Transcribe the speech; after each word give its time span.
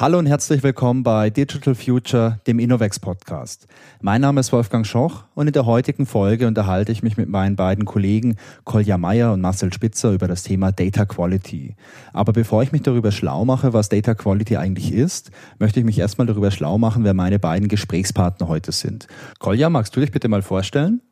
Hallo 0.00 0.18
und 0.18 0.24
herzlich 0.24 0.62
willkommen 0.62 1.02
bei 1.02 1.28
Digital 1.28 1.74
Future, 1.74 2.40
dem 2.46 2.58
Innovex 2.58 2.98
Podcast. 2.98 3.66
Mein 4.00 4.22
Name 4.22 4.40
ist 4.40 4.50
Wolfgang 4.50 4.86
Schoch 4.86 5.24
und 5.34 5.46
in 5.46 5.52
der 5.52 5.66
heutigen 5.66 6.06
Folge 6.06 6.46
unterhalte 6.46 6.90
ich 6.90 7.02
mich 7.02 7.18
mit 7.18 7.28
meinen 7.28 7.54
beiden 7.54 7.84
Kollegen 7.84 8.38
Kolja 8.64 8.96
Meyer 8.96 9.30
und 9.34 9.42
Marcel 9.42 9.70
Spitzer 9.74 10.12
über 10.12 10.26
das 10.26 10.42
Thema 10.42 10.72
Data 10.72 11.04
Quality. 11.04 11.76
Aber 12.14 12.32
bevor 12.32 12.62
ich 12.62 12.72
mich 12.72 12.80
darüber 12.80 13.12
schlau 13.12 13.44
mache, 13.44 13.74
was 13.74 13.90
Data 13.90 14.14
Quality 14.14 14.56
eigentlich 14.56 14.90
ist, 14.90 15.32
möchte 15.58 15.80
ich 15.80 15.84
mich 15.84 15.98
erstmal 15.98 16.26
darüber 16.26 16.50
schlau 16.50 16.78
machen, 16.78 17.04
wer 17.04 17.12
meine 17.12 17.38
beiden 17.38 17.68
Gesprächspartner 17.68 18.48
heute 18.48 18.72
sind. 18.72 19.06
Kolja, 19.38 19.68
magst 19.68 19.94
du 19.94 20.00
dich 20.00 20.12
bitte 20.12 20.28
mal 20.28 20.40
vorstellen? 20.40 21.02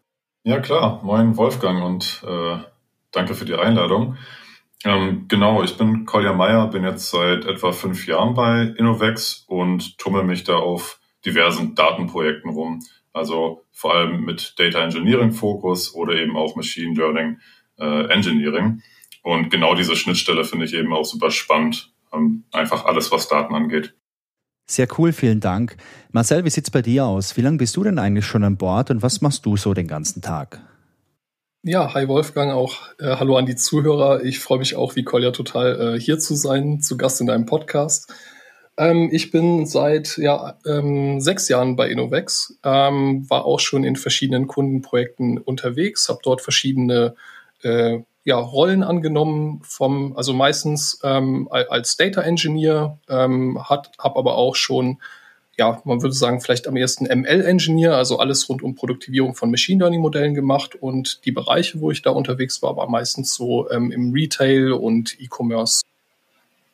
Ja 0.44 0.60
klar, 0.60 1.02
moin 1.04 1.36
Wolfgang 1.36 1.84
und 1.84 2.24
äh, 2.26 2.56
danke 3.12 3.34
für 3.34 3.44
die 3.44 3.54
Einladung. 3.54 4.16
Ähm, 4.84 5.26
genau, 5.28 5.62
ich 5.62 5.76
bin 5.76 6.04
Kolja 6.04 6.32
Meyer, 6.32 6.68
bin 6.68 6.84
jetzt 6.84 7.10
seit 7.10 7.44
etwa 7.44 7.72
fünf 7.72 8.06
Jahren 8.06 8.34
bei 8.34 8.74
Innovex 8.78 9.44
und 9.48 9.98
tummel 9.98 10.22
mich 10.22 10.44
da 10.44 10.56
auf 10.56 11.00
diversen 11.24 11.74
Datenprojekten 11.74 12.50
rum. 12.50 12.80
Also 13.12 13.64
vor 13.72 13.94
allem 13.94 14.24
mit 14.24 14.54
Data 14.58 14.82
Engineering 14.82 15.32
Fokus 15.32 15.94
oder 15.94 16.14
eben 16.14 16.36
auch 16.36 16.54
Machine 16.54 16.94
Learning 16.94 17.38
äh, 17.78 18.08
Engineering. 18.12 18.82
Und 19.22 19.50
genau 19.50 19.74
diese 19.74 19.96
Schnittstelle 19.96 20.44
finde 20.44 20.66
ich 20.66 20.74
eben 20.74 20.92
auch 20.92 21.04
super 21.04 21.30
spannend. 21.30 21.92
Ähm, 22.12 22.44
einfach 22.52 22.84
alles, 22.84 23.10
was 23.10 23.28
Daten 23.28 23.54
angeht. 23.54 23.94
Sehr 24.66 24.86
cool, 24.98 25.12
vielen 25.12 25.40
Dank. 25.40 25.76
Marcel, 26.12 26.44
wie 26.44 26.50
sieht's 26.50 26.70
bei 26.70 26.82
dir 26.82 27.06
aus? 27.06 27.36
Wie 27.36 27.40
lange 27.40 27.56
bist 27.56 27.76
du 27.76 27.84
denn 27.84 27.98
eigentlich 27.98 28.26
schon 28.26 28.44
an 28.44 28.56
Bord 28.58 28.90
und 28.90 29.02
was 29.02 29.22
machst 29.22 29.46
du 29.46 29.56
so 29.56 29.74
den 29.74 29.88
ganzen 29.88 30.22
Tag? 30.22 30.60
Ja, 31.70 31.92
hi 31.92 32.08
Wolfgang, 32.08 32.50
auch 32.50 32.78
äh, 32.98 33.16
hallo 33.16 33.36
an 33.36 33.44
die 33.44 33.54
Zuhörer. 33.54 34.24
Ich 34.24 34.38
freue 34.38 34.58
mich 34.58 34.74
auch 34.74 34.96
wie 34.96 35.04
Kolja 35.04 35.32
total 35.32 35.96
äh, 35.96 36.00
hier 36.00 36.18
zu 36.18 36.34
sein, 36.34 36.80
zu 36.80 36.96
Gast 36.96 37.20
in 37.20 37.26
deinem 37.26 37.44
Podcast. 37.44 38.10
Ähm, 38.78 39.10
ich 39.12 39.30
bin 39.30 39.66
seit 39.66 40.16
ja, 40.16 40.56
ähm, 40.64 41.20
sechs 41.20 41.46
Jahren 41.50 41.76
bei 41.76 41.90
Innovex, 41.90 42.58
ähm, 42.64 43.28
war 43.28 43.44
auch 43.44 43.60
schon 43.60 43.84
in 43.84 43.96
verschiedenen 43.96 44.46
Kundenprojekten 44.46 45.36
unterwegs, 45.36 46.08
habe 46.08 46.20
dort 46.22 46.40
verschiedene 46.40 47.16
äh, 47.62 47.98
ja, 48.24 48.38
Rollen 48.38 48.82
angenommen, 48.82 49.60
vom, 49.62 50.16
also 50.16 50.32
meistens 50.32 50.98
ähm, 51.04 51.50
als 51.50 51.98
Data 51.98 52.22
Engineer, 52.22 52.98
ähm, 53.10 53.62
habe 53.68 53.90
aber 53.98 54.36
auch 54.36 54.56
schon 54.56 55.02
ja, 55.58 55.82
man 55.84 56.02
würde 56.02 56.14
sagen, 56.14 56.40
vielleicht 56.40 56.68
am 56.68 56.76
ersten 56.76 57.04
ML-Engineer, 57.04 57.96
also 57.96 58.18
alles 58.18 58.48
rund 58.48 58.62
um 58.62 58.76
Produktivierung 58.76 59.34
von 59.34 59.50
Machine 59.50 59.80
Learning-Modellen 59.80 60.34
gemacht. 60.34 60.76
Und 60.76 61.24
die 61.24 61.32
Bereiche, 61.32 61.80
wo 61.80 61.90
ich 61.90 62.02
da 62.02 62.10
unterwegs 62.10 62.62
war, 62.62 62.76
war 62.76 62.88
meistens 62.88 63.34
so 63.34 63.68
ähm, 63.70 63.90
im 63.90 64.12
Retail 64.12 64.72
und 64.72 65.20
E-Commerce. 65.20 65.82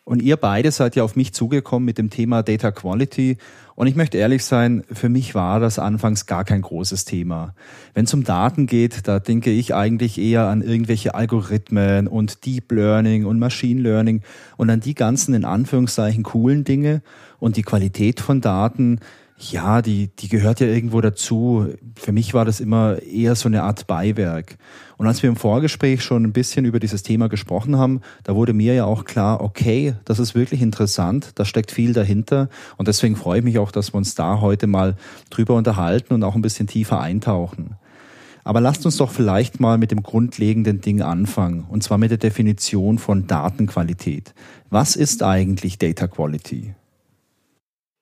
Und 0.05 0.21
ihr 0.21 0.37
beide 0.37 0.71
seid 0.71 0.97
ja 0.97 1.03
auf 1.03 1.17
mich 1.17 1.33
zugekommen 1.33 1.87
mit 1.87 1.97
dem 1.97 2.11
Thema 2.11 2.43
Data 2.43 2.71
Quality. 2.71 3.39
Und 3.75 3.87
ich 3.87 3.97
möchte 3.97 4.19
ehrlich 4.19 4.45
sein, 4.45 4.85
für 4.93 5.09
mich 5.09 5.35
war 5.35 5.61
das 5.61 5.79
anfangs 5.79 6.27
gar 6.27 6.45
kein 6.45 6.61
großes 6.61 7.07
Thema. 7.07 7.55
Wenn 7.95 8.05
es 8.05 8.13
um 8.13 8.23
Daten 8.23 8.67
geht, 8.67 9.09
da 9.09 9.19
denke 9.19 9.51
ich 9.51 9.75
eigentlich 9.75 10.19
eher 10.19 10.47
an 10.47 10.61
irgendwelche 10.61 11.15
Algorithmen 11.15 12.07
und 12.07 12.45
Deep 12.45 12.71
Learning 12.71 13.25
und 13.25 13.39
Machine 13.39 13.81
Learning 13.81 14.21
und 14.59 14.69
an 14.69 14.81
die 14.81 14.95
ganzen 14.95 15.33
in 15.33 15.47
Anführungszeichen 15.47 16.23
coolen 16.23 16.65
Dinge. 16.65 17.01
Und 17.45 17.59
die 17.59 17.63
Qualität 17.63 18.21
von 18.21 18.41
Daten, 18.41 19.01
ja, 19.37 19.83
die, 19.83 20.09
die 20.19 20.29
gehört 20.29 20.61
ja 20.61 20.67
irgendwo 20.67 21.03
dazu. 21.03 21.67
Für 21.95 22.11
mich 22.11 22.33
war 22.33 22.47
das 22.47 22.59
immer 22.59 23.03
eher 23.03 23.35
so 23.35 23.51
eine 23.51 23.65
Art 23.65 23.87
Beiwerk. 23.87 24.57
Und 24.97 25.07
als 25.07 25.23
wir 25.23 25.29
im 25.29 25.37
Vorgespräch 25.37 26.03
schon 26.03 26.25
ein 26.25 26.33
bisschen 26.33 26.65
über 26.65 26.81
dieses 26.81 27.03
Thema 27.03 27.29
gesprochen 27.29 27.77
haben, 27.77 28.01
da 28.23 28.35
wurde 28.35 28.55
mir 28.55 28.73
ja 28.73 28.87
auch 28.87 29.05
klar, 29.05 29.43
okay, 29.43 29.93
das 30.07 30.21
ist 30.21 30.35
wirklich 30.35 30.63
interessant, 30.63 31.33
da 31.35 31.45
steckt 31.45 31.71
viel 31.71 31.93
dahinter. 31.93 32.49
Und 32.79 32.89
deswegen 32.89 33.15
freue 33.15 33.41
ich 33.41 33.45
mich 33.45 33.59
auch, 33.59 33.73
dass 33.73 33.93
wir 33.93 33.99
uns 33.99 34.15
da 34.15 34.41
heute 34.41 34.67
mal 34.67 34.97
drüber 35.29 35.55
unterhalten 35.55 36.15
und 36.15 36.25
auch 36.25 36.37
ein 36.37 36.43
bisschen 36.43 36.67
tiefer 36.67 36.99
eintauchen. 36.99 37.77
Aber 38.43 38.63
lasst 38.63 38.87
uns 38.87 38.97
doch 38.97 39.11
vielleicht 39.11 39.61
mal 39.61 39.77
mit 39.77 39.91
dem 39.91 40.03
grundlegenden 40.03 40.81
Ding 40.81 41.03
anfangen, 41.03 41.67
und 41.69 41.83
zwar 41.83 41.99
mit 41.99 42.11
der 42.11 42.17
Definition 42.17 42.97
von 42.97 43.27
Datenqualität. 43.27 44.33
Was 44.71 44.97
ist 44.97 45.23
eigentlich 45.23 45.77
Data 45.77 46.07
Quality? 46.07 46.73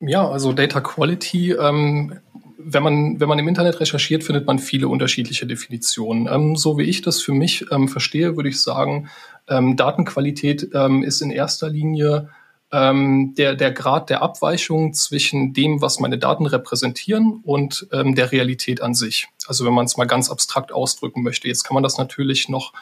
Ja, 0.04 0.28
also 0.28 0.52
Data 0.52 0.80
Quality, 0.80 1.52
ähm, 1.52 2.18
wenn 2.58 2.82
man, 2.82 3.20
wenn 3.20 3.28
man 3.28 3.38
im 3.38 3.46
Internet 3.46 3.78
recherchiert, 3.78 4.24
findet 4.24 4.46
man 4.46 4.58
viele 4.58 4.88
unterschiedliche 4.88 5.46
Definitionen. 5.46 6.28
Ähm, 6.28 6.56
so 6.56 6.76
wie 6.76 6.82
ich 6.82 7.02
das 7.02 7.22
für 7.22 7.32
mich 7.32 7.66
ähm, 7.70 7.86
verstehe, 7.86 8.36
würde 8.36 8.48
ich 8.48 8.60
sagen, 8.60 9.08
ähm, 9.48 9.76
Datenqualität 9.76 10.70
ähm, 10.74 11.04
ist 11.04 11.20
in 11.20 11.30
erster 11.30 11.68
Linie 11.68 12.30
ähm, 12.72 13.34
der, 13.36 13.54
der 13.54 13.70
Grad 13.70 14.10
der 14.10 14.22
Abweichung 14.22 14.92
zwischen 14.92 15.52
dem, 15.52 15.80
was 15.80 16.00
meine 16.00 16.18
Daten 16.18 16.46
repräsentieren 16.46 17.40
und 17.44 17.86
der 17.92 18.32
Realität 18.32 18.80
an 18.80 18.94
sich. 18.94 19.28
Also 19.46 19.64
wenn 19.66 19.74
man 19.74 19.84
es 19.84 19.96
mal 19.96 20.06
ganz 20.06 20.30
abstrakt 20.30 20.72
ausdrücken 20.72 21.22
möchte. 21.22 21.48
Jetzt 21.48 21.64
kann 21.64 21.74
man 21.74 21.82
das 21.82 21.98
natürlich 21.98 22.48
noch 22.48 22.72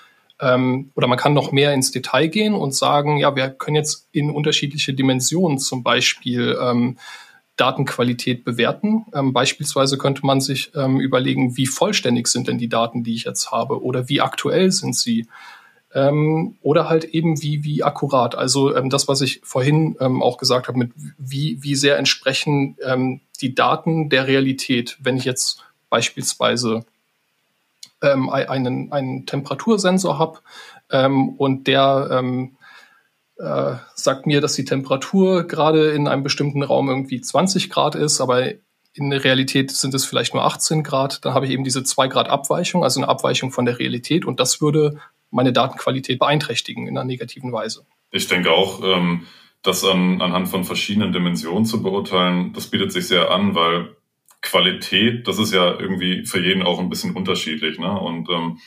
ähm, 0.41 0.91
oder 0.95 1.07
man 1.07 1.19
kann 1.19 1.35
noch 1.35 1.53
mehr 1.53 1.75
ins 1.75 1.91
Detail 1.91 2.29
gehen 2.29 2.55
und 2.55 2.75
sagen, 2.75 3.19
ja, 3.19 3.37
wir 3.37 3.51
können 3.51 3.77
jetzt 3.77 4.09
in 4.13 4.31
unterschiedliche 4.31 4.95
Dimensionen 4.95 5.59
zum 5.59 5.83
Beispiel 5.83 6.59
ähm, 6.61 6.99
Datenqualität 7.57 8.45
bewerten. 8.45 9.05
Ähm, 9.15 9.33
beispielsweise 9.33 9.99
könnte 9.99 10.25
man 10.25 10.41
sich 10.41 10.73
ähm, 10.75 10.99
überlegen, 10.99 11.57
wie 11.57 11.67
vollständig 11.67 12.29
sind 12.29 12.49
denn 12.49 12.59
die 12.59 12.71
Daten, 12.71 13.05
die 13.05 13.15
ich 13.15 13.25
jetzt 13.25 13.51
habe 13.51 13.83
oder 13.83 14.09
wie 14.09 14.23
aktuell 14.23 14.73
sind 14.73 14.97
sie. 14.97 15.27
Ähm, 15.93 16.57
oder 16.63 16.89
halt 16.89 17.05
eben 17.05 17.43
wie, 17.43 17.65
wie 17.65 17.83
akkurat. 17.83 18.35
Also 18.35 18.75
ähm, 18.75 18.89
das, 18.89 19.09
was 19.09 19.21
ich 19.21 19.41
vorhin 19.43 19.99
auch 19.99 20.39
gesagt 20.39 20.69
habe, 20.69 20.79
mit 20.79 20.93
wie, 21.19 21.59
wie 21.63 21.75
sehr 21.75 21.99
entsprechen 21.99 22.77
die 23.41 23.55
Daten 23.55 24.09
der 24.09 24.27
Realität. 24.27 24.97
Wenn 25.01 25.17
ich 25.17 25.25
jetzt 25.25 25.65
beispielsweise 25.91 26.85
ähm, 28.03 28.31
einen, 28.31 28.93
einen 28.93 29.27
Temperatursensor 29.27 30.19
habe 30.19 30.41
ähm, 30.91 31.31
und 31.31 31.67
der 31.67 32.09
ähm, 32.13 32.57
äh, 33.37 33.77
sagt 33.95 34.27
mir, 34.27 34.41
dass 34.41 34.55
die 34.55 34.65
Temperatur 34.65 35.45
gerade 35.45 35.91
in 35.91 36.09
einem 36.09 36.23
bestimmten 36.23 36.63
Raum 36.63 36.89
irgendwie 36.89 37.21
20 37.21 37.71
Grad 37.71 37.95
ist, 37.95 38.21
aber 38.21 38.51
in 38.93 39.11
der 39.11 39.25
Realität 39.25 39.71
sind 39.71 39.95
es 39.95 40.05
vielleicht 40.05 40.35
nur 40.35 40.45
18 40.45 40.83
Grad, 40.83 41.25
dann 41.25 41.35
habe 41.35 41.47
ich 41.47 41.53
eben 41.53 41.65
diese 41.65 41.85
2 41.85 42.09
Grad 42.09 42.29
Abweichung, 42.29 42.85
also 42.85 43.01
eine 43.01 43.09
Abweichung 43.09 43.51
von 43.51 43.65
der 43.65 43.79
Realität 43.79 44.25
und 44.25 44.41
das 44.41 44.61
würde 44.61 44.99
meine 45.31 45.53
Datenqualität 45.53 46.19
beeinträchtigen 46.19 46.87
in 46.87 46.99
einer 46.99 47.07
negativen 47.07 47.53
Weise. 47.53 47.87
Ich 48.11 48.27
denke 48.27 48.51
auch, 48.51 48.83
ähm, 48.83 49.27
das 49.63 49.85
an, 49.85 50.21
anhand 50.21 50.49
von 50.49 50.65
verschiedenen 50.65 51.13
Dimensionen 51.13 51.65
zu 51.65 51.83
beurteilen, 51.83 52.53
das 52.53 52.67
bietet 52.67 52.93
sich 52.93 53.07
sehr 53.07 53.31
an, 53.31 53.55
weil 53.55 53.95
Qualität, 54.43 55.29
das 55.29 55.39
ist 55.39 55.53
ja 55.53 55.79
irgendwie 55.79 56.25
für 56.25 56.43
jeden 56.43 56.63
auch 56.63 56.79
ein 56.79 56.89
bisschen 56.89 57.15
unterschiedlich. 57.15 57.79
Ne? 57.79 57.91
Und 57.91 58.29
ähm, 58.31 58.59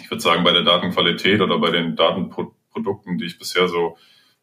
ich 0.00 0.10
würde 0.10 0.22
sagen, 0.22 0.44
bei 0.44 0.52
der 0.52 0.62
Datenqualität 0.62 1.40
oder 1.40 1.58
bei 1.58 1.70
den 1.70 1.96
Datenprodukten, 1.96 3.18
die 3.18 3.26
ich 3.26 3.38
bisher 3.38 3.68
so 3.68 3.96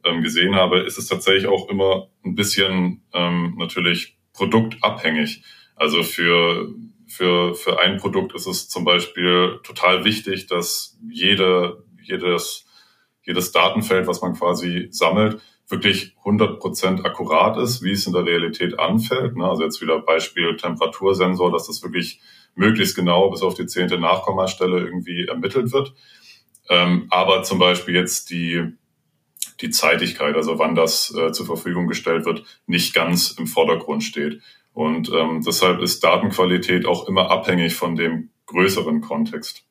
ähm, 0.03 0.21
gesehen 0.21 0.55
habe, 0.55 0.79
ist 0.79 0.97
es 0.97 1.07
tatsächlich 1.07 1.47
auch 1.47 1.69
immer 1.69 2.09
ein 2.25 2.35
bisschen 2.35 3.01
ähm, 3.13 3.55
natürlich 3.57 4.17
produktabhängig. 4.33 5.43
Also 5.75 6.03
für, 6.03 6.73
für, 7.07 7.55
für 7.55 7.79
ein 7.79 7.97
Produkt 7.97 8.35
ist 8.35 8.47
es 8.47 8.67
zum 8.67 8.83
Beispiel 8.83 9.59
total 9.63 10.03
wichtig, 10.03 10.47
dass 10.47 10.97
jede, 11.09 11.83
jedes, 12.01 12.65
jedes 13.23 13.51
Datenfeld, 13.51 14.07
was 14.07 14.21
man 14.21 14.33
quasi 14.33 14.87
sammelt, 14.91 15.41
wirklich 15.69 16.15
100% 16.23 17.03
akkurat 17.03 17.57
ist, 17.57 17.83
wie 17.83 17.91
es 17.91 18.07
in 18.07 18.13
der 18.13 18.25
Realität 18.25 18.79
anfällt. 18.79 19.35
Ne? 19.35 19.45
Also 19.45 19.63
jetzt 19.63 19.81
wieder 19.81 19.99
Beispiel 19.99 20.55
Temperatursensor, 20.55 21.51
dass 21.51 21.67
das 21.67 21.83
wirklich 21.83 22.21
möglichst 22.55 22.95
genau 22.95 23.29
bis 23.29 23.41
auf 23.41 23.53
die 23.53 23.67
zehnte 23.67 23.99
Nachkommastelle 23.99 24.79
irgendwie 24.79 25.25
ermittelt 25.27 25.71
wird. 25.73 25.93
Ähm, 26.69 27.07
aber 27.09 27.43
zum 27.43 27.59
Beispiel 27.59 27.95
jetzt 27.95 28.29
die, 28.29 28.73
die 29.61 29.69
Zeitigkeit, 29.69 30.35
also 30.35 30.57
wann 30.57 30.75
das 30.75 31.13
äh, 31.15 31.31
zur 31.31 31.45
Verfügung 31.45 31.87
gestellt 31.87 32.25
wird, 32.25 32.43
nicht 32.65 32.93
ganz 32.93 33.31
im 33.31 33.47
Vordergrund 33.47 34.03
steht. 34.03 34.41
Und 34.73 35.11
ähm, 35.11 35.41
deshalb 35.45 35.81
ist 35.81 36.03
Datenqualität 36.03 36.85
auch 36.85 37.07
immer 37.07 37.29
abhängig 37.29 37.75
von 37.75 37.95
dem 37.95 38.29
größeren 38.45 39.01
Kontext. 39.01 39.66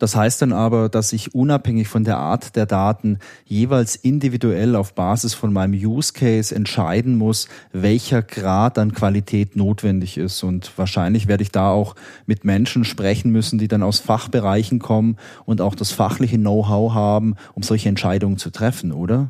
Das 0.00 0.16
heißt 0.16 0.40
dann 0.40 0.54
aber, 0.54 0.88
dass 0.88 1.12
ich 1.12 1.34
unabhängig 1.34 1.86
von 1.86 2.04
der 2.04 2.16
Art 2.16 2.56
der 2.56 2.64
Daten 2.64 3.18
jeweils 3.44 3.96
individuell 3.96 4.74
auf 4.74 4.94
Basis 4.94 5.34
von 5.34 5.52
meinem 5.52 5.74
Use 5.74 6.14
Case 6.14 6.54
entscheiden 6.54 7.18
muss, 7.18 7.48
welcher 7.72 8.22
Grad 8.22 8.78
an 8.78 8.94
Qualität 8.94 9.56
notwendig 9.56 10.16
ist. 10.16 10.42
Und 10.42 10.72
wahrscheinlich 10.78 11.28
werde 11.28 11.42
ich 11.42 11.52
da 11.52 11.70
auch 11.70 11.94
mit 12.24 12.46
Menschen 12.46 12.84
sprechen 12.84 13.30
müssen, 13.30 13.58
die 13.58 13.68
dann 13.68 13.82
aus 13.82 14.00
Fachbereichen 14.00 14.78
kommen 14.78 15.18
und 15.44 15.60
auch 15.60 15.74
das 15.74 15.92
fachliche 15.92 16.38
Know-how 16.38 16.94
haben, 16.94 17.36
um 17.54 17.62
solche 17.62 17.90
Entscheidungen 17.90 18.38
zu 18.38 18.48
treffen, 18.48 18.92
oder? 18.92 19.28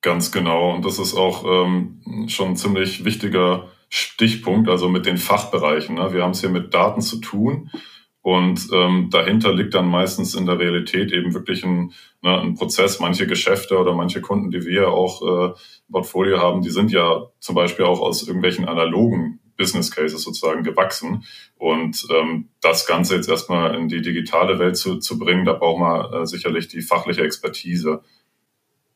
Ganz 0.00 0.30
genau. 0.30 0.76
Und 0.76 0.84
das 0.84 1.00
ist 1.00 1.16
auch 1.16 1.44
ähm, 1.44 2.28
schon 2.28 2.50
ein 2.50 2.56
ziemlich 2.56 3.04
wichtiger 3.04 3.64
Stichpunkt, 3.88 4.68
also 4.68 4.88
mit 4.88 5.06
den 5.06 5.18
Fachbereichen. 5.18 5.96
Ne? 5.96 6.12
Wir 6.12 6.22
haben 6.22 6.30
es 6.30 6.40
hier 6.40 6.50
mit 6.50 6.72
Daten 6.72 7.00
zu 7.00 7.16
tun. 7.20 7.70
Und 8.24 8.70
ähm, 8.72 9.10
dahinter 9.10 9.52
liegt 9.52 9.74
dann 9.74 9.86
meistens 9.86 10.34
in 10.34 10.46
der 10.46 10.58
Realität 10.58 11.12
eben 11.12 11.34
wirklich 11.34 11.62
ein, 11.62 11.92
ne, 12.22 12.40
ein 12.40 12.54
Prozess. 12.54 12.98
Manche 12.98 13.26
Geschäfte 13.26 13.78
oder 13.78 13.92
manche 13.92 14.22
Kunden, 14.22 14.50
die 14.50 14.64
wir 14.64 14.88
auch 14.88 15.20
äh, 15.20 15.52
im 15.88 15.92
Portfolio 15.92 16.38
haben, 16.38 16.62
die 16.62 16.70
sind 16.70 16.90
ja 16.90 17.26
zum 17.38 17.54
Beispiel 17.54 17.84
auch 17.84 18.00
aus 18.00 18.26
irgendwelchen 18.26 18.64
analogen 18.64 19.40
Business 19.58 19.90
Cases 19.90 20.22
sozusagen 20.22 20.62
gewachsen. 20.62 21.24
Und 21.56 22.06
ähm, 22.10 22.48
das 22.62 22.86
Ganze 22.86 23.16
jetzt 23.16 23.28
erstmal 23.28 23.74
in 23.74 23.88
die 23.88 24.00
digitale 24.00 24.58
Welt 24.58 24.78
zu, 24.78 25.00
zu 25.00 25.18
bringen, 25.18 25.44
da 25.44 25.52
braucht 25.52 25.80
man 25.80 26.22
äh, 26.22 26.26
sicherlich 26.26 26.68
die 26.68 26.80
fachliche 26.80 27.24
Expertise. 27.24 28.00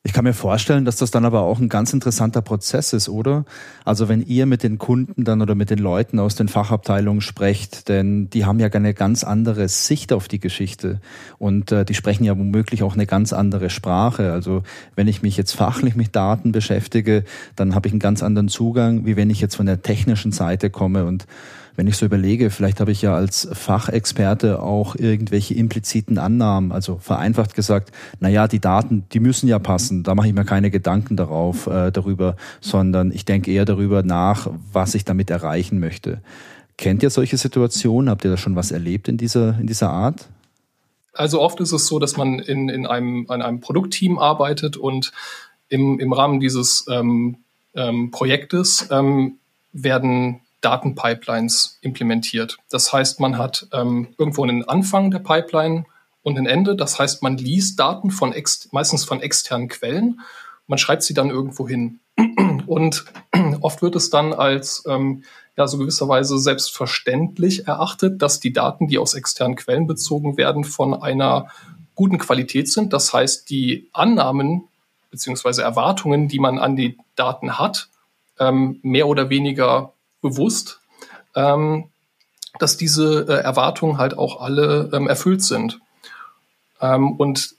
Ich 0.08 0.14
kann 0.14 0.24
mir 0.24 0.32
vorstellen, 0.32 0.86
dass 0.86 0.96
das 0.96 1.10
dann 1.10 1.26
aber 1.26 1.42
auch 1.42 1.58
ein 1.58 1.68
ganz 1.68 1.92
interessanter 1.92 2.40
Prozess 2.40 2.94
ist, 2.94 3.10
oder? 3.10 3.44
Also 3.84 4.08
wenn 4.08 4.22
ihr 4.22 4.46
mit 4.46 4.62
den 4.62 4.78
Kunden 4.78 5.22
dann 5.22 5.42
oder 5.42 5.54
mit 5.54 5.68
den 5.68 5.78
Leuten 5.78 6.18
aus 6.18 6.34
den 6.34 6.48
Fachabteilungen 6.48 7.20
sprecht, 7.20 7.90
denn 7.90 8.30
die 8.30 8.46
haben 8.46 8.58
ja 8.58 8.68
eine 8.68 8.94
ganz 8.94 9.22
andere 9.22 9.68
Sicht 9.68 10.14
auf 10.14 10.26
die 10.26 10.40
Geschichte 10.40 11.02
und 11.36 11.72
äh, 11.72 11.84
die 11.84 11.92
sprechen 11.92 12.24
ja 12.24 12.38
womöglich 12.38 12.82
auch 12.82 12.94
eine 12.94 13.04
ganz 13.04 13.34
andere 13.34 13.68
Sprache. 13.68 14.32
Also 14.32 14.62
wenn 14.96 15.08
ich 15.08 15.20
mich 15.20 15.36
jetzt 15.36 15.52
fachlich 15.52 15.94
mit 15.94 16.16
Daten 16.16 16.52
beschäftige, 16.52 17.24
dann 17.54 17.74
habe 17.74 17.88
ich 17.88 17.92
einen 17.92 18.00
ganz 18.00 18.22
anderen 18.22 18.48
Zugang, 18.48 19.04
wie 19.04 19.16
wenn 19.16 19.28
ich 19.28 19.42
jetzt 19.42 19.56
von 19.56 19.66
der 19.66 19.82
technischen 19.82 20.32
Seite 20.32 20.70
komme 20.70 21.04
und 21.04 21.26
wenn 21.78 21.86
ich 21.86 21.96
so 21.96 22.06
überlege, 22.06 22.50
vielleicht 22.50 22.80
habe 22.80 22.90
ich 22.90 23.02
ja 23.02 23.14
als 23.14 23.48
Fachexperte 23.52 24.60
auch 24.60 24.96
irgendwelche 24.96 25.54
impliziten 25.54 26.18
Annahmen, 26.18 26.72
also 26.72 26.98
vereinfacht 26.98 27.54
gesagt, 27.54 27.92
na 28.18 28.28
ja, 28.28 28.48
die 28.48 28.58
Daten, 28.58 29.04
die 29.12 29.20
müssen 29.20 29.46
ja 29.46 29.60
passen, 29.60 30.02
da 30.02 30.16
mache 30.16 30.26
ich 30.26 30.34
mir 30.34 30.44
keine 30.44 30.72
Gedanken 30.72 31.14
darauf, 31.14 31.68
äh, 31.68 31.92
darüber, 31.92 32.34
sondern 32.60 33.12
ich 33.12 33.24
denke 33.24 33.52
eher 33.52 33.64
darüber 33.64 34.02
nach, 34.02 34.50
was 34.72 34.96
ich 34.96 35.04
damit 35.04 35.30
erreichen 35.30 35.78
möchte. 35.78 36.20
Kennt 36.78 37.04
ihr 37.04 37.10
solche 37.10 37.36
Situationen? 37.36 38.10
Habt 38.10 38.24
ihr 38.24 38.32
da 38.32 38.36
schon 38.36 38.56
was 38.56 38.72
erlebt 38.72 39.06
in 39.06 39.16
dieser, 39.16 39.56
in 39.60 39.68
dieser 39.68 39.90
Art? 39.90 40.28
Also 41.12 41.40
oft 41.40 41.60
ist 41.60 41.70
es 41.70 41.86
so, 41.86 42.00
dass 42.00 42.16
man 42.16 42.40
in, 42.40 42.68
in 42.68 42.86
einem, 42.86 43.26
an 43.28 43.40
einem 43.40 43.60
Produktteam 43.60 44.18
arbeitet 44.18 44.76
und 44.76 45.12
im, 45.68 46.00
im 46.00 46.12
Rahmen 46.12 46.40
dieses 46.40 46.86
ähm, 46.90 47.36
ähm, 47.76 48.10
Projektes 48.10 48.88
ähm, 48.90 49.38
werden 49.72 50.40
Datenpipelines 50.68 51.78
implementiert. 51.80 52.58
Das 52.68 52.92
heißt, 52.92 53.20
man 53.20 53.38
hat 53.38 53.68
ähm, 53.72 54.08
irgendwo 54.18 54.42
einen 54.42 54.68
Anfang 54.68 55.10
der 55.10 55.20
Pipeline 55.20 55.86
und 56.22 56.36
ein 56.36 56.44
Ende. 56.44 56.76
Das 56.76 56.98
heißt, 56.98 57.22
man 57.22 57.38
liest 57.38 57.80
Daten 57.80 58.10
von 58.10 58.34
meistens 58.72 59.04
von 59.06 59.22
externen 59.22 59.68
Quellen. 59.68 60.20
Man 60.66 60.78
schreibt 60.78 61.04
sie 61.04 61.14
dann 61.14 61.30
irgendwo 61.30 61.66
hin. 61.66 62.00
Und 62.66 63.06
oft 63.62 63.80
wird 63.80 63.96
es 63.96 64.10
dann 64.10 64.34
als 64.34 64.84
ähm, 64.86 65.24
ja 65.56 65.66
so 65.66 65.78
gewisserweise 65.78 66.38
selbstverständlich 66.38 67.66
erachtet, 67.66 68.20
dass 68.20 68.38
die 68.38 68.52
Daten, 68.52 68.88
die 68.88 68.98
aus 68.98 69.14
externen 69.14 69.56
Quellen 69.56 69.86
bezogen 69.86 70.36
werden, 70.36 70.64
von 70.64 70.92
einer 70.92 71.48
guten 71.94 72.18
Qualität 72.18 72.70
sind. 72.70 72.92
Das 72.92 73.14
heißt, 73.14 73.48
die 73.48 73.88
Annahmen 73.94 74.64
beziehungsweise 75.10 75.62
Erwartungen, 75.62 76.28
die 76.28 76.40
man 76.40 76.58
an 76.58 76.76
die 76.76 76.98
Daten 77.16 77.58
hat, 77.58 77.88
ähm, 78.38 78.80
mehr 78.82 79.08
oder 79.08 79.30
weniger 79.30 79.94
bewusst, 80.20 80.80
ähm, 81.34 81.88
dass 82.58 82.76
diese 82.76 83.26
äh, 83.28 83.42
Erwartungen 83.42 83.98
halt 83.98 84.16
auch 84.16 84.40
alle 84.40 84.90
ähm, 84.92 85.08
erfüllt 85.08 85.42
sind. 85.42 85.80
Ähm, 86.80 87.12
und 87.12 87.54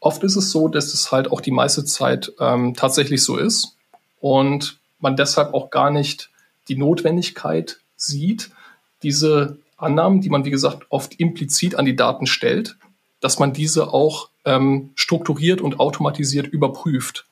oft 0.00 0.22
ist 0.22 0.36
es 0.36 0.50
so, 0.50 0.68
dass 0.68 0.92
es 0.94 1.12
halt 1.12 1.30
auch 1.30 1.40
die 1.40 1.50
meiste 1.50 1.84
Zeit 1.84 2.32
ähm, 2.38 2.74
tatsächlich 2.74 3.22
so 3.22 3.36
ist 3.36 3.76
und 4.20 4.78
man 4.98 5.16
deshalb 5.16 5.54
auch 5.54 5.70
gar 5.70 5.90
nicht 5.90 6.30
die 6.68 6.76
Notwendigkeit 6.76 7.78
sieht, 7.96 8.50
diese 9.02 9.58
Annahmen, 9.76 10.20
die 10.20 10.30
man, 10.30 10.44
wie 10.44 10.50
gesagt, 10.50 10.86
oft 10.88 11.14
implizit 11.20 11.74
an 11.74 11.84
die 11.84 11.96
Daten 11.96 12.26
stellt, 12.26 12.76
dass 13.20 13.38
man 13.38 13.52
diese 13.52 13.92
auch 13.92 14.28
ähm, 14.44 14.90
strukturiert 14.94 15.60
und 15.60 15.80
automatisiert 15.80 16.46
überprüft. 16.46 17.26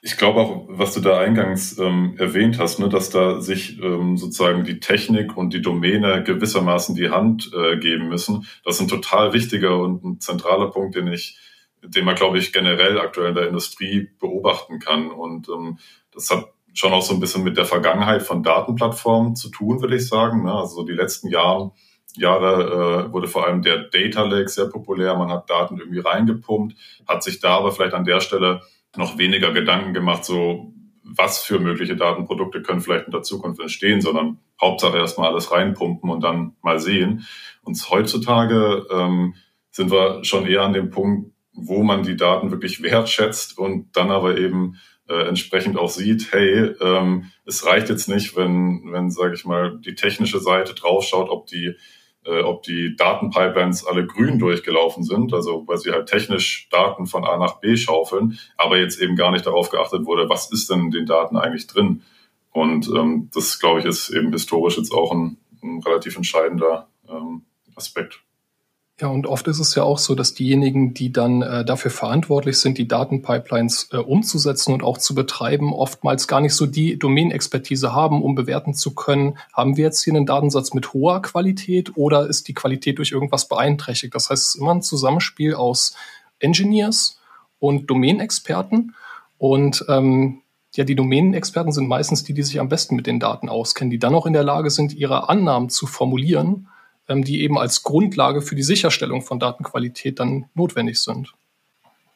Ich 0.00 0.16
glaube 0.16 0.40
auch, 0.40 0.66
was 0.68 0.94
du 0.94 1.00
da 1.00 1.18
eingangs 1.18 1.76
ähm, 1.78 2.14
erwähnt 2.18 2.60
hast, 2.60 2.78
ne, 2.78 2.88
dass 2.88 3.10
da 3.10 3.40
sich 3.40 3.82
ähm, 3.82 4.16
sozusagen 4.16 4.62
die 4.62 4.78
Technik 4.78 5.36
und 5.36 5.52
die 5.52 5.60
Domäne 5.60 6.22
gewissermaßen 6.22 6.94
die 6.94 7.10
Hand 7.10 7.50
äh, 7.52 7.76
geben 7.78 8.08
müssen. 8.08 8.46
Das 8.64 8.76
ist 8.76 8.82
ein 8.82 8.88
total 8.88 9.32
wichtiger 9.32 9.76
und 9.76 10.04
ein 10.04 10.20
zentraler 10.20 10.70
Punkt, 10.70 10.94
den 10.94 11.08
ich, 11.08 11.36
den 11.82 12.04
man, 12.04 12.14
glaube 12.14 12.38
ich, 12.38 12.52
generell 12.52 13.00
aktuell 13.00 13.30
in 13.30 13.34
der 13.34 13.48
Industrie 13.48 14.08
beobachten 14.20 14.78
kann. 14.78 15.10
Und 15.10 15.48
ähm, 15.48 15.78
das 16.14 16.30
hat 16.30 16.52
schon 16.74 16.92
auch 16.92 17.02
so 17.02 17.12
ein 17.12 17.20
bisschen 17.20 17.42
mit 17.42 17.56
der 17.56 17.64
Vergangenheit 17.64 18.22
von 18.22 18.44
Datenplattformen 18.44 19.34
zu 19.34 19.50
tun, 19.50 19.80
würde 19.80 19.96
ich 19.96 20.06
sagen. 20.06 20.44
Ne? 20.44 20.54
Also 20.54 20.84
die 20.84 20.92
letzten 20.92 21.28
Jahre, 21.28 21.72
Jahre 22.14 23.08
äh, 23.08 23.12
wurde 23.12 23.26
vor 23.26 23.48
allem 23.48 23.62
der 23.62 23.78
Data 23.78 24.22
Lake 24.22 24.48
sehr 24.48 24.66
populär. 24.66 25.16
Man 25.16 25.30
hat 25.30 25.50
Daten 25.50 25.78
irgendwie 25.78 25.98
reingepumpt, 25.98 26.76
hat 27.08 27.24
sich 27.24 27.40
da 27.40 27.56
aber 27.56 27.72
vielleicht 27.72 27.94
an 27.94 28.04
der 28.04 28.20
Stelle 28.20 28.60
noch 28.96 29.18
weniger 29.18 29.52
Gedanken 29.52 29.94
gemacht, 29.94 30.24
so 30.24 30.72
was 31.02 31.42
für 31.42 31.58
mögliche 31.58 31.96
Datenprodukte 31.96 32.62
können 32.62 32.80
vielleicht 32.80 33.06
in 33.06 33.12
der 33.12 33.22
Zukunft 33.22 33.60
entstehen, 33.60 34.00
sondern 34.00 34.38
Hauptsache 34.60 34.98
erstmal 34.98 35.30
alles 35.30 35.50
reinpumpen 35.50 36.10
und 36.10 36.22
dann 36.22 36.56
mal 36.62 36.80
sehen. 36.80 37.26
Und 37.62 37.78
heutzutage 37.90 38.86
ähm, 38.90 39.34
sind 39.70 39.90
wir 39.90 40.24
schon 40.24 40.46
eher 40.46 40.62
an 40.62 40.72
dem 40.72 40.90
Punkt, 40.90 41.32
wo 41.52 41.82
man 41.82 42.02
die 42.02 42.16
Daten 42.16 42.50
wirklich 42.50 42.82
wertschätzt 42.82 43.58
und 43.58 43.96
dann 43.96 44.10
aber 44.10 44.38
eben 44.38 44.76
äh, 45.08 45.26
entsprechend 45.26 45.78
auch 45.78 45.88
sieht, 45.88 46.32
hey, 46.32 46.74
ähm, 46.80 47.30
es 47.44 47.64
reicht 47.64 47.88
jetzt 47.88 48.08
nicht, 48.08 48.36
wenn, 48.36 48.92
wenn 48.92 49.10
sage 49.10 49.34
ich 49.34 49.44
mal, 49.44 49.78
die 49.78 49.94
technische 49.94 50.40
Seite 50.40 50.74
draufschaut, 50.74 51.30
ob 51.30 51.46
die 51.46 51.74
äh, 52.28 52.42
ob 52.42 52.62
die 52.62 52.94
Datenpipelines 52.94 53.86
alle 53.86 54.06
grün 54.06 54.38
durchgelaufen 54.38 55.02
sind, 55.02 55.32
also 55.32 55.64
weil 55.66 55.78
sie 55.78 55.92
halt 55.92 56.08
technisch 56.08 56.68
Daten 56.70 57.06
von 57.06 57.24
A 57.24 57.38
nach 57.38 57.60
B 57.60 57.76
schaufeln, 57.76 58.38
aber 58.56 58.78
jetzt 58.78 59.00
eben 59.00 59.16
gar 59.16 59.30
nicht 59.30 59.46
darauf 59.46 59.70
geachtet 59.70 60.04
wurde, 60.04 60.28
was 60.28 60.52
ist 60.52 60.70
denn 60.70 60.86
in 60.86 60.90
den 60.90 61.06
Daten 61.06 61.36
eigentlich 61.36 61.66
drin. 61.66 62.02
Und 62.50 62.88
ähm, 62.88 63.30
das, 63.32 63.58
glaube 63.58 63.80
ich, 63.80 63.86
ist 63.86 64.10
eben 64.10 64.32
historisch 64.32 64.76
jetzt 64.76 64.92
auch 64.92 65.12
ein, 65.12 65.38
ein 65.62 65.82
relativ 65.84 66.16
entscheidender 66.16 66.88
ähm, 67.08 67.42
Aspekt. 67.74 68.20
Ja, 69.00 69.06
und 69.06 69.28
oft 69.28 69.46
ist 69.46 69.60
es 69.60 69.76
ja 69.76 69.84
auch 69.84 69.98
so, 69.98 70.16
dass 70.16 70.34
diejenigen, 70.34 70.92
die 70.92 71.12
dann 71.12 71.42
äh, 71.42 71.64
dafür 71.64 71.92
verantwortlich 71.92 72.58
sind, 72.58 72.78
die 72.78 72.88
Datenpipelines 72.88 73.90
äh, 73.92 73.98
umzusetzen 73.98 74.72
und 74.72 74.82
auch 74.82 74.98
zu 74.98 75.14
betreiben, 75.14 75.72
oftmals 75.72 76.26
gar 76.26 76.40
nicht 76.40 76.54
so 76.54 76.66
die 76.66 76.98
Domänexpertise 76.98 77.92
haben, 77.92 78.24
um 78.24 78.34
bewerten 78.34 78.74
zu 78.74 78.96
können, 78.96 79.38
haben 79.52 79.76
wir 79.76 79.84
jetzt 79.84 80.02
hier 80.02 80.14
einen 80.14 80.26
Datensatz 80.26 80.74
mit 80.74 80.94
hoher 80.94 81.22
Qualität 81.22 81.96
oder 81.96 82.26
ist 82.26 82.48
die 82.48 82.54
Qualität 82.54 82.98
durch 82.98 83.12
irgendwas 83.12 83.46
beeinträchtigt? 83.46 84.16
Das 84.16 84.30
heißt, 84.30 84.42
es 84.42 84.54
ist 84.56 84.60
immer 84.60 84.74
ein 84.74 84.82
Zusammenspiel 84.82 85.54
aus 85.54 85.94
Engineers 86.40 87.20
und 87.60 87.88
Domänexperten. 87.88 88.96
Und 89.38 89.84
ähm, 89.88 90.42
ja, 90.74 90.82
die 90.82 90.96
Domänenexperten 90.96 91.70
sind 91.70 91.86
meistens 91.86 92.24
die, 92.24 92.34
die 92.34 92.42
sich 92.42 92.58
am 92.58 92.68
besten 92.68 92.96
mit 92.96 93.06
den 93.06 93.20
Daten 93.20 93.48
auskennen, 93.48 93.90
die 93.90 94.00
dann 94.00 94.16
auch 94.16 94.26
in 94.26 94.32
der 94.32 94.42
Lage 94.42 94.70
sind, 94.70 94.92
ihre 94.92 95.28
Annahmen 95.28 95.68
zu 95.68 95.86
formulieren 95.86 96.66
die 97.08 97.40
eben 97.40 97.58
als 97.58 97.82
Grundlage 97.82 98.42
für 98.42 98.54
die 98.54 98.62
Sicherstellung 98.62 99.22
von 99.22 99.38
Datenqualität 99.40 100.20
dann 100.20 100.46
notwendig 100.54 101.00
sind. 101.00 101.34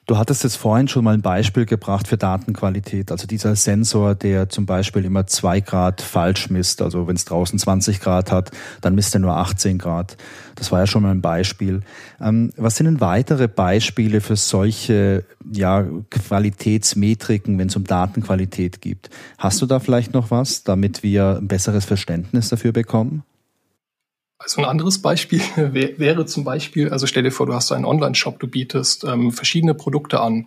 Du 0.07 0.19
hattest 0.19 0.43
jetzt 0.43 0.57
vorhin 0.57 0.89
schon 0.89 1.05
mal 1.05 1.15
ein 1.15 1.23
Beispiel 1.23 1.65
gebracht 1.65 2.09
für 2.09 2.17
Datenqualität. 2.17 3.13
Also 3.13 3.29
dieser 3.29 3.55
Sensor, 3.55 4.17
der 4.17 4.49
zum 4.49 4.67
Beispiel 4.67 5.05
immer 5.05 5.29
zwei 5.29 5.61
Grad 5.61 6.03
falsch 6.03 6.51
misst. 6.51 6.83
Also 6.83 7.07
wenn 7.07 7.15
es 7.15 7.25
draußen 7.25 7.57
20 7.57 8.01
Grad 8.01 8.33
hat, 8.33 8.51
dann 8.81 8.97
misst 8.97 9.15
er 9.15 9.21
nur 9.21 9.37
18 9.37 9.79
Grad. 9.79 10.17
Das 10.57 10.73
war 10.73 10.81
ja 10.81 10.87
schon 10.89 11.05
mal 11.05 11.13
ein 11.13 11.23
Beispiel. 11.23 11.83
Ähm, 12.21 12.51
was 12.57 12.77
sind 12.77 12.87
denn 12.87 13.01
weitere 13.01 13.47
Beispiele 13.47 14.21
für 14.21 14.35
solche 14.35 15.25
ja, 15.53 15.87
Qualitätsmetriken, 16.11 17.57
wenn 17.59 17.69
es 17.69 17.77
um 17.77 17.85
Datenqualität 17.85 18.81
geht? 18.81 19.09
Hast 19.39 19.63
du 19.63 19.67
da 19.67 19.79
vielleicht 19.79 20.15
noch 20.15 20.33
was, 20.33 20.65
damit 20.65 21.05
wir 21.05 21.39
ein 21.39 21.47
besseres 21.47 21.85
Verständnis 21.85 22.49
dafür 22.49 22.73
bekommen? 22.73 23.23
Also 24.43 24.61
ein 24.61 24.65
anderes 24.65 25.01
Beispiel 25.01 25.41
wäre 25.57 26.27
zum 26.27 26.45
Beispiel, 26.45 26.91
also 26.91 27.07
stell 27.07 27.23
dir 27.23 27.31
vor, 27.31 27.47
du 27.47 27.55
hast 27.55 27.71
einen 27.71 27.85
Online-Shop, 27.85 28.41
du 28.41 28.49
bietest 28.49 29.05
ähm, 29.05 29.31
verschiedene 29.31 29.75
Produkte 29.75 30.21
an. 30.21 30.47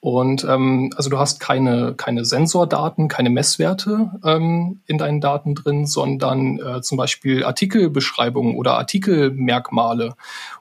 Und 0.00 0.44
ähm, 0.44 0.90
also 0.96 1.10
du 1.10 1.18
hast 1.18 1.38
keine, 1.38 1.94
keine 1.94 2.24
Sensordaten, 2.24 3.06
keine 3.06 3.30
Messwerte 3.30 4.10
ähm, 4.24 4.80
in 4.86 4.98
deinen 4.98 5.20
Daten 5.20 5.54
drin, 5.54 5.86
sondern 5.86 6.58
äh, 6.58 6.82
zum 6.82 6.98
Beispiel 6.98 7.44
Artikelbeschreibungen 7.44 8.56
oder 8.56 8.74
Artikelmerkmale. 8.78 10.16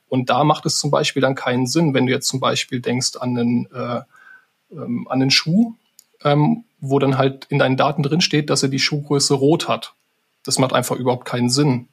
Und 0.09 0.29
da 0.29 0.43
macht 0.43 0.65
es 0.67 0.77
zum 0.77 0.91
Beispiel 0.91 1.21
dann 1.21 1.35
keinen 1.35 1.65
Sinn, 1.65 1.93
wenn 1.93 2.05
du 2.05 2.11
jetzt 2.11 2.27
zum 2.27 2.39
Beispiel 2.39 2.81
denkst 2.81 3.17
an 3.19 3.38
einen, 3.38 3.65
äh, 3.73 4.01
ähm, 4.73 5.07
an 5.09 5.21
einen 5.21 5.31
Schuh, 5.31 5.73
ähm, 6.23 6.65
wo 6.79 7.00
dann 7.00 7.17
halt 7.17 7.45
in 7.50 7.57
deinen 7.57 7.77
Daten 7.77 8.03
drin 8.03 8.21
steht, 8.21 8.50
dass 8.51 8.61
er 8.61 8.69
die 8.69 8.79
Schuhgröße 8.79 9.33
rot 9.33 9.67
hat. 9.67 9.93
Das 10.45 10.59
macht 10.59 10.73
einfach 10.73 10.95
überhaupt 10.95 11.25
keinen 11.25 11.50
Sinn. 11.50 11.88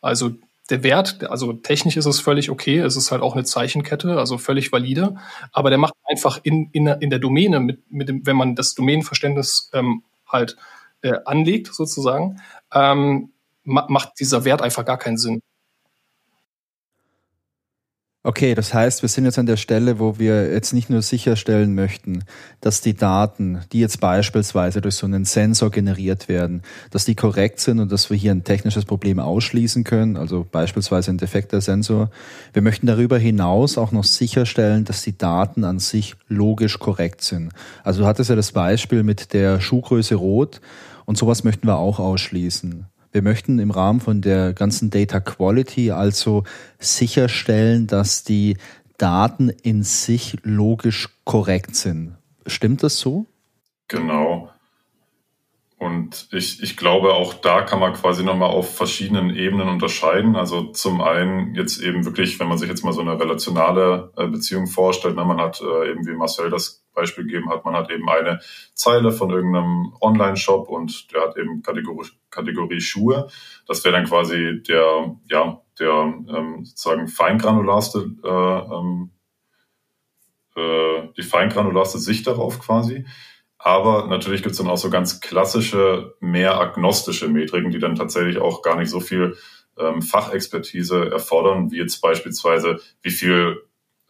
Also 0.00 0.32
der 0.70 0.82
Wert, 0.82 1.24
also 1.24 1.52
technisch 1.52 1.96
ist 1.96 2.06
es 2.06 2.20
völlig 2.20 2.50
okay, 2.50 2.78
es 2.78 2.96
ist 2.96 3.10
halt 3.10 3.22
auch 3.22 3.34
eine 3.34 3.44
Zeichenkette, 3.44 4.18
also 4.18 4.38
völlig 4.38 4.72
valide, 4.72 5.16
aber 5.52 5.70
der 5.70 5.78
macht 5.78 5.94
einfach 6.04 6.40
in, 6.42 6.70
in, 6.72 6.86
in 6.86 7.10
der 7.10 7.18
Domäne, 7.18 7.60
mit, 7.60 7.90
mit 7.90 8.08
dem, 8.08 8.24
wenn 8.24 8.36
man 8.36 8.54
das 8.54 8.74
Domänenverständnis 8.74 9.70
ähm, 9.72 10.04
halt 10.28 10.56
äh, 11.02 11.14
anlegt, 11.24 11.74
sozusagen, 11.74 12.40
ähm, 12.72 13.32
macht 13.64 14.12
dieser 14.20 14.44
Wert 14.44 14.62
einfach 14.62 14.84
gar 14.84 14.98
keinen 14.98 15.18
Sinn. 15.18 15.40
Okay, 18.22 18.54
das 18.54 18.74
heißt, 18.74 19.00
wir 19.00 19.08
sind 19.08 19.24
jetzt 19.24 19.38
an 19.38 19.46
der 19.46 19.56
Stelle, 19.56 19.98
wo 19.98 20.18
wir 20.18 20.52
jetzt 20.52 20.74
nicht 20.74 20.90
nur 20.90 21.00
sicherstellen 21.00 21.74
möchten, 21.74 22.22
dass 22.60 22.82
die 22.82 22.92
Daten, 22.92 23.62
die 23.72 23.80
jetzt 23.80 23.98
beispielsweise 23.98 24.82
durch 24.82 24.96
so 24.96 25.06
einen 25.06 25.24
Sensor 25.24 25.70
generiert 25.70 26.28
werden, 26.28 26.60
dass 26.90 27.06
die 27.06 27.14
korrekt 27.14 27.60
sind 27.60 27.80
und 27.80 27.90
dass 27.90 28.10
wir 28.10 28.18
hier 28.18 28.32
ein 28.32 28.44
technisches 28.44 28.84
Problem 28.84 29.20
ausschließen 29.20 29.84
können, 29.84 30.18
also 30.18 30.44
beispielsweise 30.44 31.10
ein 31.10 31.16
defekter 31.16 31.62
Sensor. 31.62 32.10
Wir 32.52 32.60
möchten 32.60 32.86
darüber 32.86 33.16
hinaus 33.16 33.78
auch 33.78 33.90
noch 33.90 34.04
sicherstellen, 34.04 34.84
dass 34.84 35.00
die 35.00 35.16
Daten 35.16 35.64
an 35.64 35.78
sich 35.78 36.14
logisch 36.28 36.78
korrekt 36.78 37.22
sind. 37.22 37.52
Also 37.84 38.02
du 38.02 38.06
hattest 38.06 38.28
ja 38.28 38.36
das 38.36 38.52
Beispiel 38.52 39.02
mit 39.02 39.32
der 39.32 39.62
Schuhgröße 39.62 40.16
rot 40.16 40.60
und 41.06 41.16
sowas 41.16 41.42
möchten 41.42 41.66
wir 41.66 41.78
auch 41.78 41.98
ausschließen. 41.98 42.89
Wir 43.12 43.22
möchten 43.22 43.58
im 43.58 43.70
Rahmen 43.70 44.00
von 44.00 44.20
der 44.20 44.52
ganzen 44.52 44.90
Data 44.90 45.20
Quality 45.20 45.90
also 45.90 46.44
sicherstellen, 46.78 47.86
dass 47.86 48.22
die 48.22 48.56
Daten 48.98 49.48
in 49.48 49.82
sich 49.82 50.36
logisch 50.42 51.08
korrekt 51.24 51.74
sind. 51.74 52.16
Stimmt 52.46 52.82
das 52.82 52.98
so? 52.98 53.26
Genau. 53.88 54.50
Und 55.80 56.28
ich, 56.30 56.62
ich 56.62 56.76
glaube, 56.76 57.14
auch 57.14 57.32
da 57.32 57.62
kann 57.62 57.80
man 57.80 57.94
quasi 57.94 58.22
nochmal 58.22 58.50
auf 58.50 58.76
verschiedenen 58.76 59.34
Ebenen 59.34 59.66
unterscheiden. 59.66 60.36
Also 60.36 60.64
zum 60.72 61.00
einen 61.00 61.54
jetzt 61.54 61.80
eben 61.80 62.04
wirklich, 62.04 62.38
wenn 62.38 62.48
man 62.48 62.58
sich 62.58 62.68
jetzt 62.68 62.84
mal 62.84 62.92
so 62.92 63.00
eine 63.00 63.18
relationale 63.18 64.12
äh, 64.18 64.26
Beziehung 64.26 64.66
vorstellt, 64.66 65.16
ne, 65.16 65.24
man 65.24 65.40
hat 65.40 65.62
äh, 65.62 65.90
eben, 65.90 66.06
wie 66.06 66.12
Marcel 66.12 66.50
das 66.50 66.79
Beispiel 66.94 67.24
gegeben 67.24 67.50
hat, 67.50 67.64
man 67.64 67.74
hat 67.74 67.90
eben 67.90 68.08
eine 68.08 68.40
Zeile 68.74 69.12
von 69.12 69.30
irgendeinem 69.30 69.92
Online-Shop 70.00 70.68
und 70.68 71.12
der 71.12 71.22
hat 71.22 71.36
eben 71.36 71.62
Kategorie, 71.62 72.08
Kategorie 72.30 72.80
Schuhe. 72.80 73.28
Das 73.66 73.84
wäre 73.84 73.94
dann 73.94 74.06
quasi 74.06 74.62
der, 74.66 75.16
ja, 75.28 75.60
der 75.78 75.90
ähm, 75.90 76.64
sozusagen 76.64 77.08
feingranularste, 77.08 78.10
äh, 78.24 78.74
ähm, 78.74 79.10
äh, 80.56 81.08
die 81.16 81.22
feingranularste 81.22 81.98
Sicht 81.98 82.26
darauf 82.26 82.58
quasi. 82.60 83.06
Aber 83.62 84.06
natürlich 84.06 84.42
gibt 84.42 84.52
es 84.52 84.58
dann 84.58 84.70
auch 84.70 84.78
so 84.78 84.88
ganz 84.88 85.20
klassische, 85.20 86.14
mehr 86.20 86.58
agnostische 86.58 87.28
Metriken, 87.28 87.70
die 87.70 87.78
dann 87.78 87.94
tatsächlich 87.94 88.38
auch 88.38 88.62
gar 88.62 88.76
nicht 88.78 88.88
so 88.88 89.00
viel 89.00 89.36
ähm, 89.78 90.00
Fachexpertise 90.00 91.10
erfordern, 91.10 91.70
wie 91.70 91.76
jetzt 91.76 92.00
beispielsweise, 92.00 92.80
wie 93.02 93.10
viel 93.10 93.62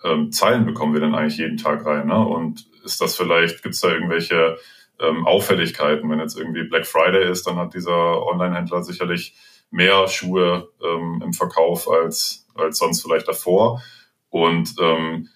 ähm, 0.05 0.31
Zeilen 0.31 0.67
bekommen 0.67 0.93
wir 0.93 1.01
denn 1.01 1.17
eigentlich 1.17 1.39
jeden 1.39 1.57
Tag 1.57 1.85
rein? 1.85 2.07
Ne? 2.07 2.19
Und 2.19 2.70
ist 2.85 3.01
das 3.01 3.17
vielleicht, 3.17 3.63
gibt 3.63 3.75
es 3.75 3.81
da 3.81 3.89
irgendwelche 3.89 4.59
ähm, 5.01 5.27
Auffälligkeiten? 5.27 6.11
Wenn 6.11 6.21
jetzt 6.21 6.39
irgendwie 6.39 6.65
Black 6.65 6.87
Friday 6.87 7.31
ist, 7.31 7.47
dann 7.47 7.57
hat 7.57 7.75
dieser 7.75 8.27
Online-Händler 8.27 8.83
sicherlich 8.83 9.35
mehr 9.71 10.09
Schuhe 10.09 10.69
ähm, 10.83 11.23
im 11.25 11.33
Verkauf 11.33 11.89
als, 11.89 12.47
als 12.55 12.79
sonst 12.79 13.03
vielleicht 13.03 13.29
davor. 13.29 13.83
Und 14.29 14.75
ähm, 14.81 15.29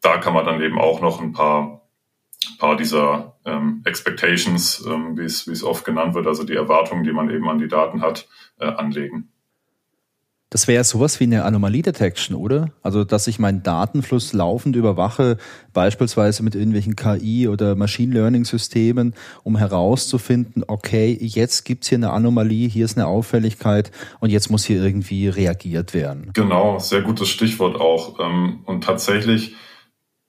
da 0.00 0.18
kann 0.18 0.34
man 0.34 0.44
dann 0.44 0.62
eben 0.62 0.78
auch 0.78 1.00
noch 1.00 1.20
ein 1.20 1.32
paar 1.32 1.84
paar 2.58 2.76
dieser 2.76 3.36
ähm, 3.44 3.82
Expectations, 3.84 4.84
ähm, 4.86 5.16
wie 5.16 5.24
es 5.24 5.62
oft 5.62 5.84
genannt 5.84 6.14
wird, 6.14 6.26
also 6.26 6.44
die 6.44 6.54
Erwartungen, 6.54 7.04
die 7.04 7.12
man 7.12 7.30
eben 7.30 7.48
an 7.48 7.58
die 7.58 7.68
Daten 7.68 8.02
hat, 8.02 8.28
äh, 8.58 8.66
anlegen. 8.66 9.32
Das 10.54 10.68
wäre 10.68 10.84
sowas 10.84 11.18
wie 11.18 11.24
eine 11.24 11.42
Anomalie-Detection, 11.42 12.36
oder? 12.36 12.70
Also, 12.80 13.02
dass 13.02 13.26
ich 13.26 13.40
meinen 13.40 13.64
Datenfluss 13.64 14.32
laufend 14.32 14.76
überwache, 14.76 15.36
beispielsweise 15.72 16.44
mit 16.44 16.54
irgendwelchen 16.54 16.94
KI- 16.94 17.48
oder 17.48 17.74
Machine 17.74 18.14
Learning-Systemen, 18.14 19.14
um 19.42 19.56
herauszufinden, 19.56 20.62
okay, 20.68 21.18
jetzt 21.20 21.64
gibt's 21.64 21.88
hier 21.88 21.98
eine 21.98 22.12
Anomalie, 22.12 22.68
hier 22.68 22.84
ist 22.84 22.96
eine 22.96 23.08
Auffälligkeit 23.08 23.90
und 24.20 24.30
jetzt 24.30 24.48
muss 24.48 24.64
hier 24.64 24.80
irgendwie 24.80 25.26
reagiert 25.26 25.92
werden. 25.92 26.30
Genau, 26.34 26.78
sehr 26.78 27.02
gutes 27.02 27.30
Stichwort 27.30 27.74
auch. 27.74 28.20
Ähm, 28.20 28.60
und 28.64 28.84
tatsächlich 28.84 29.56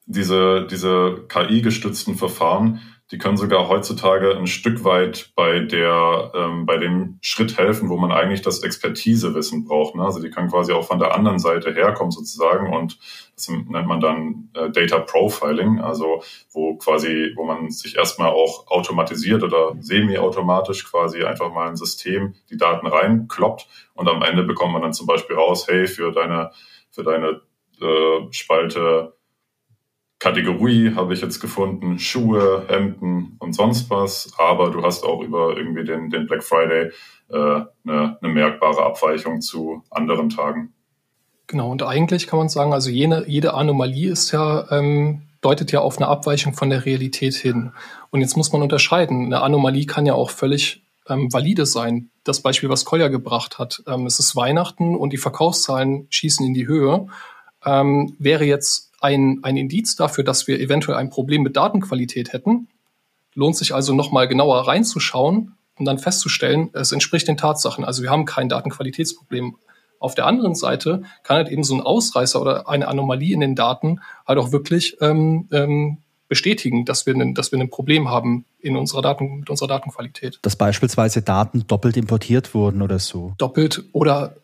diese, 0.08 0.66
diese 0.66 1.26
KI-gestützten 1.28 2.16
Verfahren, 2.16 2.82
die 3.12 3.20
können 3.20 3.38
sogar 3.38 3.70
heutzutage 3.70 4.36
ein 4.36 4.48
Stück 4.48 4.84
weit 4.84 5.32
bei 5.36 5.60
der, 5.60 6.32
ähm, 6.34 6.66
bei 6.66 6.78
dem 6.78 7.20
Schritt 7.22 7.56
helfen, 7.58 7.90
wo 7.90 7.98
man 7.98 8.12
eigentlich 8.12 8.42
das 8.42 8.64
Expertisewissen 8.64 9.66
braucht. 9.66 9.96
Ne? 9.96 10.04
Also 10.04 10.20
die 10.20 10.32
können 10.32 10.50
quasi 10.50 10.74
auch 10.74 10.88
von 10.88 10.98
der 10.98 11.14
anderen 11.14 11.38
Seite 11.38 11.72
herkommen 11.72 12.12
sozusagen 12.12 12.74
und 12.74 12.98
das 13.36 13.48
nennt 13.50 13.88
man 13.88 14.00
dann 14.00 14.50
äh, 14.56 14.72
Data 14.72 15.00
Profiling, 15.00 15.80
also 15.80 16.24
wo 16.52 16.78
quasi, 16.78 17.34
wo 17.36 17.44
man 17.44 17.70
sich 17.70 17.96
erstmal 17.96 18.30
auch 18.30 18.68
automatisiert 18.68 19.44
oder 19.44 19.76
semi-automatisch 19.80 20.90
quasi 20.90 21.24
einfach 21.24 21.54
mal 21.54 21.70
ein 21.70 21.76
System 21.76 22.34
die 22.50 22.58
Daten 22.58 22.88
reinkloppt 22.88 23.68
und 23.94 24.10
am 24.10 24.24
Ende 24.24 24.44
bekommt 24.44 24.74
man 24.74 24.82
dann 24.82 24.94
zum 24.94 25.06
Beispiel 25.06 25.36
raus, 25.36 25.68
hey, 25.68 25.86
für 25.86 26.12
deine, 26.12 26.52
für 26.90 27.04
deine 27.04 27.42
äh, 27.82 28.32
Spalte 28.32 29.14
Kategorie 30.20 30.96
habe 30.96 31.14
ich 31.14 31.22
jetzt 31.22 31.40
gefunden, 31.40 32.00
Schuhe, 32.00 32.66
Hemden 32.68 33.36
und 33.40 33.54
sonst 33.54 33.90
was, 33.90 34.32
aber 34.38 34.72
du 34.72 34.82
hast 34.84 35.04
auch 35.04 35.22
über 35.22 35.58
irgendwie 35.58 35.84
den, 35.84 36.10
den 36.10 36.26
Black 36.26 36.44
Friday 36.44 36.92
äh, 37.30 37.62
eine, 37.86 38.18
merkbare 38.22 38.84
Abweichung 38.84 39.42
zu 39.42 39.84
anderen 39.90 40.30
Tagen. 40.30 40.74
Genau, 41.48 41.70
und 41.70 41.84
eigentlich 41.84 42.28
kann 42.28 42.40
man 42.40 42.50
sagen, 42.50 42.74
also 42.74 42.90
jene, 42.90 43.26
jede 43.28 43.54
Anomalie 43.54 44.10
ist 44.10 44.32
ja, 44.32 44.72
ähm, 44.72 45.24
deutet 45.42 45.72
ja 45.72 45.82
auf 45.82 45.98
eine 45.98 46.08
Abweichung 46.08 46.54
von 46.54 46.70
der 46.70 46.86
Realität 46.86 47.36
hin. 47.36 47.72
Und 48.10 48.22
jetzt 48.22 48.36
muss 48.36 48.52
man 48.52 48.64
unterscheiden. 48.64 49.26
Eine 49.26 49.42
Anomalie 49.42 49.86
kann 49.86 50.08
ja 50.08 50.16
auch 50.16 50.32
völlig 50.32 50.84
ähm, 51.08 51.32
valide 51.32 51.66
sein. 51.66 52.10
Das 52.24 52.42
Beispiel, 52.42 52.70
was 52.70 52.86
Kolja 52.86 53.10
gebracht 53.10 53.60
hat, 53.60 53.84
ähm, 53.86 54.08
es 54.08 54.20
ist 54.20 54.36
Weihnachten 54.36 54.96
und 54.96 55.14
die 55.14 55.18
Verkaufszahlen 55.18 56.08
schießen 56.10 56.46
in 56.46 56.56
die 56.56 56.66
Höhe, 56.66 57.08
ähm, 57.64 58.16
wäre 58.18 58.46
jetzt 58.46 58.85
ein, 59.02 59.40
ein 59.44 59.58
Indiz 59.58 59.96
dafür, 59.96 60.24
dass 60.24 60.48
wir 60.48 60.60
eventuell 60.60 60.98
ein 60.98 61.10
Problem 61.10 61.44
mit 61.44 61.56
Datenqualität 61.56 62.34
hätten. 62.34 62.68
Lohnt 63.34 63.56
sich 63.56 63.74
also 63.74 63.94
nochmal 63.94 64.28
genauer 64.28 64.68
reinzuschauen 64.68 65.56
und 65.78 65.86
dann 65.86 65.98
festzustellen, 65.98 66.70
es 66.74 66.92
entspricht 66.92 67.28
den 67.28 67.38
Tatsachen. 67.38 67.84
Also 67.84 68.02
wir 68.02 68.10
haben 68.10 68.26
kein 68.26 68.50
Datenqualitätsproblem. 68.50 69.58
Auf 70.00 70.16
der 70.16 70.26
anderen 70.26 70.56
Seite 70.56 71.04
kann 71.24 71.38
halt 71.38 71.50
eben 71.50 71.64
so 71.64 71.76
ein 71.76 71.82
Ausreißer 71.82 72.42
oder 72.42 72.70
eine 72.70 72.88
Anomalie 72.88 73.34
in 73.34 73.40
den 73.40 73.56
Daten 73.56 74.02
halt 74.28 74.40
auch 74.40 74.52
wirklich 74.52 74.98
ähm, 75.02 75.48
ähm, 75.52 75.98
bestätigen, 76.28 76.86
dass 76.86 77.06
wir, 77.06 77.14
ein, 77.16 77.34
dass 77.34 77.52
wir 77.52 77.60
ein 77.60 77.70
Problem 77.70 78.10
haben 78.10 78.46
in 78.60 78.76
unserer 78.78 79.02
Daten, 79.02 79.40
mit 79.40 79.50
unserer 79.50 79.68
Datenqualität. 79.68 80.40
Dass 80.42 80.56
beispielsweise 80.56 81.22
Daten 81.22 81.68
doppelt 81.68 81.98
importiert 81.98 82.54
wurden 82.54 82.82
oder 82.82 83.00
so. 83.00 83.34
Doppelt 83.38 83.84
oder 83.92 84.36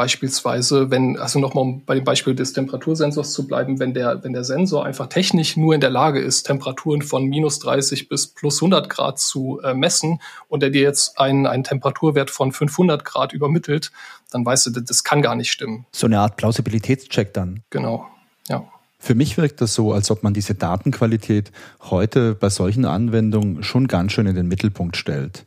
Beispielsweise, 0.00 0.90
wenn, 0.90 1.18
also 1.18 1.38
nochmal 1.40 1.64
um 1.64 1.84
bei 1.84 1.94
dem 1.94 2.04
Beispiel 2.04 2.34
des 2.34 2.54
Temperatursensors 2.54 3.34
zu 3.34 3.46
bleiben, 3.46 3.78
wenn 3.80 3.92
der, 3.92 4.24
wenn 4.24 4.32
der 4.32 4.44
Sensor 4.44 4.86
einfach 4.86 5.08
technisch 5.08 5.58
nur 5.58 5.74
in 5.74 5.82
der 5.82 5.90
Lage 5.90 6.20
ist, 6.20 6.44
Temperaturen 6.44 7.02
von 7.02 7.26
minus 7.26 7.58
30 7.58 8.08
bis 8.08 8.26
plus 8.26 8.62
100 8.62 8.88
Grad 8.88 9.18
zu 9.18 9.60
äh, 9.62 9.74
messen 9.74 10.22
und 10.48 10.62
er 10.62 10.70
dir 10.70 10.80
jetzt 10.80 11.18
einen, 11.18 11.46
einen 11.46 11.64
Temperaturwert 11.64 12.30
von 12.30 12.50
500 12.50 13.04
Grad 13.04 13.34
übermittelt, 13.34 13.92
dann 14.30 14.46
weißt 14.46 14.68
du, 14.68 14.80
das 14.80 15.04
kann 15.04 15.20
gar 15.20 15.34
nicht 15.34 15.52
stimmen. 15.52 15.84
So 15.92 16.06
eine 16.06 16.18
Art 16.18 16.38
Plausibilitätscheck 16.38 17.34
dann. 17.34 17.62
Genau, 17.68 18.06
ja. 18.48 18.64
Für 19.02 19.14
mich 19.14 19.38
wirkt 19.38 19.62
das 19.62 19.72
so, 19.72 19.94
als 19.94 20.10
ob 20.10 20.22
man 20.22 20.34
diese 20.34 20.54
Datenqualität 20.54 21.52
heute 21.80 22.34
bei 22.34 22.50
solchen 22.50 22.84
Anwendungen 22.84 23.62
schon 23.62 23.88
ganz 23.88 24.12
schön 24.12 24.26
in 24.26 24.34
den 24.34 24.46
Mittelpunkt 24.46 24.94
stellt. 24.94 25.46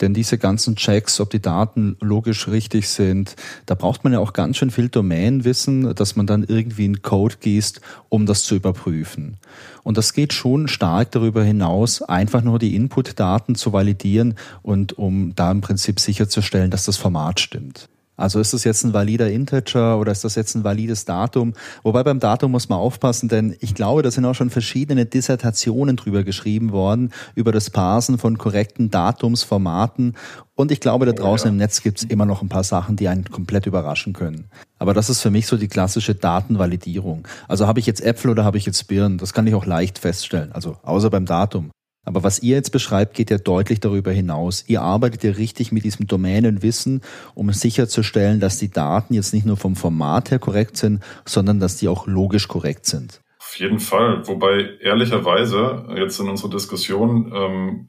Denn 0.00 0.14
diese 0.14 0.38
ganzen 0.38 0.74
Checks, 0.74 1.20
ob 1.20 1.28
die 1.28 1.42
Daten 1.42 1.98
logisch 2.00 2.48
richtig 2.48 2.88
sind, 2.88 3.36
da 3.66 3.74
braucht 3.74 4.04
man 4.04 4.14
ja 4.14 4.20
auch 4.20 4.32
ganz 4.32 4.56
schön 4.56 4.70
viel 4.70 4.88
Domänenwissen, 4.88 5.94
dass 5.94 6.16
man 6.16 6.26
dann 6.26 6.44
irgendwie 6.44 6.84
einen 6.84 7.02
Code 7.02 7.36
gießt, 7.38 7.82
um 8.08 8.24
das 8.24 8.44
zu 8.44 8.54
überprüfen. 8.54 9.36
Und 9.82 9.98
das 9.98 10.14
geht 10.14 10.32
schon 10.32 10.66
stark 10.66 11.12
darüber 11.12 11.44
hinaus, 11.44 12.00
einfach 12.00 12.42
nur 12.42 12.58
die 12.58 12.74
Input-Daten 12.74 13.54
zu 13.54 13.74
validieren 13.74 14.34
und 14.62 14.96
um 14.96 15.34
da 15.36 15.50
im 15.50 15.60
Prinzip 15.60 16.00
sicherzustellen, 16.00 16.70
dass 16.70 16.86
das 16.86 16.96
Format 16.96 17.38
stimmt. 17.38 17.90
Also 18.16 18.38
ist 18.38 18.54
das 18.54 18.64
jetzt 18.64 18.84
ein 18.84 18.92
valider 18.92 19.30
Integer 19.30 19.98
oder 19.98 20.12
ist 20.12 20.24
das 20.24 20.36
jetzt 20.36 20.54
ein 20.54 20.62
valides 20.62 21.04
Datum? 21.04 21.54
Wobei 21.82 22.04
beim 22.04 22.20
Datum 22.20 22.52
muss 22.52 22.68
man 22.68 22.78
aufpassen, 22.78 23.28
denn 23.28 23.56
ich 23.60 23.74
glaube, 23.74 24.02
da 24.02 24.10
sind 24.10 24.24
auch 24.24 24.34
schon 24.34 24.50
verschiedene 24.50 25.04
Dissertationen 25.04 25.96
drüber 25.96 26.22
geschrieben 26.22 26.72
worden, 26.72 27.12
über 27.34 27.50
das 27.50 27.70
Parsen 27.70 28.18
von 28.18 28.38
korrekten 28.38 28.90
Datumsformaten. 28.90 30.16
Und 30.54 30.70
ich 30.70 30.80
glaube, 30.80 31.06
da 31.06 31.12
oh 31.12 31.16
draußen 31.16 31.48
im 31.48 31.56
Netz 31.56 31.82
gibt's 31.82 32.04
immer 32.04 32.26
noch 32.26 32.40
ein 32.40 32.48
paar 32.48 32.64
Sachen, 32.64 32.94
die 32.94 33.08
einen 33.08 33.24
komplett 33.24 33.66
überraschen 33.66 34.12
können. 34.12 34.46
Aber 34.78 34.94
das 34.94 35.10
ist 35.10 35.20
für 35.20 35.30
mich 35.30 35.46
so 35.46 35.56
die 35.56 35.68
klassische 35.68 36.14
Datenvalidierung. 36.14 37.26
Also 37.48 37.66
habe 37.66 37.80
ich 37.80 37.86
jetzt 37.86 38.00
Äpfel 38.00 38.30
oder 38.30 38.44
habe 38.44 38.58
ich 38.58 38.66
jetzt 38.66 38.86
Birnen? 38.86 39.18
Das 39.18 39.32
kann 39.32 39.46
ich 39.46 39.54
auch 39.54 39.66
leicht 39.66 39.98
feststellen. 39.98 40.52
Also 40.52 40.76
außer 40.82 41.10
beim 41.10 41.26
Datum. 41.26 41.70
Aber 42.04 42.22
was 42.22 42.42
ihr 42.42 42.56
jetzt 42.56 42.70
beschreibt, 42.70 43.14
geht 43.14 43.30
ja 43.30 43.38
deutlich 43.38 43.80
darüber 43.80 44.12
hinaus. 44.12 44.64
Ihr 44.66 44.82
arbeitet 44.82 45.24
ja 45.24 45.30
richtig 45.32 45.72
mit 45.72 45.84
diesem 45.84 46.06
Domänenwissen, 46.06 47.00
um 47.34 47.52
sicherzustellen, 47.52 48.40
dass 48.40 48.58
die 48.58 48.70
Daten 48.70 49.14
jetzt 49.14 49.32
nicht 49.32 49.46
nur 49.46 49.56
vom 49.56 49.76
Format 49.76 50.30
her 50.30 50.38
korrekt 50.38 50.76
sind, 50.76 51.02
sondern 51.24 51.60
dass 51.60 51.76
die 51.76 51.88
auch 51.88 52.06
logisch 52.06 52.48
korrekt 52.48 52.86
sind. 52.86 53.20
Auf 53.38 53.56
jeden 53.58 53.78
Fall. 53.78 54.26
Wobei 54.26 54.78
ehrlicherweise 54.80 55.86
jetzt 55.96 56.18
in 56.18 56.28
unserer 56.28 56.50
Diskussion 56.50 57.32
ähm, 57.34 57.88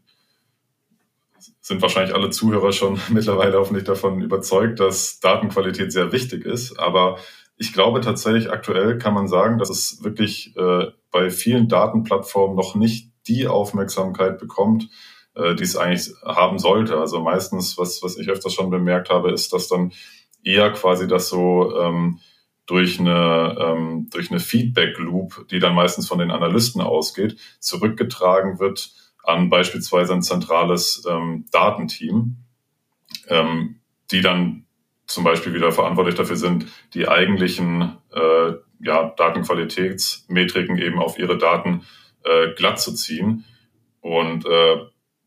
sind 1.62 1.82
wahrscheinlich 1.82 2.14
alle 2.14 2.30
Zuhörer 2.30 2.72
schon 2.72 3.00
mittlerweile 3.10 3.58
hoffentlich 3.58 3.86
davon 3.86 4.22
überzeugt, 4.22 4.80
dass 4.80 5.20
Datenqualität 5.20 5.92
sehr 5.92 6.12
wichtig 6.12 6.46
ist. 6.46 6.78
Aber 6.80 7.18
ich 7.58 7.74
glaube 7.74 8.02
tatsächlich 8.02 8.52
aktuell 8.52 8.98
kann 8.98 9.14
man 9.14 9.28
sagen, 9.28 9.58
dass 9.58 9.70
es 9.70 10.04
wirklich 10.04 10.56
äh, 10.58 10.88
bei 11.12 11.30
vielen 11.30 11.68
Datenplattformen 11.68 12.56
noch 12.56 12.76
nicht 12.76 13.15
die 13.28 13.48
Aufmerksamkeit 13.48 14.40
bekommt, 14.40 14.90
äh, 15.36 15.56
die 15.56 15.64
es 15.64 15.76
eigentlich 15.76 16.14
haben 16.24 16.60
sollte. 16.60 16.98
Also 16.98 17.22
meistens, 17.22 17.78
was, 17.78 18.02
was 18.04 18.18
ich 18.18 18.30
öfters 18.30 18.54
schon 18.54 18.70
bemerkt 18.70 19.10
habe, 19.10 19.32
ist, 19.32 19.54
dass 19.54 19.68
dann 19.68 19.92
eher 20.44 20.72
quasi 20.72 21.08
das 21.08 21.30
so 21.30 21.76
ähm, 21.80 22.20
durch 22.66 23.00
eine, 23.00 23.58
ähm, 23.60 24.10
durch 24.12 24.32
eine 24.32 24.40
Feedback-Loop, 24.40 25.48
die 25.50 25.60
dann 25.60 25.76
meistens 25.76 26.08
von 26.08 26.20
den 26.20 26.32
Analysten 26.32 26.82
ausgeht, 26.82 27.38
zurückgetragen 27.60 28.60
wird 28.60 28.92
an 29.24 29.50
beispielsweise 29.50 30.14
ein 30.14 30.22
zentrales 30.22 31.04
ähm, 31.10 31.46
Datenteam, 31.52 32.38
ähm, 33.28 33.80
die 34.12 34.22
dann 34.22 34.66
zum 35.08 35.24
Beispiel 35.24 35.54
wieder 35.54 35.72
verantwortlich 35.72 36.16
dafür 36.16 36.36
sind, 36.36 36.68
die 36.94 37.08
eigentlichen 37.08 37.98
äh, 38.14 38.54
ja, 38.80 39.14
Datenqualitätsmetriken 39.18 40.78
eben 40.78 41.00
auf 41.00 41.20
ihre 41.20 41.38
Daten 41.38 41.82
äh, 42.26 42.54
glatt 42.56 42.80
zu 42.80 42.94
ziehen. 42.94 43.46
Und 44.02 44.46
äh, 44.46 44.78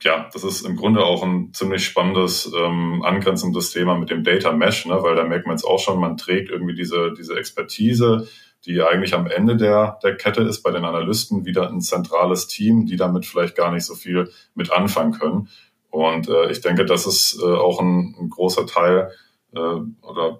ja, 0.03 0.29
das 0.33 0.45
ist 0.45 0.65
im 0.65 0.77
Grunde 0.77 1.05
auch 1.05 1.23
ein 1.23 1.53
ziemlich 1.53 1.85
spannendes, 1.85 2.53
ähm, 2.57 3.03
angrenzendes 3.03 3.73
Thema 3.73 3.97
mit 3.97 4.11
dem 4.11 4.23
Data 4.23 4.53
Mesh, 4.53 4.87
ne? 4.87 5.03
weil 5.03 5.17
da 5.17 5.25
merkt 5.25 5.47
man 5.47 5.57
jetzt 5.57 5.65
auch 5.65 5.81
schon, 5.81 5.99
man 5.99 6.17
trägt 6.17 6.51
irgendwie 6.51 6.75
diese, 6.75 7.13
diese 7.15 7.37
Expertise, 7.37 8.29
die 8.65 8.81
eigentlich 8.81 9.15
am 9.15 9.27
Ende 9.27 9.57
der, 9.57 9.99
der 10.03 10.17
Kette 10.17 10.43
ist, 10.43 10.63
bei 10.63 10.71
den 10.71 10.85
Analysten 10.85 11.45
wieder 11.45 11.69
ein 11.69 11.81
zentrales 11.81 12.47
Team, 12.47 12.87
die 12.87 12.97
damit 12.97 13.27
vielleicht 13.27 13.57
gar 13.57 13.73
nicht 13.73 13.85
so 13.85 13.95
viel 13.95 14.31
mit 14.55 14.71
anfangen 14.71 15.13
können. 15.13 15.49
Und 15.91 16.29
äh, 16.29 16.51
ich 16.51 16.61
denke, 16.61 16.85
das 16.85 17.07
ist 17.07 17.41
äh, 17.43 17.47
auch 17.47 17.81
ein, 17.81 18.15
ein 18.21 18.31
großer 18.31 18.67
Teil 18.67 19.11
äh, 19.55 19.59
oder 19.59 20.39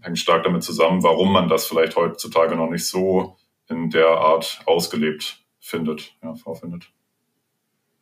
hängt 0.00 0.18
stark 0.18 0.44
damit 0.44 0.62
zusammen, 0.62 1.02
warum 1.02 1.32
man 1.32 1.48
das 1.48 1.66
vielleicht 1.66 1.96
heutzutage 1.96 2.56
noch 2.56 2.70
nicht 2.70 2.86
so 2.86 3.36
in 3.68 3.90
der 3.90 4.08
Art 4.08 4.60
ausgelebt 4.66 5.45
findet, 5.66 6.14
ja, 6.22 6.34
vorfindet. 6.34 6.92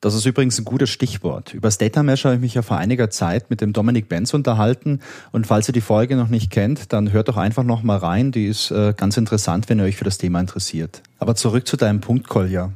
Das 0.00 0.14
ist 0.14 0.26
übrigens 0.26 0.58
ein 0.58 0.66
gutes 0.66 0.90
Stichwort. 0.90 1.54
Über 1.54 1.68
das 1.68 1.78
Data 1.78 2.02
Mesh 2.02 2.26
habe 2.26 2.34
ich 2.34 2.40
mich 2.42 2.52
ja 2.52 2.60
vor 2.60 2.76
einiger 2.76 3.08
Zeit 3.08 3.48
mit 3.48 3.62
dem 3.62 3.72
Dominik 3.72 4.06
Benz 4.06 4.34
unterhalten. 4.34 5.00
Und 5.32 5.46
falls 5.46 5.66
ihr 5.66 5.72
die 5.72 5.80
Folge 5.80 6.14
noch 6.16 6.28
nicht 6.28 6.50
kennt, 6.50 6.92
dann 6.92 7.10
hört 7.12 7.28
doch 7.28 7.38
einfach 7.38 7.62
noch 7.62 7.82
mal 7.82 7.96
rein. 7.96 8.30
Die 8.30 8.46
ist 8.46 8.70
äh, 8.70 8.92
ganz 8.94 9.16
interessant, 9.16 9.70
wenn 9.70 9.78
ihr 9.78 9.86
euch 9.86 9.96
für 9.96 10.04
das 10.04 10.18
Thema 10.18 10.40
interessiert. 10.40 11.02
Aber 11.18 11.36
zurück 11.36 11.66
zu 11.66 11.78
deinem 11.78 12.02
Punkt, 12.02 12.28
Kolja. 12.28 12.72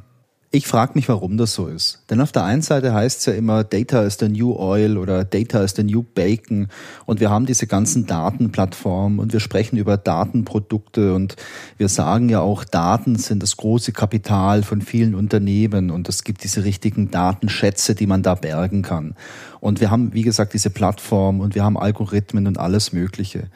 Ich 0.51 0.65
frage 0.65 0.93
mich, 0.95 1.07
warum 1.07 1.37
das 1.37 1.53
so 1.53 1.67
ist. 1.67 2.01
Denn 2.09 2.19
auf 2.21 2.31
der 2.31 2.43
einen 2.43 2.63
Seite 2.63 2.91
heißt 2.91 3.19
es 3.19 3.25
ja 3.27 3.33
immer, 3.33 3.63
Data 3.63 4.01
is 4.01 4.17
the 4.19 4.27
new 4.27 4.55
oil 4.55 4.97
oder 4.97 5.23
Data 5.23 5.63
is 5.63 5.75
the 5.75 5.83
new 5.83 6.01
bacon. 6.01 6.69
Und 7.05 7.19
wir 7.19 7.29
haben 7.29 7.45
diese 7.45 7.67
ganzen 7.67 8.07
Datenplattformen 8.07 9.19
und 9.19 9.31
wir 9.31 9.41
sprechen 9.41 9.77
über 9.77 9.95
Datenprodukte 9.95 11.13
und 11.13 11.35
wir 11.77 11.87
sagen 11.87 12.29
ja 12.29 12.39
auch, 12.39 12.63
Daten 12.63 13.15
sind 13.15 13.43
das 13.43 13.57
große 13.57 13.91
Kapital 13.91 14.63
von 14.63 14.81
vielen 14.81 15.13
Unternehmen 15.13 15.91
und 15.91 16.09
es 16.09 16.23
gibt 16.23 16.43
diese 16.43 16.63
richtigen 16.63 17.11
Datenschätze, 17.11 17.93
die 17.93 18.07
man 18.07 18.23
da 18.23 18.33
bergen 18.33 18.81
kann. 18.81 19.13
Und 19.59 19.81
wir 19.81 19.91
haben, 19.91 20.15
wie 20.15 20.23
gesagt, 20.23 20.55
diese 20.55 20.71
Plattform 20.71 21.41
und 21.41 21.53
wir 21.53 21.63
haben 21.63 21.77
Algorithmen 21.77 22.47
und 22.47 22.57
alles 22.57 22.91
Mögliche. 22.91 23.51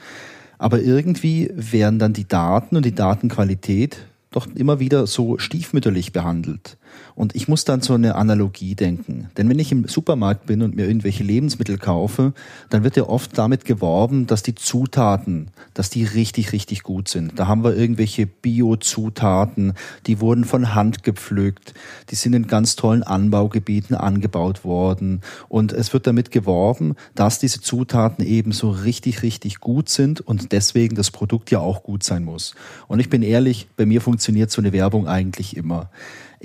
Aber 0.59 0.79
irgendwie 0.79 1.49
werden 1.55 1.97
dann 1.97 2.13
die 2.13 2.27
Daten 2.27 2.75
und 2.75 2.85
die 2.85 2.93
Datenqualität 2.93 3.97
doch 4.29 4.45
immer 4.53 4.79
wieder 4.79 5.07
so 5.07 5.39
stiefmütterlich 5.39 6.13
behandelt. 6.13 6.77
Und 7.15 7.35
ich 7.35 7.47
muss 7.47 7.63
dann 7.63 7.81
so 7.81 7.93
eine 7.93 8.15
Analogie 8.15 8.75
denken. 8.75 9.29
Denn 9.37 9.49
wenn 9.49 9.59
ich 9.59 9.71
im 9.71 9.87
Supermarkt 9.87 10.45
bin 10.47 10.61
und 10.61 10.75
mir 10.75 10.87
irgendwelche 10.87 11.23
Lebensmittel 11.23 11.77
kaufe, 11.77 12.33
dann 12.69 12.83
wird 12.83 12.97
ja 12.97 13.03
oft 13.03 13.37
damit 13.37 13.65
geworben, 13.65 14.25
dass 14.27 14.43
die 14.43 14.55
Zutaten, 14.55 15.49
dass 15.73 15.89
die 15.89 16.03
richtig, 16.03 16.53
richtig 16.53 16.83
gut 16.83 17.07
sind. 17.07 17.37
Da 17.37 17.47
haben 17.47 17.63
wir 17.63 17.75
irgendwelche 17.75 18.25
Bio-Zutaten, 18.25 19.73
die 20.07 20.19
wurden 20.19 20.43
von 20.43 20.73
Hand 20.73 21.03
gepflückt, 21.03 21.73
die 22.09 22.15
sind 22.15 22.33
in 22.33 22.47
ganz 22.47 22.75
tollen 22.75 23.03
Anbaugebieten 23.03 23.95
angebaut 23.95 24.63
worden. 24.63 25.21
Und 25.49 25.71
es 25.71 25.93
wird 25.93 26.07
damit 26.07 26.31
geworben, 26.31 26.95
dass 27.15 27.39
diese 27.39 27.61
Zutaten 27.61 28.25
eben 28.25 28.51
so 28.51 28.71
richtig, 28.71 29.23
richtig 29.23 29.59
gut 29.59 29.89
sind 29.89 30.21
und 30.21 30.51
deswegen 30.51 30.95
das 30.95 31.11
Produkt 31.11 31.51
ja 31.51 31.59
auch 31.59 31.83
gut 31.83 32.03
sein 32.03 32.23
muss. 32.23 32.55
Und 32.87 32.99
ich 32.99 33.09
bin 33.09 33.21
ehrlich, 33.21 33.67
bei 33.75 33.85
mir 33.85 34.01
funktioniert 34.01 34.51
so 34.51 34.61
eine 34.61 34.73
Werbung 34.73 35.07
eigentlich 35.07 35.57
immer. 35.57 35.89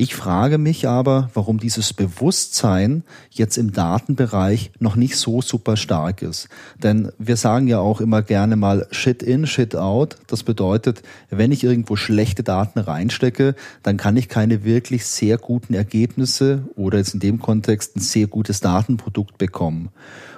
Ich 0.00 0.14
frage 0.14 0.58
mich 0.58 0.86
aber, 0.86 1.28
warum 1.34 1.58
dieses 1.58 1.92
Bewusstsein 1.92 3.02
jetzt 3.30 3.58
im 3.58 3.72
Datenbereich 3.72 4.70
noch 4.78 4.94
nicht 4.94 5.16
so 5.16 5.42
super 5.42 5.76
stark 5.76 6.22
ist. 6.22 6.48
Denn 6.80 7.10
wir 7.18 7.36
sagen 7.36 7.66
ja 7.66 7.80
auch 7.80 8.00
immer 8.00 8.22
gerne 8.22 8.54
mal 8.54 8.86
Shit 8.92 9.24
in, 9.24 9.44
Shit 9.48 9.74
out. 9.74 10.16
Das 10.28 10.44
bedeutet, 10.44 11.02
wenn 11.30 11.50
ich 11.50 11.64
irgendwo 11.64 11.96
schlechte 11.96 12.44
Daten 12.44 12.78
reinstecke, 12.78 13.56
dann 13.82 13.96
kann 13.96 14.16
ich 14.16 14.28
keine 14.28 14.62
wirklich 14.62 15.04
sehr 15.04 15.36
guten 15.36 15.74
Ergebnisse 15.74 16.62
oder 16.76 16.98
jetzt 16.98 17.14
in 17.14 17.18
dem 17.18 17.40
Kontext 17.40 17.96
ein 17.96 18.00
sehr 18.00 18.28
gutes 18.28 18.60
Datenprodukt 18.60 19.36
bekommen. 19.36 19.88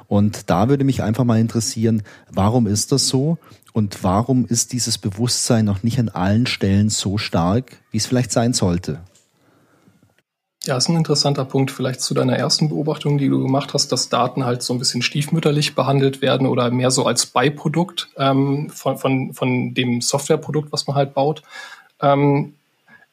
Und 0.09 0.49
da 0.49 0.71
würde 0.71 0.85
mich 0.85 1.03
einfach 1.03 1.25
mal 1.25 1.39
interessieren, 1.39 2.03
warum 2.33 2.67
ist 2.67 2.93
das 2.93 3.09
so? 3.09 3.37
Und 3.75 4.03
warum 4.03 4.47
ist 4.47 4.73
dieses 4.73 4.97
Bewusstsein 4.97 5.67
noch 5.67 5.83
nicht 5.83 5.99
an 5.99 6.09
allen 6.09 6.47
Stellen 6.47 6.89
so 6.89 7.19
stark, 7.19 7.77
wie 7.91 7.99
es 7.99 8.07
vielleicht 8.07 8.33
sein 8.33 8.55
sollte? 8.55 9.01
Ja, 10.65 10.77
ist 10.77 10.91
ein 10.91 10.97
interessanter 10.97 11.47
Punkt. 11.47 11.71
Vielleicht 11.71 12.03
zu 12.03 12.13
deiner 12.13 12.37
ersten 12.37 12.69
Beobachtung, 12.69 13.17
die 13.17 13.31
du 13.31 13.43
gemacht 13.43 13.73
hast, 13.73 13.93
dass 13.93 14.11
Daten 14.11 14.45
halt 14.45 14.63
so 14.63 14.75
ein 14.75 14.79
bisschen 14.79 15.01
stiefmütterlich 15.01 15.75
behandelt 15.75 16.21
werden 16.21 16.47
oder 16.47 16.71
mehr 16.71 16.91
so 16.91 17.07
als 17.07 17.25
Beiprodukt 17.27 18.09
ähm, 18.19 18.69
von, 18.69 18.99
von, 18.99 19.33
von 19.33 19.73
dem 19.73 20.03
Softwareprodukt, 20.03 20.71
was 20.71 20.87
man 20.87 20.97
halt 20.97 21.15
baut. 21.15 21.43
Ähm, 22.01 22.55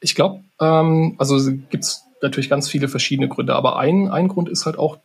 ich 0.01 0.13
glaube, 0.13 0.41
ähm, 0.59 1.15
also 1.17 1.37
gibt 1.69 1.85
es 1.85 2.03
natürlich 2.21 2.49
ganz 2.49 2.67
viele 2.67 2.89
verschiedene 2.89 3.29
Gründe, 3.29 3.55
aber 3.55 3.79
ein, 3.79 4.09
ein 4.09 4.27
Grund 4.27 4.49
ist 4.49 4.65
halt 4.65 4.77
auch, 4.77 4.97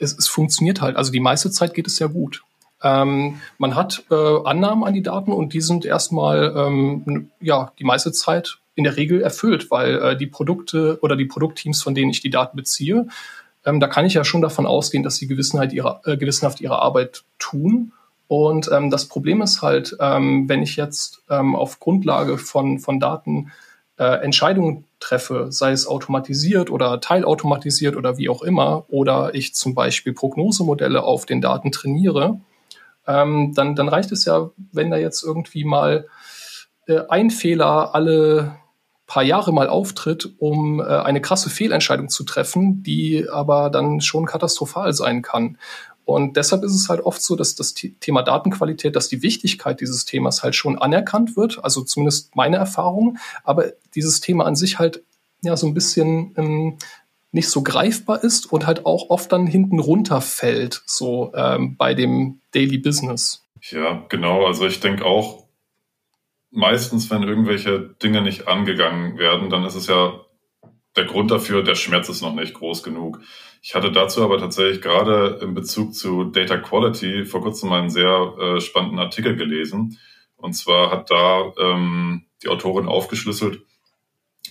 es, 0.00 0.18
es 0.18 0.26
funktioniert 0.26 0.80
halt. 0.80 0.96
Also 0.96 1.12
die 1.12 1.20
meiste 1.20 1.52
Zeit 1.52 1.74
geht 1.74 1.86
es 1.86 2.00
ja 2.00 2.08
gut. 2.08 2.42
Ähm, 2.82 3.40
man 3.58 3.76
hat 3.76 4.02
äh, 4.10 4.14
Annahmen 4.44 4.82
an 4.82 4.94
die 4.94 5.02
Daten 5.02 5.32
und 5.32 5.54
die 5.54 5.60
sind 5.60 5.84
erstmal 5.84 6.54
ähm, 6.56 7.30
ja 7.40 7.72
die 7.78 7.84
meiste 7.84 8.10
Zeit 8.10 8.58
in 8.74 8.84
der 8.84 8.96
Regel 8.96 9.22
erfüllt, 9.22 9.70
weil 9.70 9.96
äh, 9.96 10.16
die 10.16 10.26
Produkte 10.26 10.98
oder 11.00 11.16
die 11.16 11.26
Produktteams, 11.26 11.82
von 11.82 11.94
denen 11.94 12.10
ich 12.10 12.20
die 12.20 12.30
Daten 12.30 12.56
beziehe, 12.56 13.06
ähm, 13.64 13.80
da 13.80 13.86
kann 13.86 14.06
ich 14.06 14.14
ja 14.14 14.24
schon 14.24 14.42
davon 14.42 14.66
ausgehen, 14.66 15.02
dass 15.02 15.16
sie 15.16 15.26
Gewissenheit 15.26 15.72
ihrer, 15.72 16.00
äh, 16.04 16.16
gewissenhaft 16.16 16.60
ihre 16.60 16.80
Arbeit 16.80 17.24
tun. 17.38 17.92
Und 18.26 18.70
ähm, 18.72 18.90
das 18.90 19.06
Problem 19.06 19.42
ist 19.42 19.62
halt, 19.62 19.96
ähm, 20.00 20.48
wenn 20.48 20.62
ich 20.62 20.76
jetzt 20.76 21.22
ähm, 21.30 21.54
auf 21.54 21.80
Grundlage 21.80 22.38
von, 22.38 22.78
von 22.78 23.00
Daten 23.00 23.52
äh, 23.96 24.24
Entscheidungen 24.24 24.84
treffe, 24.98 25.48
sei 25.50 25.72
es 25.72 25.86
automatisiert 25.86 26.70
oder 26.70 27.00
teilautomatisiert 27.00 27.96
oder 27.96 28.18
wie 28.18 28.28
auch 28.28 28.42
immer, 28.42 28.84
oder 28.88 29.34
ich 29.34 29.54
zum 29.54 29.74
Beispiel 29.74 30.12
Prognosemodelle 30.12 31.02
auf 31.02 31.26
den 31.26 31.40
Daten 31.40 31.70
trainiere, 31.70 32.40
ähm, 33.06 33.52
dann, 33.54 33.76
dann 33.76 33.88
reicht 33.88 34.12
es 34.12 34.24
ja, 34.24 34.50
wenn 34.72 34.90
da 34.90 34.96
jetzt 34.96 35.22
irgendwie 35.22 35.64
mal 35.64 36.06
äh, 36.86 37.00
ein 37.08 37.30
Fehler 37.30 37.94
alle 37.94 38.56
paar 39.06 39.22
Jahre 39.22 39.52
mal 39.52 39.68
auftritt, 39.68 40.34
um 40.38 40.80
äh, 40.80 40.84
eine 40.84 41.20
krasse 41.20 41.50
Fehlentscheidung 41.50 42.08
zu 42.08 42.24
treffen, 42.24 42.82
die 42.82 43.28
aber 43.28 43.70
dann 43.70 44.00
schon 44.00 44.26
katastrophal 44.26 44.92
sein 44.92 45.22
kann. 45.22 45.58
Und 46.04 46.36
deshalb 46.36 46.64
ist 46.64 46.74
es 46.74 46.88
halt 46.88 47.00
oft 47.00 47.22
so, 47.22 47.34
dass 47.34 47.54
das 47.54 47.74
Thema 47.74 48.22
Datenqualität, 48.22 48.94
dass 48.94 49.08
die 49.08 49.22
Wichtigkeit 49.22 49.80
dieses 49.80 50.04
Themas 50.04 50.42
halt 50.42 50.54
schon 50.54 50.78
anerkannt 50.78 51.36
wird, 51.36 51.64
also 51.64 51.82
zumindest 51.82 52.36
meine 52.36 52.56
Erfahrung, 52.56 53.18
aber 53.42 53.72
dieses 53.94 54.20
Thema 54.20 54.44
an 54.44 54.54
sich 54.54 54.78
halt 54.78 55.02
ja 55.42 55.56
so 55.56 55.66
ein 55.66 55.74
bisschen 55.74 56.34
ähm, 56.36 56.78
nicht 57.32 57.48
so 57.48 57.62
greifbar 57.62 58.22
ist 58.22 58.52
und 58.52 58.66
halt 58.66 58.86
auch 58.86 59.10
oft 59.10 59.32
dann 59.32 59.46
hinten 59.46 59.80
runterfällt, 59.80 60.82
so 60.86 61.32
ähm, 61.34 61.76
bei 61.76 61.94
dem 61.94 62.40
Daily 62.52 62.78
Business. 62.78 63.44
Ja, 63.70 64.04
genau. 64.08 64.46
Also 64.46 64.66
ich 64.66 64.80
denke 64.80 65.04
auch, 65.04 65.43
meistens, 66.54 67.10
wenn 67.10 67.22
irgendwelche 67.24 67.94
Dinge 68.02 68.22
nicht 68.22 68.48
angegangen 68.48 69.18
werden, 69.18 69.50
dann 69.50 69.64
ist 69.64 69.74
es 69.74 69.86
ja 69.86 70.20
der 70.96 71.04
Grund 71.04 71.30
dafür, 71.30 71.62
der 71.62 71.74
Schmerz 71.74 72.08
ist 72.08 72.22
noch 72.22 72.34
nicht 72.34 72.54
groß 72.54 72.82
genug. 72.82 73.20
Ich 73.60 73.74
hatte 73.74 73.90
dazu 73.90 74.22
aber 74.22 74.38
tatsächlich 74.38 74.80
gerade 74.80 75.40
in 75.42 75.54
Bezug 75.54 75.94
zu 75.94 76.24
Data 76.24 76.56
Quality 76.56 77.24
vor 77.24 77.42
kurzem 77.42 77.72
einen 77.72 77.90
sehr 77.90 78.34
äh, 78.38 78.60
spannenden 78.60 79.00
Artikel 79.00 79.36
gelesen. 79.36 79.98
Und 80.36 80.52
zwar 80.52 80.90
hat 80.90 81.10
da 81.10 81.52
ähm, 81.58 82.26
die 82.42 82.48
Autorin 82.48 82.86
aufgeschlüsselt, 82.86 83.62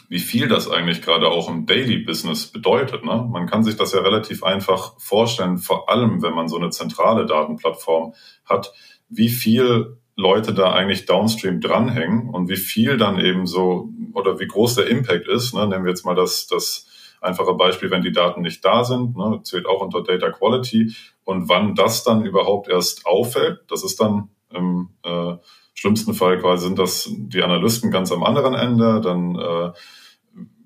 wie 0.09 0.19
viel 0.19 0.47
das 0.47 0.69
eigentlich 0.69 1.01
gerade 1.01 1.29
auch 1.29 1.49
im 1.49 1.65
Daily 1.65 1.99
Business 1.99 2.47
bedeutet. 2.47 3.05
Ne? 3.05 3.27
Man 3.31 3.47
kann 3.47 3.63
sich 3.63 3.77
das 3.77 3.93
ja 3.93 4.01
relativ 4.01 4.43
einfach 4.43 4.99
vorstellen, 4.99 5.59
vor 5.59 5.89
allem 5.89 6.21
wenn 6.21 6.33
man 6.33 6.49
so 6.49 6.57
eine 6.57 6.71
zentrale 6.71 7.25
Datenplattform 7.25 8.13
hat, 8.45 8.73
wie 9.09 9.29
viel 9.29 9.97
Leute 10.15 10.53
da 10.53 10.71
eigentlich 10.71 11.05
downstream 11.05 11.59
dranhängen 11.59 12.29
und 12.29 12.49
wie 12.49 12.57
viel 12.57 12.97
dann 12.97 13.19
eben 13.19 13.47
so 13.47 13.89
oder 14.13 14.39
wie 14.39 14.47
groß 14.47 14.75
der 14.75 14.87
Impact 14.87 15.27
ist. 15.27 15.53
Ne? 15.53 15.67
Nehmen 15.67 15.85
wir 15.85 15.91
jetzt 15.91 16.05
mal 16.05 16.15
das, 16.15 16.47
das 16.47 16.87
einfache 17.21 17.53
Beispiel, 17.53 17.89
wenn 17.89 18.03
die 18.03 18.11
Daten 18.11 18.41
nicht 18.41 18.63
da 18.63 18.83
sind, 18.83 19.17
ne? 19.17 19.39
zählt 19.43 19.65
auch 19.65 19.81
unter 19.81 20.03
Data 20.03 20.29
Quality 20.29 20.93
und 21.23 21.49
wann 21.49 21.73
das 21.73 22.03
dann 22.03 22.25
überhaupt 22.25 22.69
erst 22.69 23.05
auffällt, 23.05 23.61
das 23.69 23.83
ist 23.83 23.99
dann 23.99 24.29
im, 24.51 24.89
äh, 25.03 25.35
schlimmsten 25.73 26.13
Fall 26.13 26.39
quasi 26.39 26.67
sind 26.67 26.79
das 26.79 27.09
die 27.11 27.43
Analysten 27.43 27.91
ganz 27.91 28.11
am 28.11 28.23
anderen 28.23 28.53
Ende. 28.53 29.01
Dann 29.01 29.35
äh, 29.35 29.71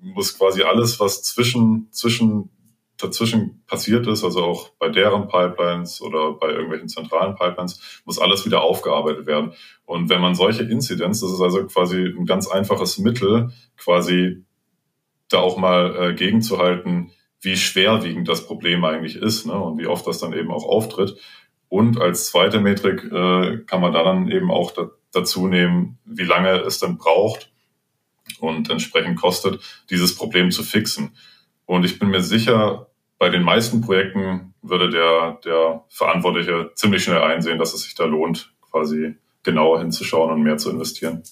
muss 0.00 0.36
quasi 0.36 0.62
alles, 0.62 1.00
was 1.00 1.22
zwischen, 1.22 1.88
zwischen 1.90 2.50
dazwischen 2.98 3.62
passiert 3.66 4.06
ist, 4.06 4.24
also 4.24 4.42
auch 4.42 4.70
bei 4.78 4.88
deren 4.88 5.28
Pipelines 5.28 6.02
oder 6.02 6.32
bei 6.32 6.48
irgendwelchen 6.48 6.88
zentralen 6.88 7.36
Pipelines, 7.36 8.02
muss 8.04 8.18
alles 8.18 8.44
wieder 8.44 8.62
aufgearbeitet 8.62 9.26
werden. 9.26 9.52
Und 9.86 10.10
wenn 10.10 10.20
man 10.20 10.34
solche 10.34 10.64
Inzidenz, 10.64 11.20
das 11.20 11.32
ist 11.32 11.40
also 11.40 11.64
quasi 11.66 12.04
ein 12.04 12.26
ganz 12.26 12.48
einfaches 12.48 12.98
Mittel, 12.98 13.50
quasi 13.76 14.44
da 15.28 15.38
auch 15.38 15.56
mal 15.56 15.96
äh, 15.96 16.14
gegenzuhalten, 16.14 17.12
wie 17.40 17.56
schwerwiegend 17.56 18.28
das 18.28 18.46
Problem 18.46 18.84
eigentlich 18.84 19.16
ist 19.16 19.46
ne, 19.46 19.54
und 19.54 19.78
wie 19.78 19.86
oft 19.86 20.06
das 20.06 20.18
dann 20.18 20.32
eben 20.32 20.50
auch 20.50 20.64
auftritt. 20.64 21.16
Und 21.68 22.00
als 22.00 22.26
zweite 22.26 22.60
Metrik 22.60 23.04
äh, 23.04 23.58
kann 23.66 23.80
man 23.80 23.92
da 23.92 24.02
dann 24.02 24.30
eben 24.30 24.50
auch 24.50 24.72
da, 24.72 24.90
dazu 25.12 25.46
nehmen, 25.46 25.98
wie 26.04 26.24
lange 26.24 26.50
es 26.60 26.78
dann 26.78 26.98
braucht 26.98 27.52
und 28.40 28.70
entsprechend 28.70 29.20
kostet, 29.20 29.60
dieses 29.90 30.16
Problem 30.16 30.50
zu 30.50 30.62
fixen. 30.62 31.14
Und 31.66 31.84
ich 31.84 31.98
bin 31.98 32.08
mir 32.08 32.22
sicher, 32.22 32.87
bei 33.18 33.30
den 33.30 33.42
meisten 33.42 33.80
Projekten 33.80 34.54
würde 34.62 34.90
der, 34.90 35.38
der 35.44 35.84
Verantwortliche 35.88 36.70
ziemlich 36.74 37.04
schnell 37.04 37.22
einsehen, 37.22 37.58
dass 37.58 37.74
es 37.74 37.82
sich 37.82 37.94
da 37.94 38.04
lohnt, 38.04 38.52
quasi 38.70 39.14
genauer 39.42 39.80
hinzuschauen 39.80 40.32
und 40.32 40.42
mehr 40.42 40.58
zu 40.58 40.70
investieren. 40.70 41.22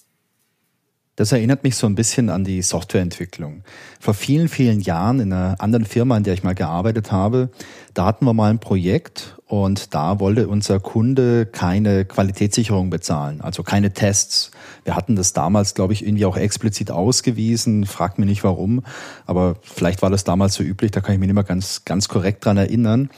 Das 1.17 1.33
erinnert 1.33 1.65
mich 1.65 1.77
so 1.77 1.87
ein 1.87 1.95
bisschen 1.95 2.29
an 2.29 2.45
die 2.45 2.61
Softwareentwicklung. 2.61 3.65
Vor 4.01 4.13
vielen, 4.13 4.49
vielen 4.49 4.81
Jahren 4.81 5.21
in 5.21 5.33
einer 5.33 5.57
anderen 5.61 5.87
Firma, 5.87 6.17
in 6.17 6.25
der 6.25 6.35
ich 6.35 6.43
mal 6.43 6.55
gearbeitet 6.55 7.11
habe, 7.11 7.51
da 7.95 8.05
hatten 8.05 8.27
wir 8.27 8.35
mal 8.35 8.51
ein 8.51 8.59
Projekt 8.59 9.36
und 9.49 9.95
da 9.95 10.19
wollte 10.19 10.49
unser 10.49 10.81
Kunde 10.81 11.47
keine 11.47 12.05
Qualitätssicherung 12.05 12.91
bezahlen, 12.91 13.41
also 13.41 13.63
keine 13.63 13.93
Tests. 13.93 14.51
Wir 14.85 14.97
hatten 14.97 15.15
das 15.15 15.33
damals, 15.33 15.75
glaube 15.75 15.93
ich, 15.93 16.05
irgendwie 16.05 16.25
auch 16.25 16.37
explizit 16.37 16.91
ausgewiesen. 16.91 17.87
Fragt 17.87 18.19
mich 18.19 18.29
nicht 18.29 18.43
warum, 18.43 18.83
aber 19.25 19.55
vielleicht 19.63 20.03
war 20.03 20.11
das 20.11 20.25
damals 20.25 20.55
so 20.55 20.65
üblich, 20.65 20.91
da 20.91 21.01
kann 21.01 21.15
ich 21.15 21.21
mich 21.21 21.29
nicht 21.29 21.35
mehr 21.35 21.45
ganz, 21.45 21.85
ganz 21.85 22.09
korrekt 22.09 22.45
dran 22.45 22.57
erinnern. 22.57 23.09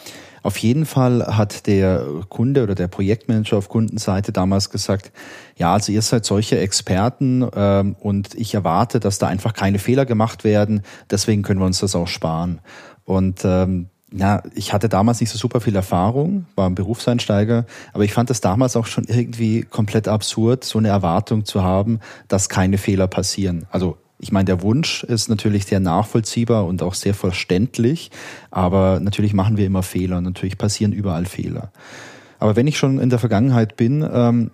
Auf 0.43 0.59
jeden 0.59 0.87
Fall 0.87 1.37
hat 1.37 1.67
der 1.67 2.07
Kunde 2.29 2.63
oder 2.63 2.75
der 2.75 2.89
Projektmanager 2.89 3.57
auf 3.57 3.69
Kundenseite 3.69 4.31
damals 4.31 4.71
gesagt, 4.71 5.13
ja, 5.57 5.73
also 5.73 5.93
ihr 5.93 6.03
seid 6.03 6.25
solche 6.25 6.59
Experten 6.59 7.47
ähm, 7.55 7.97
und 8.01 8.35
ich 8.35 8.55
erwarte, 8.55 9.01
dass 9.01 9.19
da 9.19 9.27
einfach 9.27 9.55
keine 9.55 9.79
Fehler 9.79 10.07
gemacht 10.07 10.45
werden. 10.45 10.83
Deswegen 11.11 11.43
können 11.43 11.61
wir 11.61 11.67
uns 11.67 11.81
das 11.81 11.97
auch 11.97 12.07
sparen. 12.07 12.61
Und 13.05 13.41
ähm, 13.45 13.89
ja, 14.13 14.43
ich 14.55 14.73
hatte 14.73 14.89
damals 14.89 15.21
nicht 15.21 15.31
so 15.31 15.39
super 15.39 15.61
viel 15.61 15.77
Erfahrung, 15.77 16.47
war 16.55 16.69
ein 16.69 16.75
Berufseinsteiger, 16.75 17.67
aber 17.93 18.05
ich 18.05 18.13
fand 18.13 18.31
es 18.31 18.41
damals 18.41 18.77
auch 18.77 18.87
schon 18.87 19.05
irgendwie 19.05 19.63
komplett 19.63 20.09
absurd, 20.09 20.65
so 20.65 20.79
eine 20.79 20.89
Erwartung 20.89 21.45
zu 21.45 21.63
haben, 21.63 22.01
dass 22.27 22.49
keine 22.49 22.79
Fehler 22.79 23.07
passieren. 23.07 23.67
Also 23.71 23.99
ich 24.19 24.33
meine, 24.33 24.47
der 24.47 24.63
Wunsch 24.63 25.05
ist 25.05 25.29
natürlich 25.29 25.67
sehr 25.67 25.81
nachvollziehbar 25.81 26.67
und 26.67 26.83
auch 26.83 26.95
sehr 26.95 27.15
verständlich, 27.15 28.11
aber 28.51 28.99
natürlich 29.01 29.35
machen 29.35 29.57
wir 29.57 29.67
immer 29.67 29.83
Fehler, 29.83 30.21
natürlich 30.21 30.59
passieren 30.59 30.93
überall 30.93 31.27
Fehler. 31.27 31.71
Aber 32.41 32.57
wenn 32.57 32.67
ich 32.67 32.79
schon 32.79 32.99
in 32.99 33.11
der 33.11 33.19
Vergangenheit 33.19 33.77
bin, 33.77 34.09
ähm, 34.11 34.51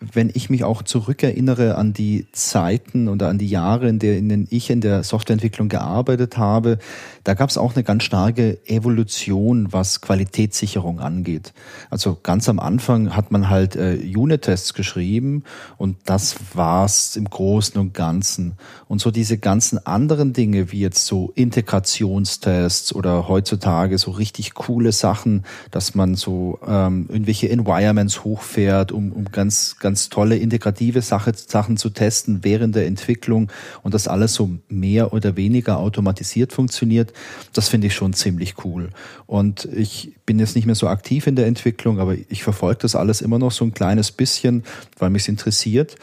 wenn 0.00 0.30
ich 0.32 0.48
mich 0.48 0.62
auch 0.62 0.82
zurückerinnere 0.82 1.74
an 1.74 1.92
die 1.92 2.26
Zeiten 2.32 3.08
oder 3.08 3.28
an 3.28 3.38
die 3.38 3.48
Jahre, 3.48 3.88
in, 3.88 3.98
denen 3.98 4.46
ich 4.50 4.70
in 4.70 4.80
der 4.80 5.02
Softwareentwicklung 5.02 5.68
gearbeitet 5.68 6.36
habe, 6.38 6.78
da 7.24 7.34
gab 7.34 7.50
es 7.50 7.58
auch 7.58 7.74
eine 7.74 7.82
ganz 7.82 8.04
starke 8.04 8.58
Evolution, 8.66 9.72
was 9.72 10.00
Qualitätssicherung 10.00 11.00
angeht. 11.00 11.52
Also 11.90 12.16
ganz 12.22 12.48
am 12.48 12.60
Anfang 12.60 13.16
hat 13.16 13.32
man 13.32 13.50
halt 13.50 13.74
äh, 13.76 13.96
Unit-Tests 13.96 14.72
geschrieben 14.74 15.42
und 15.76 15.96
das 16.04 16.36
war's 16.54 17.16
im 17.16 17.28
Großen 17.28 17.78
und 17.80 17.92
Ganzen. 17.92 18.54
Und 18.86 19.00
so 19.00 19.10
diese 19.10 19.36
ganzen 19.36 19.84
anderen 19.84 20.32
Dinge, 20.32 20.70
wie 20.70 20.80
jetzt 20.80 21.06
so 21.06 21.32
Integrationstests 21.34 22.94
oder 22.94 23.26
heutzutage 23.28 23.98
so 23.98 24.12
richtig 24.12 24.54
coole 24.54 24.92
Sachen, 24.92 25.44
dass 25.70 25.94
man 25.94 26.14
so 26.14 26.60
ähm, 26.66 27.06
irgendwelche 27.08 27.50
Environments 27.50 28.24
hochfährt, 28.24 28.92
um, 28.92 29.12
um 29.12 29.24
ganz, 29.26 29.76
ganz 29.80 29.87
ganz 29.88 30.10
tolle 30.10 30.36
integrative 30.36 31.00
Sache, 31.00 31.32
Sachen 31.34 31.78
zu 31.78 31.88
testen 31.88 32.44
während 32.44 32.74
der 32.74 32.86
Entwicklung 32.86 33.50
und 33.82 33.94
das 33.94 34.06
alles 34.06 34.34
so 34.34 34.50
mehr 34.68 35.14
oder 35.14 35.34
weniger 35.34 35.78
automatisiert 35.78 36.52
funktioniert, 36.52 37.14
das 37.54 37.70
finde 37.70 37.86
ich 37.86 37.94
schon 37.94 38.12
ziemlich 38.12 38.62
cool. 38.66 38.90
Und 39.26 39.64
ich 39.64 40.12
bin 40.26 40.38
jetzt 40.40 40.56
nicht 40.56 40.66
mehr 40.66 40.74
so 40.74 40.88
aktiv 40.88 41.26
in 41.26 41.36
der 41.36 41.46
Entwicklung, 41.46 42.00
aber 42.00 42.16
ich 42.28 42.42
verfolge 42.42 42.80
das 42.82 42.94
alles 42.96 43.22
immer 43.22 43.38
noch 43.38 43.50
so 43.50 43.64
ein 43.64 43.72
kleines 43.72 44.12
bisschen, 44.12 44.62
weil 44.98 45.08
mich 45.08 45.26
interessiert. 45.26 45.96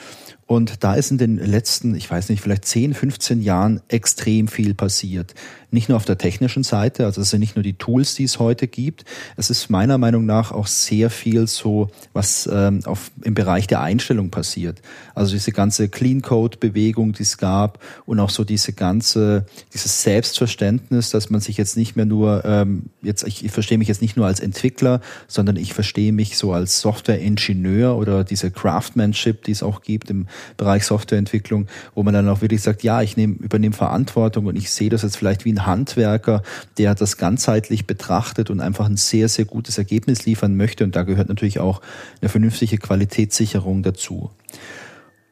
Und 0.48 0.84
da 0.84 0.94
ist 0.94 1.10
in 1.10 1.18
den 1.18 1.38
letzten, 1.38 1.96
ich 1.96 2.10
weiß 2.10 2.30
nicht, 2.30 2.42
vielleicht 2.42 2.66
10, 2.66 2.94
15 2.94 3.42
Jahren 3.42 3.82
extrem 3.88 4.48
viel 4.48 4.76
passiert. 4.76 5.34
Nicht 5.72 5.90
nur 5.90 5.96
auf 5.96 6.06
der 6.06 6.20
technischen 6.20 6.64
Seite, 6.64 7.06
also 7.06 7.20
es 7.22 7.32
sind 7.32 7.40
nicht 7.40 7.56
nur 7.56 7.64
die 7.64 7.74
Tools, 7.74 8.14
die 8.14 8.26
es 8.26 8.38
heute 8.38 8.68
gibt. 8.68 9.06
Es 9.38 9.50
ist 9.50 9.72
meiner 9.72 9.98
Meinung 9.98 10.26
nach 10.26 10.52
auch 10.52 10.68
sehr 10.68 11.10
viel 11.10 11.48
so, 11.48 11.90
was 12.14 12.48
ähm, 12.52 12.82
auf, 12.86 13.12
im 13.24 13.34
Bereich 13.34 13.66
der 13.66 13.82
Einstellung 13.82 14.30
passiert. 14.30 14.82
Also 15.16 15.34
diese 15.34 15.52
ganze 15.52 15.90
Clean 15.90 16.22
Code 16.22 16.58
Bewegung, 16.60 17.14
die 17.14 17.24
es 17.24 17.40
gab 17.40 17.84
und 18.06 18.20
auch 18.20 18.30
so 18.30 18.44
diese 18.44 18.72
ganze, 18.72 19.48
dieses 19.74 20.04
Selbstverständnis, 20.04 21.10
dass 21.10 21.32
man 21.32 21.42
sich 21.42 21.58
jetzt 21.58 21.76
nicht 21.76 21.96
mehr 21.96 22.06
nur, 22.06 22.46
ähm, 22.46 22.84
jetzt, 23.02 23.24
ich, 23.24 23.44
ich 23.44 23.52
verstehe 23.52 23.80
mich 23.80 23.88
jetzt 23.88 24.02
nicht 24.04 24.16
nur 24.16 24.28
als 24.28 24.40
Entwickler, 24.40 25.02
sondern 25.28 25.56
ich 25.56 25.74
verstehe 25.74 26.14
mich 26.14 26.38
so 26.38 26.54
als 26.54 26.82
Software-Ingenieur 26.82 27.98
oder 27.98 28.24
diese 28.24 28.52
Craftsmanship, 28.52 29.44
die 29.44 29.52
es 29.52 29.64
auch 29.64 29.82
gibt 29.82 30.12
im 30.12 30.28
Bereich 30.58 30.86
Softwareentwicklung, 30.86 31.68
wo 31.94 32.04
man 32.04 32.14
dann 32.14 32.30
auch 32.30 32.42
wirklich 32.42 32.62
sagt, 32.62 32.84
ja, 32.84 33.02
ich 33.02 33.18
nehme, 33.18 33.36
übernehme 33.36 33.76
Verantwortung 33.76 34.46
und 34.46 34.56
ich 34.56 34.72
sehe 34.72 34.90
das 34.90 35.04
jetzt 35.04 35.18
vielleicht 35.18 35.46
wie 35.46 35.54
ein 35.54 35.66
Handwerker, 35.66 36.44
der 36.78 36.96
das 36.96 37.18
ganzheitlich 37.18 37.88
betrachtet 37.88 38.50
und 38.50 38.60
einfach 38.60 38.86
ein 38.86 38.98
sehr, 38.98 39.30
sehr 39.30 39.46
gutes 39.46 39.78
Ergebnis 39.78 40.26
liefern 40.26 40.56
möchte. 40.56 40.84
Und 40.84 40.96
da 40.96 41.04
gehört 41.04 41.30
natürlich 41.30 41.60
auch 41.60 41.82
eine 42.22 42.30
vernünftige 42.30 42.78
Qualitätssicherung 42.78 43.84
dazu. 43.84 44.32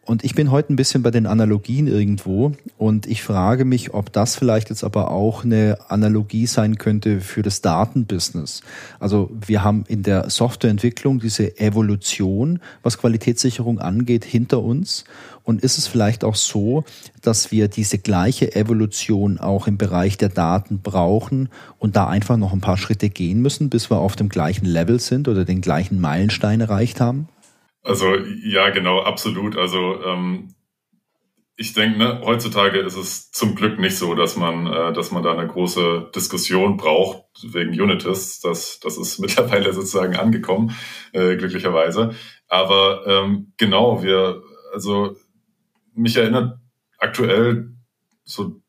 Und 0.05 0.25
ich 0.25 0.35
bin 0.35 0.51
heute 0.51 0.73
ein 0.73 0.75
bisschen 0.75 1.01
bei 1.01 1.11
den 1.11 1.25
Analogien 1.25 1.87
irgendwo 1.87 2.51
und 2.77 3.07
ich 3.07 3.23
frage 3.23 3.63
mich, 3.63 3.93
ob 3.93 4.11
das 4.11 4.35
vielleicht 4.35 4.69
jetzt 4.69 4.83
aber 4.83 5.11
auch 5.11 5.45
eine 5.45 5.77
Analogie 5.87 6.45
sein 6.45 6.77
könnte 6.77 7.21
für 7.21 7.41
das 7.41 7.61
Datenbusiness. 7.61 8.63
Also 8.99 9.31
wir 9.47 9.63
haben 9.63 9.85
in 9.87 10.03
der 10.03 10.29
Softwareentwicklung 10.29 11.21
diese 11.21 11.57
Evolution, 11.57 12.59
was 12.81 12.97
Qualitätssicherung 12.97 13.79
angeht, 13.79 14.25
hinter 14.25 14.61
uns. 14.61 15.05
Und 15.45 15.61
ist 15.61 15.77
es 15.77 15.87
vielleicht 15.87 16.23
auch 16.25 16.35
so, 16.35 16.83
dass 17.21 17.51
wir 17.51 17.69
diese 17.69 17.97
gleiche 17.97 18.55
Evolution 18.55 19.37
auch 19.37 19.67
im 19.67 19.77
Bereich 19.77 20.17
der 20.17 20.29
Daten 20.29 20.79
brauchen 20.79 21.49
und 21.79 21.95
da 21.95 22.07
einfach 22.07 22.35
noch 22.35 22.51
ein 22.51 22.61
paar 22.61 22.77
Schritte 22.77 23.09
gehen 23.09 23.41
müssen, 23.41 23.69
bis 23.69 23.89
wir 23.89 23.99
auf 23.99 24.15
dem 24.15 24.29
gleichen 24.29 24.65
Level 24.65 24.99
sind 24.99 25.27
oder 25.29 25.45
den 25.45 25.61
gleichen 25.61 25.99
Meilenstein 25.99 26.61
erreicht 26.61 26.99
haben? 26.99 27.27
Also 27.83 28.15
ja, 28.15 28.69
genau, 28.69 29.01
absolut. 29.01 29.57
Also 29.57 30.01
ähm, 30.03 30.55
ich 31.55 31.73
denke, 31.73 31.99
ne, 31.99 32.21
heutzutage 32.23 32.79
ist 32.79 32.95
es 32.95 33.31
zum 33.31 33.55
Glück 33.55 33.77
nicht 33.79 33.97
so, 33.97 34.15
dass 34.15 34.35
man, 34.35 34.67
äh, 34.67 34.93
dass 34.93 35.11
man 35.11 35.21
da 35.21 35.33
eine 35.33 35.47
große 35.47 36.09
Diskussion 36.15 36.77
braucht 36.77 37.25
wegen 37.43 37.79
Unitis. 37.79 38.39
Das, 38.39 38.79
das 38.79 38.97
ist 38.97 39.19
mittlerweile 39.21 39.73
sozusagen 39.73 40.15
angekommen, 40.15 40.75
äh, 41.11 41.35
glücklicherweise. 41.35 42.15
Aber 42.47 43.05
ähm, 43.05 43.53
genau, 43.57 44.01
wir, 44.01 44.41
also 44.73 45.15
mich 45.93 46.15
erinnert 46.15 46.59
aktuell 46.97 47.75
so 48.23 48.61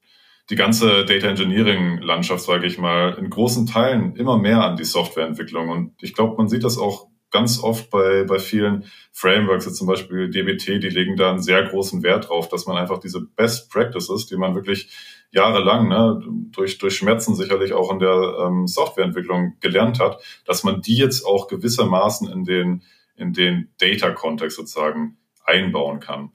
die 0.51 0.57
ganze 0.57 1.07
Data 1.07 1.29
Engineering 1.29 2.03
Landschaft, 2.03 2.45
sage 2.45 2.67
ich 2.67 2.79
mal, 2.79 3.15
in 3.15 3.31
großen 3.31 3.67
Teilen 3.67 4.15
immer 4.17 4.37
mehr 4.37 4.63
an 4.63 4.77
die 4.77 4.85
Softwareentwicklung. 4.85 5.71
Und 5.71 6.03
ich 6.03 6.13
glaube, 6.13 6.37
man 6.37 6.49
sieht 6.49 6.65
das 6.65 6.77
auch 6.77 7.09
ganz 7.35 7.61
oft 7.61 7.91
bei, 7.91 8.23
bei 8.23 8.39
vielen 8.39 8.85
Frameworks, 9.11 9.67
jetzt 9.67 9.77
zum 9.77 9.89
Beispiel 9.89 10.31
DBT, 10.31 10.81
die 10.81 10.89
legen 10.89 11.17
da 11.17 11.31
einen 11.31 11.43
sehr 11.43 11.65
großen 11.65 12.05
Wert 12.05 12.29
drauf, 12.29 12.49
dass 12.49 12.67
man 12.67 12.77
einfach 12.77 13.01
diese 13.01 13.23
Best 13.23 13.73
Practices, 13.73 14.27
die 14.27 14.37
man 14.37 14.55
wirklich 14.55 14.89
jahrelang 15.33 15.89
ne, 15.89 16.23
durch, 16.53 16.79
durch 16.79 16.95
Schmerzen 16.95 17.35
sicherlich 17.35 17.73
auch 17.73 17.91
in 17.91 17.99
der 17.99 18.37
ähm, 18.39 18.69
Softwareentwicklung 18.69 19.57
gelernt 19.59 19.99
hat, 19.99 20.23
dass 20.47 20.63
man 20.63 20.81
die 20.81 20.97
jetzt 20.97 21.27
auch 21.27 21.49
gewissermaßen 21.49 22.31
in 22.31 22.45
den, 22.45 22.83
in 23.17 23.33
den 23.33 23.69
Data-Kontext 23.79 24.57
sozusagen 24.57 25.17
einbauen 25.45 25.99
kann. 25.99 26.31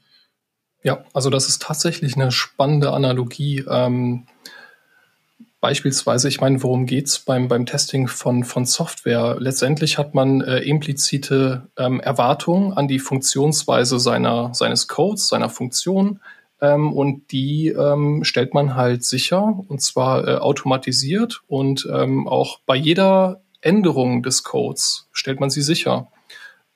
Ja, 0.83 1.05
also 1.13 1.29
das 1.29 1.47
ist 1.47 1.61
tatsächlich 1.61 2.17
eine 2.17 2.33
spannende 2.33 2.91
Analogie. 2.91 3.63
Ähm, 3.69 4.27
Beispielsweise, 5.61 6.29
ich 6.29 6.39
meine, 6.39 6.63
worum 6.63 6.85
geht's 6.85 7.19
beim, 7.19 7.49
beim 7.49 7.65
Testing 7.65 8.07
von, 8.07 8.45
von 8.45 8.65
Software? 8.65 9.35
Letztendlich 9.39 9.97
hat 9.97 10.13
man 10.13 10.39
äh, 10.39 10.59
implizite 10.59 11.67
ähm, 11.77 11.99
Erwartungen 11.99 12.71
an 12.71 12.87
die 12.87 12.99
Funktionsweise 12.99 13.99
seiner, 13.99 14.53
seines 14.53 14.87
Codes, 14.87 15.27
seiner 15.27 15.49
Funktion. 15.49 16.21
Ähm, 16.61 16.93
und 16.93 17.31
die 17.33 17.67
ähm, 17.67 18.23
stellt 18.23 18.53
man 18.53 18.75
halt 18.75 19.03
sicher, 19.03 19.59
und 19.67 19.81
zwar 19.81 20.27
äh, 20.27 20.35
automatisiert. 20.35 21.41
Und 21.47 21.87
ähm, 21.91 22.27
auch 22.27 22.59
bei 22.65 22.77
jeder 22.77 23.41
Änderung 23.59 24.23
des 24.23 24.43
Codes 24.43 25.09
stellt 25.11 25.41
man 25.41 25.49
sie 25.49 25.61
sicher. 25.61 26.07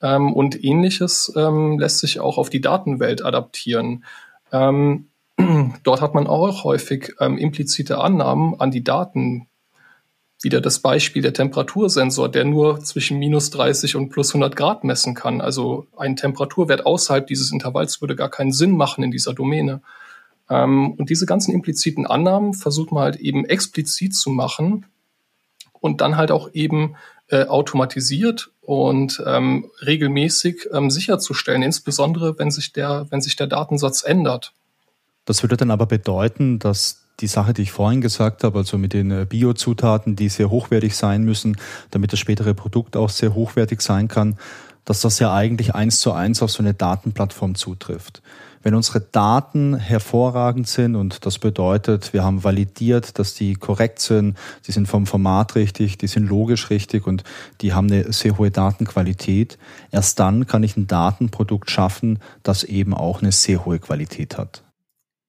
Ähm, 0.01 0.33
und 0.33 0.61
ähnliches 0.61 1.31
ähm, 1.37 1.79
lässt 1.79 1.99
sich 1.99 2.19
auch 2.19 2.37
auf 2.37 2.49
die 2.49 2.59
Datenwelt 2.61 3.23
adaptieren. 3.23 4.03
Ähm, 4.51 5.07
dort 5.83 6.01
hat 6.01 6.13
man 6.13 6.27
auch 6.27 6.63
häufig 6.63 7.13
ähm, 7.19 7.37
implizite 7.37 7.99
Annahmen 7.99 8.59
an 8.59 8.71
die 8.71 8.83
Daten. 8.83 9.47
Wieder 10.41 10.59
das 10.59 10.79
Beispiel 10.79 11.21
der 11.21 11.33
Temperatursensor, 11.33 12.29
der 12.29 12.43
nur 12.43 12.81
zwischen 12.81 13.17
minus 13.17 13.49
30 13.51 13.95
und 13.95 14.09
plus 14.09 14.31
100 14.31 14.55
Grad 14.57 14.83
messen 14.83 15.13
kann. 15.13 15.39
Also 15.39 15.87
ein 15.95 16.17
Temperaturwert 16.17 16.85
außerhalb 16.85 17.25
dieses 17.25 17.51
Intervalls 17.51 18.01
würde 18.01 18.17
gar 18.17 18.29
keinen 18.29 18.51
Sinn 18.51 18.75
machen 18.75 19.03
in 19.05 19.11
dieser 19.11 19.33
Domäne. 19.33 19.81
Ähm, 20.49 20.91
und 20.93 21.09
diese 21.09 21.25
ganzen 21.25 21.53
impliziten 21.53 22.05
Annahmen 22.05 22.53
versucht 22.53 22.91
man 22.91 23.03
halt 23.03 23.15
eben 23.17 23.45
explizit 23.45 24.13
zu 24.15 24.29
machen 24.29 24.85
und 25.79 26.01
dann 26.01 26.17
halt 26.17 26.31
auch 26.31 26.49
eben 26.53 26.95
äh, 27.29 27.45
automatisiert 27.45 28.51
und 28.61 29.23
ähm, 29.25 29.69
regelmäßig 29.85 30.69
ähm, 30.73 30.89
sicherzustellen, 30.89 31.63
insbesondere 31.63 32.37
wenn 32.37 32.51
sich 32.51 32.73
der, 32.73 33.07
wenn 33.09 33.21
sich 33.21 33.35
der 33.35 33.47
Datensatz 33.47 34.03
ändert. 34.03 34.53
Das 35.25 35.43
würde 35.43 35.57
dann 35.57 35.71
aber 35.71 35.85
bedeuten, 35.85 36.59
dass 36.59 37.03
die 37.19 37.27
Sache, 37.27 37.53
die 37.53 37.61
ich 37.63 37.71
vorhin 37.71 38.01
gesagt 38.01 38.43
habe, 38.43 38.59
also 38.59 38.77
mit 38.77 38.93
den 38.93 39.11
äh, 39.11 39.25
Biozutaten, 39.27 40.15
die 40.15 40.29
sehr 40.29 40.49
hochwertig 40.49 40.95
sein 40.95 41.23
müssen, 41.23 41.57
damit 41.91 42.11
das 42.11 42.19
spätere 42.19 42.53
Produkt 42.53 42.97
auch 42.97 43.09
sehr 43.09 43.35
hochwertig 43.35 43.81
sein 43.81 44.07
kann, 44.07 44.37
dass 44.85 45.01
das 45.01 45.19
ja 45.19 45.33
eigentlich 45.33 45.75
eins 45.75 45.99
zu 45.99 46.11
eins 46.11 46.41
auf 46.41 46.51
so 46.51 46.61
eine 46.61 46.73
Datenplattform 46.73 47.55
zutrifft. 47.55 48.21
Wenn 48.63 48.75
unsere 48.75 49.01
Daten 49.01 49.75
hervorragend 49.75 50.67
sind 50.67 50.95
und 50.95 51.25
das 51.25 51.37
bedeutet, 51.37 52.13
wir 52.13 52.23
haben 52.23 52.45
validiert, 52.45 53.19
dass 53.19 53.33
die 53.33 53.55
korrekt 53.55 53.99
sind, 53.99 54.37
die 54.65 54.71
sind 54.71 54.87
vom 54.87 55.05
Format 55.05 55.55
richtig, 55.55 55.97
die 55.97 56.07
sind 56.07 56.27
logisch 56.27 56.69
richtig 56.69 57.05
und 57.05 57.25
die 57.59 57.73
haben 57.73 57.91
eine 57.91 58.11
sehr 58.13 58.37
hohe 58.37 58.51
Datenqualität, 58.51 59.57
erst 59.91 60.19
dann 60.19 60.47
kann 60.47 60.63
ich 60.63 60.77
ein 60.77 60.87
Datenprodukt 60.87 61.69
schaffen, 61.69 62.19
das 62.41 62.63
eben 62.63 62.93
auch 62.93 63.21
eine 63.21 63.33
sehr 63.33 63.65
hohe 63.65 63.79
Qualität 63.79 64.37
hat. 64.37 64.62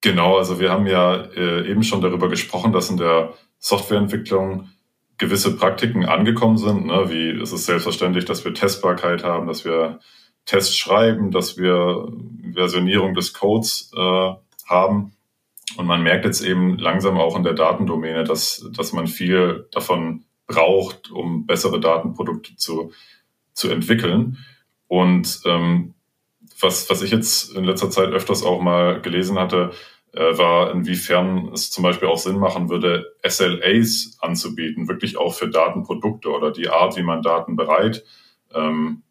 Genau, 0.04 0.36
also 0.36 0.60
wir 0.60 0.70
haben 0.70 0.86
ja 0.86 1.14
äh, 1.34 1.66
eben 1.66 1.82
schon 1.82 2.02
darüber 2.02 2.28
gesprochen, 2.28 2.74
dass 2.74 2.90
in 2.90 2.98
der 2.98 3.32
Softwareentwicklung 3.58 4.68
gewisse 5.16 5.56
Praktiken 5.56 6.04
angekommen 6.04 6.58
sind, 6.58 6.84
ne? 6.84 7.06
wie 7.08 7.30
es 7.30 7.52
ist 7.52 7.64
selbstverständlich, 7.64 8.26
dass 8.26 8.44
wir 8.44 8.52
Testbarkeit 8.52 9.24
haben, 9.24 9.46
dass 9.46 9.64
wir 9.64 10.00
Tests 10.44 10.76
schreiben, 10.76 11.30
dass 11.30 11.56
wir 11.56 12.12
Versionierung 12.52 13.14
des 13.14 13.32
Codes 13.32 13.92
äh, 13.96 14.32
haben. 14.66 15.14
Und 15.78 15.86
man 15.86 16.02
merkt 16.02 16.26
jetzt 16.26 16.42
eben 16.42 16.76
langsam 16.76 17.16
auch 17.16 17.34
in 17.34 17.42
der 17.42 17.54
Datendomäne, 17.54 18.24
dass, 18.24 18.68
dass 18.76 18.92
man 18.92 19.06
viel 19.06 19.68
davon 19.72 20.24
braucht, 20.46 21.10
um 21.10 21.46
bessere 21.46 21.80
Datenprodukte 21.80 22.56
zu, 22.56 22.92
zu 23.54 23.70
entwickeln. 23.70 24.36
Und 24.86 25.40
ähm, 25.46 25.94
was, 26.60 26.90
was 26.90 27.00
ich 27.00 27.10
jetzt 27.10 27.56
in 27.56 27.64
letzter 27.64 27.88
Zeit 27.88 28.10
öfters 28.10 28.42
auch 28.42 28.60
mal 28.60 29.00
gelesen 29.00 29.38
hatte, 29.38 29.72
war, 30.14 30.70
inwiefern 30.72 31.50
es 31.52 31.70
zum 31.70 31.82
Beispiel 31.82 32.08
auch 32.08 32.18
Sinn 32.18 32.38
machen 32.38 32.68
würde, 32.68 33.14
SLAs 33.26 34.16
anzubieten, 34.20 34.88
wirklich 34.88 35.16
auch 35.16 35.34
für 35.34 35.48
Datenprodukte 35.48 36.30
oder 36.30 36.52
die 36.52 36.68
Art, 36.68 36.96
wie 36.96 37.02
man 37.02 37.22
Daten 37.22 37.56
bereit 37.56 38.04
ähm. 38.54 39.02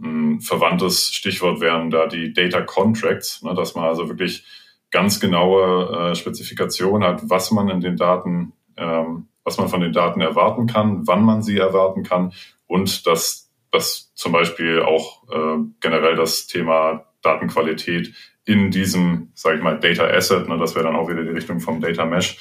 Ein 0.00 0.40
verwandtes 0.40 1.12
Stichwort 1.12 1.60
wären 1.60 1.90
da 1.90 2.06
die 2.06 2.32
Data 2.32 2.60
Contracts, 2.60 3.42
ne, 3.42 3.54
dass 3.54 3.74
man 3.74 3.84
also 3.84 4.08
wirklich 4.08 4.44
ganz 4.90 5.18
genaue 5.18 6.10
äh, 6.10 6.14
Spezifikationen 6.14 7.06
hat, 7.06 7.28
was 7.28 7.50
man 7.50 7.68
in 7.68 7.80
den 7.80 7.96
Daten, 7.96 8.52
ähm, 8.76 9.26
was 9.42 9.58
man 9.58 9.68
von 9.68 9.80
den 9.80 9.92
Daten 9.92 10.20
erwarten 10.20 10.66
kann, 10.66 11.06
wann 11.06 11.24
man 11.24 11.42
sie 11.42 11.58
erwarten 11.58 12.04
kann 12.04 12.32
und 12.68 13.06
dass, 13.06 13.50
dass 13.72 14.14
zum 14.14 14.30
Beispiel 14.30 14.82
auch 14.82 15.24
äh, 15.30 15.58
generell 15.80 16.14
das 16.14 16.46
Thema 16.46 17.06
Datenqualität 17.22 18.14
in 18.48 18.70
diesem, 18.70 19.28
sage 19.34 19.58
ich 19.58 19.62
mal, 19.62 19.78
Data 19.78 20.06
Asset, 20.06 20.48
ne, 20.48 20.56
das 20.56 20.74
wäre 20.74 20.86
dann 20.86 20.96
auch 20.96 21.08
wieder 21.08 21.22
die 21.22 21.28
Richtung 21.28 21.60
vom 21.60 21.82
Data 21.82 22.06
Mesh, 22.06 22.38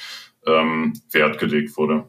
ähm, 0.48 0.94
Wert 1.12 1.38
gelegt 1.38 1.76
wurde. 1.76 2.06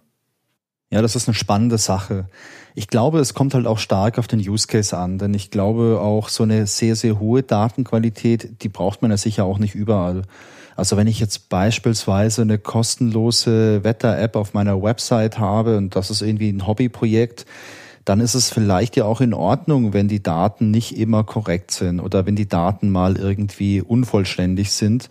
Ja, 0.90 1.02
das 1.02 1.16
ist 1.16 1.26
eine 1.26 1.34
spannende 1.34 1.78
Sache. 1.78 2.28
Ich 2.76 2.86
glaube, 2.86 3.18
es 3.18 3.34
kommt 3.34 3.54
halt 3.54 3.66
auch 3.66 3.80
stark 3.80 4.18
auf 4.18 4.28
den 4.28 4.38
Use 4.38 4.68
Case 4.68 4.96
an, 4.96 5.18
denn 5.18 5.34
ich 5.34 5.50
glaube 5.50 5.98
auch 6.00 6.28
so 6.28 6.44
eine 6.44 6.68
sehr, 6.68 6.94
sehr 6.94 7.18
hohe 7.18 7.42
Datenqualität, 7.42 8.62
die 8.62 8.68
braucht 8.68 9.02
man 9.02 9.10
ja 9.10 9.16
sicher 9.16 9.44
auch 9.44 9.58
nicht 9.58 9.74
überall. 9.74 10.22
Also 10.76 10.96
wenn 10.96 11.08
ich 11.08 11.18
jetzt 11.18 11.48
beispielsweise 11.48 12.42
eine 12.42 12.56
kostenlose 12.56 13.82
Wetter-App 13.82 14.36
auf 14.36 14.54
meiner 14.54 14.80
Website 14.80 15.40
habe 15.40 15.76
und 15.76 15.96
das 15.96 16.08
ist 16.08 16.22
irgendwie 16.22 16.50
ein 16.50 16.68
Hobbyprojekt, 16.68 17.46
dann 18.08 18.20
ist 18.20 18.34
es 18.34 18.48
vielleicht 18.48 18.96
ja 18.96 19.04
auch 19.04 19.20
in 19.20 19.34
Ordnung, 19.34 19.92
wenn 19.92 20.08
die 20.08 20.22
Daten 20.22 20.70
nicht 20.70 20.96
immer 20.96 21.24
korrekt 21.24 21.72
sind 21.72 22.00
oder 22.00 22.24
wenn 22.24 22.36
die 22.36 22.48
Daten 22.48 22.88
mal 22.88 23.18
irgendwie 23.18 23.82
unvollständig 23.82 24.72
sind. 24.72 25.10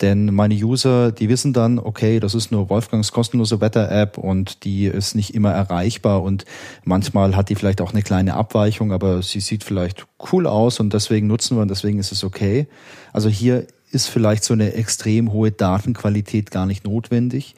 Denn 0.00 0.32
meine 0.32 0.54
User, 0.54 1.12
die 1.12 1.28
wissen 1.28 1.52
dann, 1.52 1.78
okay, 1.78 2.20
das 2.20 2.34
ist 2.34 2.50
nur 2.50 2.70
Wolfgangs 2.70 3.12
kostenlose 3.12 3.60
Wetter-App 3.60 4.16
und 4.16 4.64
die 4.64 4.86
ist 4.86 5.14
nicht 5.14 5.34
immer 5.34 5.50
erreichbar 5.50 6.22
und 6.22 6.46
manchmal 6.84 7.36
hat 7.36 7.50
die 7.50 7.54
vielleicht 7.54 7.82
auch 7.82 7.92
eine 7.92 8.02
kleine 8.02 8.34
Abweichung, 8.34 8.92
aber 8.92 9.22
sie 9.22 9.40
sieht 9.40 9.62
vielleicht 9.62 10.06
cool 10.32 10.46
aus 10.46 10.80
und 10.80 10.94
deswegen 10.94 11.26
nutzen 11.26 11.58
wir 11.58 11.62
und 11.62 11.70
deswegen 11.70 11.98
ist 11.98 12.12
es 12.12 12.24
okay. 12.24 12.66
Also 13.12 13.28
hier 13.28 13.66
ist 13.90 14.08
vielleicht 14.08 14.44
so 14.44 14.54
eine 14.54 14.72
extrem 14.72 15.32
hohe 15.32 15.50
Datenqualität 15.50 16.50
gar 16.50 16.64
nicht 16.64 16.84
notwendig. 16.84 17.56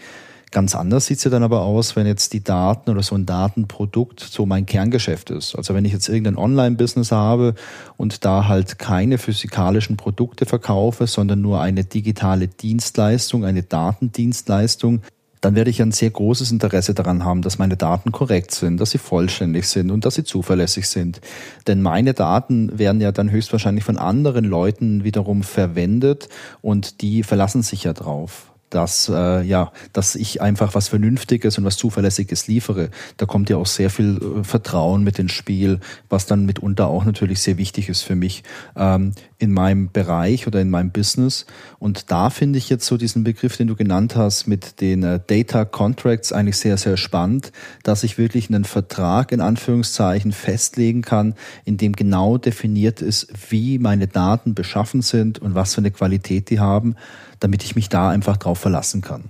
Ganz 0.52 0.74
anders 0.74 1.06
sieht 1.06 1.18
es 1.18 1.24
ja 1.24 1.30
dann 1.30 1.44
aber 1.44 1.62
aus, 1.62 1.94
wenn 1.94 2.08
jetzt 2.08 2.32
die 2.32 2.42
Daten 2.42 2.90
oder 2.90 3.04
so 3.04 3.14
ein 3.14 3.24
Datenprodukt 3.24 4.18
so 4.18 4.46
mein 4.46 4.66
Kerngeschäft 4.66 5.30
ist. 5.30 5.54
Also 5.54 5.74
wenn 5.74 5.84
ich 5.84 5.92
jetzt 5.92 6.08
irgendein 6.08 6.36
Online-Business 6.36 7.12
habe 7.12 7.54
und 7.96 8.24
da 8.24 8.48
halt 8.48 8.80
keine 8.80 9.18
physikalischen 9.18 9.96
Produkte 9.96 10.46
verkaufe, 10.46 11.06
sondern 11.06 11.40
nur 11.40 11.60
eine 11.60 11.84
digitale 11.84 12.48
Dienstleistung, 12.48 13.44
eine 13.44 13.62
Datendienstleistung, 13.62 15.02
dann 15.40 15.54
werde 15.54 15.70
ich 15.70 15.80
ein 15.80 15.92
sehr 15.92 16.10
großes 16.10 16.50
Interesse 16.50 16.94
daran 16.94 17.24
haben, 17.24 17.42
dass 17.42 17.58
meine 17.58 17.76
Daten 17.76 18.10
korrekt 18.10 18.50
sind, 18.50 18.78
dass 18.78 18.90
sie 18.90 18.98
vollständig 18.98 19.66
sind 19.66 19.92
und 19.92 20.04
dass 20.04 20.16
sie 20.16 20.24
zuverlässig 20.24 20.88
sind. 20.88 21.20
Denn 21.68 21.80
meine 21.80 22.12
Daten 22.12 22.76
werden 22.76 23.00
ja 23.00 23.12
dann 23.12 23.30
höchstwahrscheinlich 23.30 23.84
von 23.84 23.98
anderen 23.98 24.44
Leuten 24.44 25.04
wiederum 25.04 25.44
verwendet 25.44 26.28
und 26.60 27.02
die 27.02 27.22
verlassen 27.22 27.62
sich 27.62 27.84
ja 27.84 27.92
drauf 27.92 28.49
dass, 28.70 29.08
äh, 29.08 29.42
ja, 29.42 29.72
dass 29.92 30.14
ich 30.14 30.40
einfach 30.40 30.74
was 30.74 30.88
Vernünftiges 30.88 31.58
und 31.58 31.64
was 31.64 31.76
Zuverlässiges 31.76 32.46
liefere. 32.46 32.90
Da 33.16 33.26
kommt 33.26 33.50
ja 33.50 33.56
auch 33.56 33.66
sehr 33.66 33.90
viel 33.90 34.18
äh, 34.18 34.44
Vertrauen 34.44 35.04
mit 35.04 35.18
ins 35.18 35.32
Spiel, 35.32 35.80
was 36.08 36.26
dann 36.26 36.46
mitunter 36.46 36.86
auch 36.88 37.04
natürlich 37.04 37.42
sehr 37.42 37.58
wichtig 37.58 37.88
ist 37.88 38.02
für 38.02 38.16
mich 38.16 38.42
ähm, 38.76 39.12
in 39.40 39.52
meinem 39.52 39.90
Bereich 39.90 40.46
oder 40.46 40.60
in 40.60 40.70
meinem 40.70 40.92
Business. 40.92 41.46
Und 41.78 42.10
da 42.10 42.30
finde 42.30 42.58
ich 42.58 42.68
jetzt 42.68 42.86
so 42.86 42.96
diesen 42.96 43.24
Begriff, 43.24 43.56
den 43.56 43.66
du 43.66 43.74
genannt 43.74 44.14
hast, 44.14 44.46
mit 44.46 44.80
den 44.80 45.02
äh, 45.02 45.18
Data 45.26 45.64
Contracts 45.64 46.32
eigentlich 46.32 46.58
sehr, 46.58 46.76
sehr 46.76 46.96
spannend, 46.96 47.50
dass 47.82 48.04
ich 48.04 48.18
wirklich 48.18 48.48
einen 48.48 48.64
Vertrag 48.64 49.32
in 49.32 49.40
Anführungszeichen 49.40 50.32
festlegen 50.32 51.02
kann, 51.02 51.34
in 51.64 51.78
dem 51.78 51.94
genau 51.94 52.38
definiert 52.38 53.02
ist, 53.02 53.32
wie 53.50 53.78
meine 53.78 54.06
Daten 54.06 54.54
beschaffen 54.54 55.02
sind 55.02 55.38
und 55.40 55.54
was 55.54 55.74
für 55.74 55.80
eine 55.80 55.90
Qualität 55.90 56.50
die 56.50 56.60
haben 56.60 56.94
damit 57.40 57.64
ich 57.64 57.74
mich 57.74 57.88
da 57.88 58.10
einfach 58.10 58.36
drauf 58.36 58.58
verlassen 58.58 59.00
kann. 59.00 59.24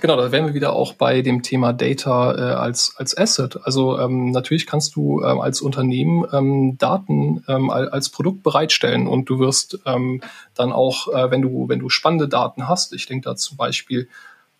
Genau, 0.00 0.16
da 0.16 0.32
wären 0.32 0.46
wir 0.46 0.54
wieder 0.54 0.72
auch 0.72 0.94
bei 0.94 1.22
dem 1.22 1.42
Thema 1.42 1.72
Data 1.72 2.34
äh, 2.34 2.54
als, 2.54 2.94
als 2.96 3.16
Asset. 3.16 3.58
Also 3.62 3.98
ähm, 3.98 4.30
natürlich 4.30 4.66
kannst 4.66 4.96
du 4.96 5.22
ähm, 5.22 5.40
als 5.40 5.60
Unternehmen 5.60 6.24
ähm, 6.32 6.78
Daten 6.78 7.44
ähm, 7.48 7.70
als 7.70 8.08
Produkt 8.08 8.42
bereitstellen 8.42 9.06
und 9.06 9.28
du 9.30 9.38
wirst 9.38 9.78
ähm, 9.86 10.20
dann 10.54 10.72
auch, 10.72 11.08
äh, 11.08 11.30
wenn 11.30 11.42
du, 11.42 11.68
wenn 11.68 11.78
du 11.78 11.88
spannende 11.88 12.28
Daten 12.28 12.68
hast, 12.68 12.92
ich 12.92 13.06
denke 13.06 13.28
da 13.28 13.36
zum 13.36 13.56
Beispiel, 13.56 14.08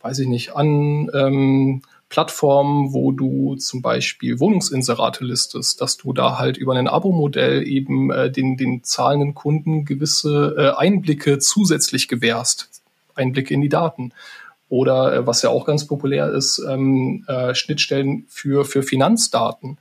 weiß 0.00 0.20
ich 0.20 0.28
nicht, 0.28 0.54
an 0.54 1.10
ähm, 1.12 1.82
Plattformen, 2.08 2.94
wo 2.94 3.12
du 3.12 3.56
zum 3.56 3.82
Beispiel 3.82 4.40
Wohnungsinserate 4.40 5.24
listest, 5.24 5.80
dass 5.80 5.98
du 5.98 6.12
da 6.12 6.38
halt 6.38 6.56
über 6.56 6.74
ein 6.74 6.88
Abo-Modell 6.88 7.66
eben 7.66 8.10
äh, 8.10 8.30
den, 8.30 8.56
den 8.56 8.82
zahlenden 8.82 9.34
Kunden 9.34 9.84
gewisse 9.84 10.54
äh, 10.56 10.80
Einblicke 10.80 11.38
zusätzlich 11.38 12.08
gewährst. 12.08 12.70
Einblicke 13.14 13.52
in 13.52 13.60
die 13.60 13.68
Daten. 13.68 14.12
Oder 14.68 15.14
äh, 15.14 15.26
was 15.26 15.42
ja 15.42 15.50
auch 15.50 15.64
ganz 15.64 15.86
populär 15.86 16.30
ist, 16.30 16.58
ähm, 16.68 17.24
äh, 17.26 17.54
Schnittstellen 17.54 18.26
für, 18.28 18.64
für 18.64 18.82
Finanzdaten. 18.82 19.78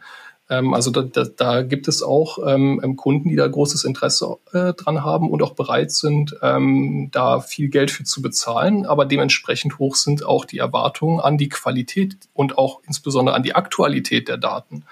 Ähm, 0.49 0.73
also 0.73 0.91
da, 0.91 1.01
da, 1.01 1.25
da 1.25 1.61
gibt 1.61 1.87
es 1.87 2.01
auch 2.01 2.39
ähm, 2.45 2.79
ähm, 2.83 2.95
Kunden, 2.95 3.29
die 3.29 3.35
da 3.35 3.47
großes 3.47 3.83
Interesse 3.83 4.37
äh, 4.53 4.73
dran 4.73 5.03
haben 5.03 5.29
und 5.29 5.43
auch 5.43 5.53
bereit 5.53 5.91
sind, 5.91 6.35
ähm, 6.41 7.09
da 7.11 7.41
viel 7.41 7.69
Geld 7.69 7.91
für 7.91 8.03
zu 8.03 8.21
bezahlen. 8.21 8.85
Aber 8.85 9.05
dementsprechend 9.05 9.79
hoch 9.79 9.95
sind 9.95 10.25
auch 10.25 10.45
die 10.45 10.59
Erwartungen 10.59 11.19
an 11.19 11.37
die 11.37 11.49
Qualität 11.49 12.17
und 12.33 12.57
auch 12.57 12.81
insbesondere 12.87 13.35
an 13.35 13.43
die 13.43 13.55
Aktualität 13.55 14.27
der 14.27 14.37
Daten. 14.37 14.85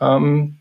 Ähm, 0.00 0.58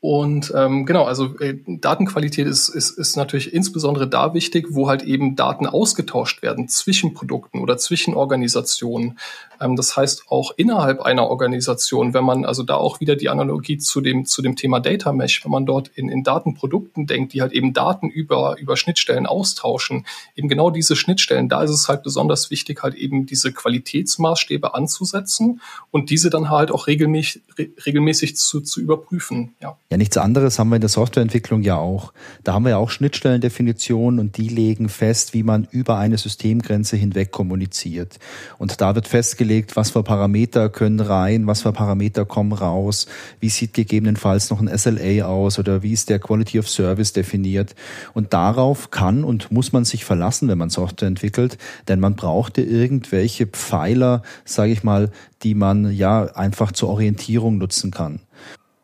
und 0.00 0.52
ähm, 0.54 0.86
genau, 0.86 1.04
also 1.04 1.36
äh, 1.40 1.56
Datenqualität 1.66 2.46
ist, 2.46 2.68
ist, 2.68 2.96
ist 2.96 3.16
natürlich 3.16 3.52
insbesondere 3.52 4.06
da 4.06 4.32
wichtig, 4.32 4.68
wo 4.70 4.88
halt 4.88 5.02
eben 5.02 5.34
Daten 5.34 5.66
ausgetauscht 5.66 6.40
werden 6.40 6.68
zwischen 6.68 7.14
Produkten 7.14 7.58
oder 7.58 7.78
zwischen 7.78 8.14
Organisationen. 8.14 9.18
Ähm, 9.60 9.74
das 9.74 9.96
heißt 9.96 10.26
auch 10.28 10.52
innerhalb 10.56 11.00
einer 11.00 11.26
Organisation, 11.28 12.14
wenn 12.14 12.22
man 12.22 12.44
also 12.44 12.62
da 12.62 12.76
auch 12.76 13.00
wieder 13.00 13.16
die 13.16 13.28
Analogie 13.28 13.78
zu 13.78 14.00
dem, 14.00 14.24
zu 14.24 14.40
dem 14.40 14.54
Thema 14.54 14.78
Data 14.78 15.12
Mesh, 15.12 15.44
wenn 15.44 15.50
man 15.50 15.66
dort 15.66 15.88
in, 15.88 16.08
in 16.08 16.22
Datenprodukten 16.22 17.08
denkt, 17.08 17.32
die 17.32 17.42
halt 17.42 17.52
eben 17.52 17.72
Daten 17.72 18.08
über, 18.08 18.56
über 18.60 18.76
Schnittstellen 18.76 19.26
austauschen, 19.26 20.06
eben 20.36 20.48
genau 20.48 20.70
diese 20.70 20.94
Schnittstellen, 20.94 21.48
da 21.48 21.64
ist 21.64 21.70
es 21.70 21.88
halt 21.88 22.04
besonders 22.04 22.52
wichtig, 22.52 22.84
halt 22.84 22.94
eben 22.94 23.26
diese 23.26 23.52
Qualitätsmaßstäbe 23.52 24.74
anzusetzen 24.74 25.60
und 25.90 26.10
diese 26.10 26.30
dann 26.30 26.50
halt 26.50 26.70
auch 26.70 26.86
regelmäßig, 26.86 27.42
regelmäßig 27.84 28.36
zu, 28.36 28.60
zu 28.60 28.80
überprüfen. 28.80 29.56
Ja. 29.60 29.76
Ja, 29.90 29.96
nichts 29.96 30.18
anderes 30.18 30.58
haben 30.58 30.68
wir 30.68 30.76
in 30.76 30.82
der 30.82 30.90
Softwareentwicklung 30.90 31.62
ja 31.62 31.76
auch. 31.76 32.12
Da 32.44 32.52
haben 32.52 32.64
wir 32.64 32.70
ja 32.70 32.76
auch 32.76 32.90
Schnittstellendefinitionen 32.90 34.20
und 34.20 34.36
die 34.36 34.48
legen 34.50 34.90
fest, 34.90 35.32
wie 35.32 35.42
man 35.42 35.66
über 35.70 35.96
eine 35.96 36.18
Systemgrenze 36.18 36.98
hinweg 36.98 37.30
kommuniziert. 37.30 38.18
Und 38.58 38.82
da 38.82 38.94
wird 38.94 39.08
festgelegt, 39.08 39.76
was 39.76 39.92
für 39.92 40.02
Parameter 40.02 40.68
können 40.68 41.00
rein, 41.00 41.46
was 41.46 41.62
für 41.62 41.72
Parameter 41.72 42.26
kommen 42.26 42.52
raus, 42.52 43.06
wie 43.40 43.48
sieht 43.48 43.72
gegebenenfalls 43.72 44.50
noch 44.50 44.60
ein 44.60 44.68
SLA 44.76 45.24
aus 45.24 45.58
oder 45.58 45.82
wie 45.82 45.94
ist 45.94 46.10
der 46.10 46.18
Quality 46.18 46.58
of 46.58 46.68
Service 46.68 47.14
definiert. 47.14 47.74
Und 48.12 48.34
darauf 48.34 48.90
kann 48.90 49.24
und 49.24 49.50
muss 49.50 49.72
man 49.72 49.86
sich 49.86 50.04
verlassen, 50.04 50.48
wenn 50.48 50.58
man 50.58 50.68
Software 50.68 51.08
entwickelt, 51.08 51.56
denn 51.88 51.98
man 51.98 52.14
brauchte 52.14 52.60
irgendwelche 52.60 53.46
Pfeiler, 53.46 54.22
sage 54.44 54.72
ich 54.72 54.84
mal, 54.84 55.10
die 55.42 55.54
man 55.54 55.90
ja 55.90 56.24
einfach 56.24 56.72
zur 56.72 56.90
Orientierung 56.90 57.56
nutzen 57.56 57.90
kann. 57.90 58.20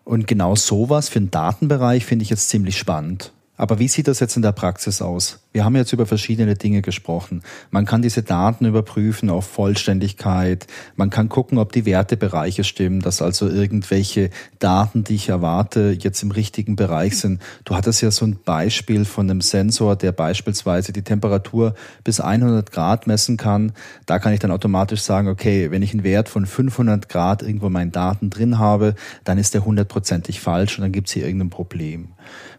Und 0.04 0.26
genau 0.26 0.54
sowas 0.54 1.08
für 1.08 1.20
den 1.20 1.30
Datenbereich 1.30 2.04
finde 2.04 2.22
ich 2.22 2.30
jetzt 2.30 2.50
ziemlich 2.50 2.78
spannend. 2.78 3.32
Aber 3.56 3.78
wie 3.78 3.86
sieht 3.86 4.08
das 4.08 4.18
jetzt 4.18 4.34
in 4.34 4.42
der 4.42 4.50
Praxis 4.50 5.00
aus? 5.00 5.38
Wir 5.52 5.64
haben 5.64 5.76
jetzt 5.76 5.92
über 5.92 6.06
verschiedene 6.06 6.56
Dinge 6.56 6.82
gesprochen. 6.82 7.42
Man 7.70 7.86
kann 7.86 8.02
diese 8.02 8.24
Daten 8.24 8.64
überprüfen 8.64 9.30
auf 9.30 9.46
Vollständigkeit. 9.46 10.66
Man 10.96 11.10
kann 11.10 11.28
gucken, 11.28 11.58
ob 11.58 11.70
die 11.70 11.86
Wertebereiche 11.86 12.64
stimmen, 12.64 12.98
dass 12.98 13.22
also 13.22 13.48
irgendwelche 13.48 14.30
Daten, 14.58 15.04
die 15.04 15.14
ich 15.14 15.28
erwarte, 15.28 15.96
jetzt 15.96 16.20
im 16.24 16.32
richtigen 16.32 16.74
Bereich 16.74 17.16
sind. 17.16 17.40
Du 17.64 17.76
hattest 17.76 18.02
ja 18.02 18.10
so 18.10 18.26
ein 18.26 18.38
Beispiel 18.44 19.04
von 19.04 19.30
einem 19.30 19.40
Sensor, 19.40 19.94
der 19.94 20.10
beispielsweise 20.10 20.92
die 20.92 21.02
Temperatur 21.02 21.74
bis 22.02 22.18
100 22.18 22.72
Grad 22.72 23.06
messen 23.06 23.36
kann. 23.36 23.72
Da 24.06 24.18
kann 24.18 24.32
ich 24.32 24.40
dann 24.40 24.50
automatisch 24.50 25.02
sagen, 25.02 25.28
okay, 25.28 25.70
wenn 25.70 25.82
ich 25.82 25.92
einen 25.92 26.02
Wert 26.02 26.28
von 26.28 26.46
500 26.46 27.08
Grad 27.08 27.42
irgendwo 27.42 27.68
in 27.68 27.72
meinen 27.72 27.92
Daten 27.92 28.30
drin 28.30 28.58
habe, 28.58 28.96
dann 29.22 29.38
ist 29.38 29.54
der 29.54 29.64
hundertprozentig 29.64 30.40
falsch 30.40 30.76
und 30.76 30.82
dann 30.82 30.92
gibt 30.92 31.06
es 31.06 31.14
hier 31.14 31.24
irgendein 31.24 31.50
Problem. 31.50 32.08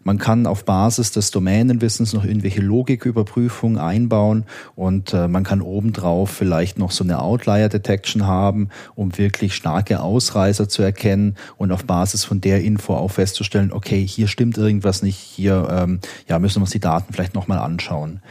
Man 0.06 0.20
kann 0.20 0.46
auf 0.46 0.65
Basis 0.65 1.12
des 1.12 1.32
Domänenwissens 1.32 2.13
noch 2.13 2.24
irgendwelche 2.24 2.62
Logiküberprüfungen 2.62 3.80
einbauen 3.80 4.46
und 4.76 5.13
äh, 5.13 5.28
man 5.28 5.44
kann 5.44 5.63
obendrauf 5.63 6.30
vielleicht 6.30 6.78
noch 6.78 6.91
so 6.91 7.04
eine 7.04 7.24
Outlier 7.24 7.70
Detection 7.70 8.28
haben, 8.28 8.70
um 8.94 9.18
wirklich 9.18 9.56
starke 9.56 10.02
Ausreißer 10.02 10.70
zu 10.70 10.84
erkennen 10.84 11.38
und 11.58 11.72
auf 11.72 11.86
Basis 11.86 12.24
von 12.24 12.39
der 12.39 12.62
Info 12.62 12.94
auch 12.94 13.10
festzustellen, 13.10 13.72
okay, 13.72 14.06
hier 14.06 14.28
stimmt 14.28 14.60
irgendwas 14.60 15.02
nicht, 15.02 15.18
hier 15.18 15.68
ähm, 15.72 16.00
ja, 16.30 16.38
müssen 16.38 16.58
wir 16.58 16.65
uns 16.65 16.72
die 16.72 16.80
Daten 16.80 17.12
vielleicht 17.12 17.34
nochmal 17.34 17.58
anschauen. 17.58 18.22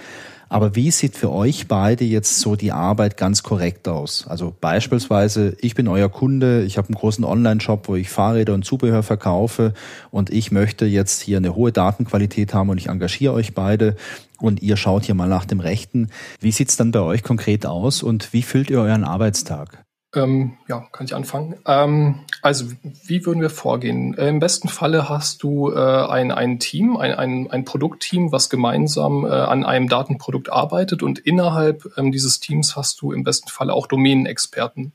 Aber 0.55 0.77
wie 0.77 0.93
sieht 0.93 1.17
für 1.17 1.33
euch 1.33 1.67
beide 1.67 2.05
jetzt 2.05 2.39
so 2.39 2.55
die 2.55 2.71
Arbeit 2.71 3.17
ganz 3.17 3.43
korrekt 3.43 3.89
aus? 3.89 4.25
Also 4.29 4.55
beispielsweise, 4.61 5.57
ich 5.61 5.75
bin 5.75 5.89
euer 5.89 6.09
Kunde, 6.09 6.63
ich 6.63 6.79
habe 6.79 6.87
einen 6.87 6.95
großen 6.95 7.25
Online-Shop, 7.25 7.89
wo 7.89 7.97
ich 7.97 8.09
Fahrräder 8.09 8.55
und 8.55 8.65
Zubehör 8.65 9.03
verkaufe 9.03 9.75
und 10.13 10.31
ich 10.31 10.53
möchte 10.53 10.87
jetzt 10.87 11.23
hier 11.23 11.39
eine 11.39 11.57
hohe 11.57 11.73
Datenqualität 11.73 12.55
haben 12.55 12.71
und 12.71 12.79
ich 12.79 12.87
engagiere 12.87 13.33
euch 13.33 13.53
beide 13.53 13.97
und 14.39 14.63
ihr 14.63 14.77
schaut 14.77 15.07
hier 15.07 15.17
mal 15.17 15.29
nach 15.29 15.45
dem 15.45 15.59
Rechten. 15.59 16.11
Wie 16.39 16.53
sieht's 16.53 16.77
dann 16.77 16.93
bei 16.93 17.01
euch 17.01 17.25
konkret 17.25 17.67
aus 17.67 18.05
und 18.05 18.33
wie 18.33 18.43
füllt 18.43 18.71
ihr 18.71 18.79
euren 18.79 19.03
Arbeitstag? 19.03 19.84
Ähm, 20.15 20.53
ja, 20.69 20.87
kann 20.93 21.07
ich 21.07 21.15
anfangen. 21.15 21.57
Ähm, 21.67 22.21
also, 22.41 22.67
wie 23.05 23.27
würden 23.27 23.41
wir 23.41 23.51
vorgehen? 23.51 24.17
Äh, 24.17 24.29
Im 24.29 24.39
besten 24.39 24.69
Falle 24.69 25.09
hast 25.09 25.43
du 25.43 25.73
äh, 25.73 25.77
ein, 25.77 26.31
ein 26.31 26.59
Team, 26.61 26.97
ein, 26.97 27.13
ein, 27.15 27.51
ein 27.51 27.65
Produktteam, 27.65 28.31
was 28.31 28.49
gemeinsam 28.49 29.25
äh, 29.25 29.29
an 29.29 29.65
einem 29.65 29.89
Datenprodukt 29.89 30.53
arbeitet 30.53 31.03
und 31.03 31.19
innerhalb 31.19 31.87
ähm, 31.97 32.13
dieses 32.13 32.39
Teams 32.39 32.77
hast 32.77 33.01
du 33.01 33.13
im 33.13 33.25
besten 33.25 33.49
Falle 33.49 33.73
auch 33.73 33.87
Domänenexperten. 33.87 34.93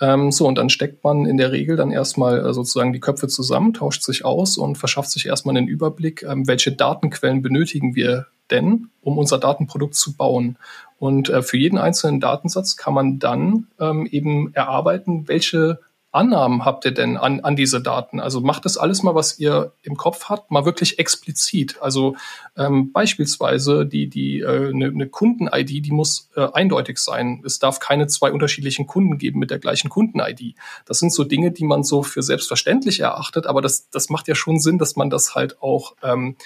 Ähm, 0.00 0.30
so, 0.30 0.46
und 0.46 0.58
dann 0.58 0.68
steckt 0.68 1.02
man 1.04 1.24
in 1.24 1.38
der 1.38 1.52
Regel 1.52 1.76
dann 1.76 1.90
erstmal 1.90 2.44
äh, 2.44 2.52
sozusagen 2.52 2.92
die 2.92 3.00
Köpfe 3.00 3.28
zusammen, 3.28 3.72
tauscht 3.72 4.02
sich 4.02 4.24
aus 4.24 4.58
und 4.58 4.76
verschafft 4.76 5.10
sich 5.10 5.26
erstmal 5.26 5.56
einen 5.56 5.68
Überblick, 5.68 6.22
ähm, 6.22 6.46
welche 6.46 6.72
Datenquellen 6.72 7.40
benötigen 7.40 7.94
wir 7.94 8.26
denn, 8.50 8.90
um 9.00 9.16
unser 9.18 9.38
Datenprodukt 9.38 9.94
zu 9.94 10.14
bauen. 10.14 10.58
Und 10.98 11.28
äh, 11.28 11.42
für 11.42 11.58
jeden 11.58 11.78
einzelnen 11.78 12.20
Datensatz 12.20 12.76
kann 12.76 12.94
man 12.94 13.18
dann 13.18 13.66
ähm, 13.78 14.06
eben 14.06 14.54
erarbeiten, 14.54 15.28
welche 15.28 15.80
Annahmen 16.16 16.64
habt 16.64 16.86
ihr 16.86 16.92
denn 16.92 17.18
an, 17.18 17.40
an 17.40 17.56
diese 17.56 17.82
Daten? 17.82 18.20
Also 18.20 18.40
macht 18.40 18.64
das 18.64 18.78
alles 18.78 19.02
mal, 19.02 19.14
was 19.14 19.38
ihr 19.38 19.72
im 19.82 19.96
Kopf 19.96 20.30
habt, 20.30 20.50
mal 20.50 20.64
wirklich 20.64 20.98
explizit. 20.98 21.76
Also 21.82 22.16
ähm, 22.56 22.90
beispielsweise 22.92 23.84
die 23.84 24.08
die 24.08 24.40
äh, 24.40 24.70
eine, 24.70 24.86
eine 24.86 25.08
Kunden-ID, 25.08 25.84
die 25.84 25.92
muss 25.92 26.30
äh, 26.34 26.48
eindeutig 26.52 26.98
sein. 26.98 27.42
Es 27.44 27.58
darf 27.58 27.80
keine 27.80 28.06
zwei 28.06 28.32
unterschiedlichen 28.32 28.86
Kunden 28.86 29.18
geben 29.18 29.38
mit 29.38 29.50
der 29.50 29.58
gleichen 29.58 29.90
Kunden-ID. 29.90 30.54
Das 30.86 30.98
sind 30.98 31.12
so 31.12 31.22
Dinge, 31.22 31.52
die 31.52 31.64
man 31.64 31.82
so 31.82 32.02
für 32.02 32.22
selbstverständlich 32.22 33.00
erachtet, 33.00 33.46
aber 33.46 33.60
das 33.60 33.90
das 33.90 34.08
macht 34.08 34.26
ja 34.26 34.34
schon 34.34 34.58
Sinn, 34.58 34.78
dass 34.78 34.96
man 34.96 35.10
das 35.10 35.34
halt 35.34 35.60
auch 35.60 35.96
ähm, 36.02 36.36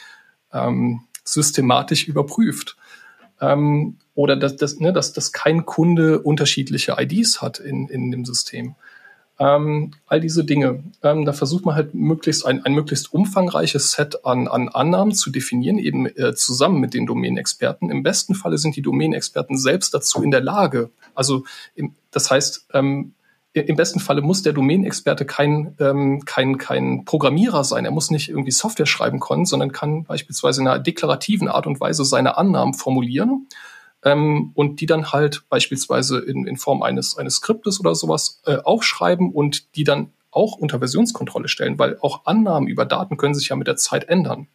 ähm, 0.53 1.03
systematisch 1.25 2.09
überprüft. 2.09 2.77
Ähm, 3.41 3.97
oder 4.15 4.37
dass, 4.37 4.57
dass, 4.57 4.79
ne, 4.79 4.93
dass, 4.93 5.13
dass 5.13 5.33
kein 5.33 5.65
Kunde 5.65 6.21
unterschiedliche 6.21 6.97
IDs 6.99 7.41
hat 7.41 7.59
in, 7.59 7.89
in 7.89 8.11
dem 8.11 8.25
System. 8.25 8.75
Ähm, 9.39 9.93
all 10.07 10.21
diese 10.21 10.45
Dinge. 10.45 10.85
Ähm, 11.03 11.25
da 11.25 11.33
versucht 11.33 11.65
man 11.65 11.75
halt 11.75 11.95
möglichst 11.95 12.45
ein, 12.45 12.63
ein 12.67 12.75
möglichst 12.75 13.11
umfangreiches 13.15 13.93
Set 13.93 14.27
an, 14.27 14.47
an 14.49 14.69
Annahmen 14.69 15.15
zu 15.15 15.31
definieren, 15.31 15.79
eben 15.79 16.05
äh, 16.05 16.35
zusammen 16.35 16.79
mit 16.79 16.93
den 16.93 17.07
Domänenexperten. 17.07 17.91
Im 17.91 18.03
besten 18.03 18.35
Falle 18.35 18.59
sind 18.59 18.77
die 18.77 18.83
Domänenexperten 18.83 19.57
selbst 19.57 19.95
dazu 19.95 20.23
in 20.23 20.31
der 20.31 20.43
Lage. 20.43 20.91
Also 21.15 21.45
im, 21.75 21.95
das 22.11 22.31
heißt, 22.31 22.67
ähm, 22.75 23.15
im 23.53 23.77
besten 23.77 23.99
Falle 23.99 24.23
muss 24.23 24.43
der 24.43 24.53
Domänenexperte 24.53 25.25
kein, 25.25 25.75
ähm, 25.81 26.25
kein, 26.25 26.57
kein 26.59 27.05
Programmierer 27.05 27.65
sein. 27.65 27.85
Er 27.85 27.91
muss 27.91 28.11
nicht 28.11 28.29
irgendwie 28.29 28.53
Software 28.53 28.87
schreiben 28.87 29.19
können, 29.19 29.45
sondern 29.45 29.73
kann 29.73 30.05
beispielsweise 30.05 30.61
in 30.61 30.69
einer 30.69 30.79
deklarativen 30.79 31.49
Art 31.49 31.67
und 31.67 31.81
Weise 31.81 32.05
seine 32.05 32.39
Annahmen 32.39 32.75
formulieren 32.75 33.49
ähm, 34.05 34.53
und 34.55 34.81
die 34.81 34.87
dann 34.87 35.13
halt 35.13 35.43
beispielsweise 35.49 36.21
in, 36.21 36.47
in 36.47 36.57
Form 36.57 36.83
eines, 36.83 37.17
eines 37.17 37.37
Skriptes 37.37 37.81
oder 37.81 37.95
sowas 37.95 38.41
äh, 38.47 38.57
aufschreiben 38.57 39.33
und 39.33 39.75
die 39.77 39.85
dann 39.85 40.13
auch 40.31 40.57
unter 40.57 40.79
Versionskontrolle 40.79 41.49
stellen, 41.49 41.79
weil 41.79 41.99
auch 42.01 42.27
Annahmen 42.27 42.69
über 42.69 42.85
Daten 42.87 43.17
können 43.17 43.35
sich 43.35 43.49
ja 43.49 43.57
mit 43.57 43.67
der 43.67 43.77
Zeit 43.77 44.09
ändern. 44.09 44.47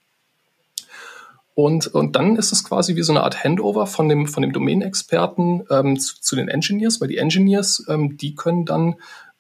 Und, 1.56 1.88
und 1.88 2.18
dann 2.18 2.36
ist 2.36 2.52
es 2.52 2.66
quasi 2.66 2.98
wie 2.98 3.02
so 3.02 3.14
eine 3.14 3.24
Art 3.24 3.44
Handover 3.44 3.88
von 3.88 4.10
dem, 4.10 4.28
von 4.28 4.44
dem 4.44 4.52
Domänexperten 4.52 5.64
ähm, 5.72 5.98
zu, 5.98 6.20
zu 6.20 6.36
den 6.36 6.50
Engineers, 6.50 7.00
weil 7.00 7.08
die 7.08 7.18
Engineers, 7.18 7.86
ähm, 7.88 8.18
die 8.18 8.36
können 8.36 8.66
dann 8.66 8.96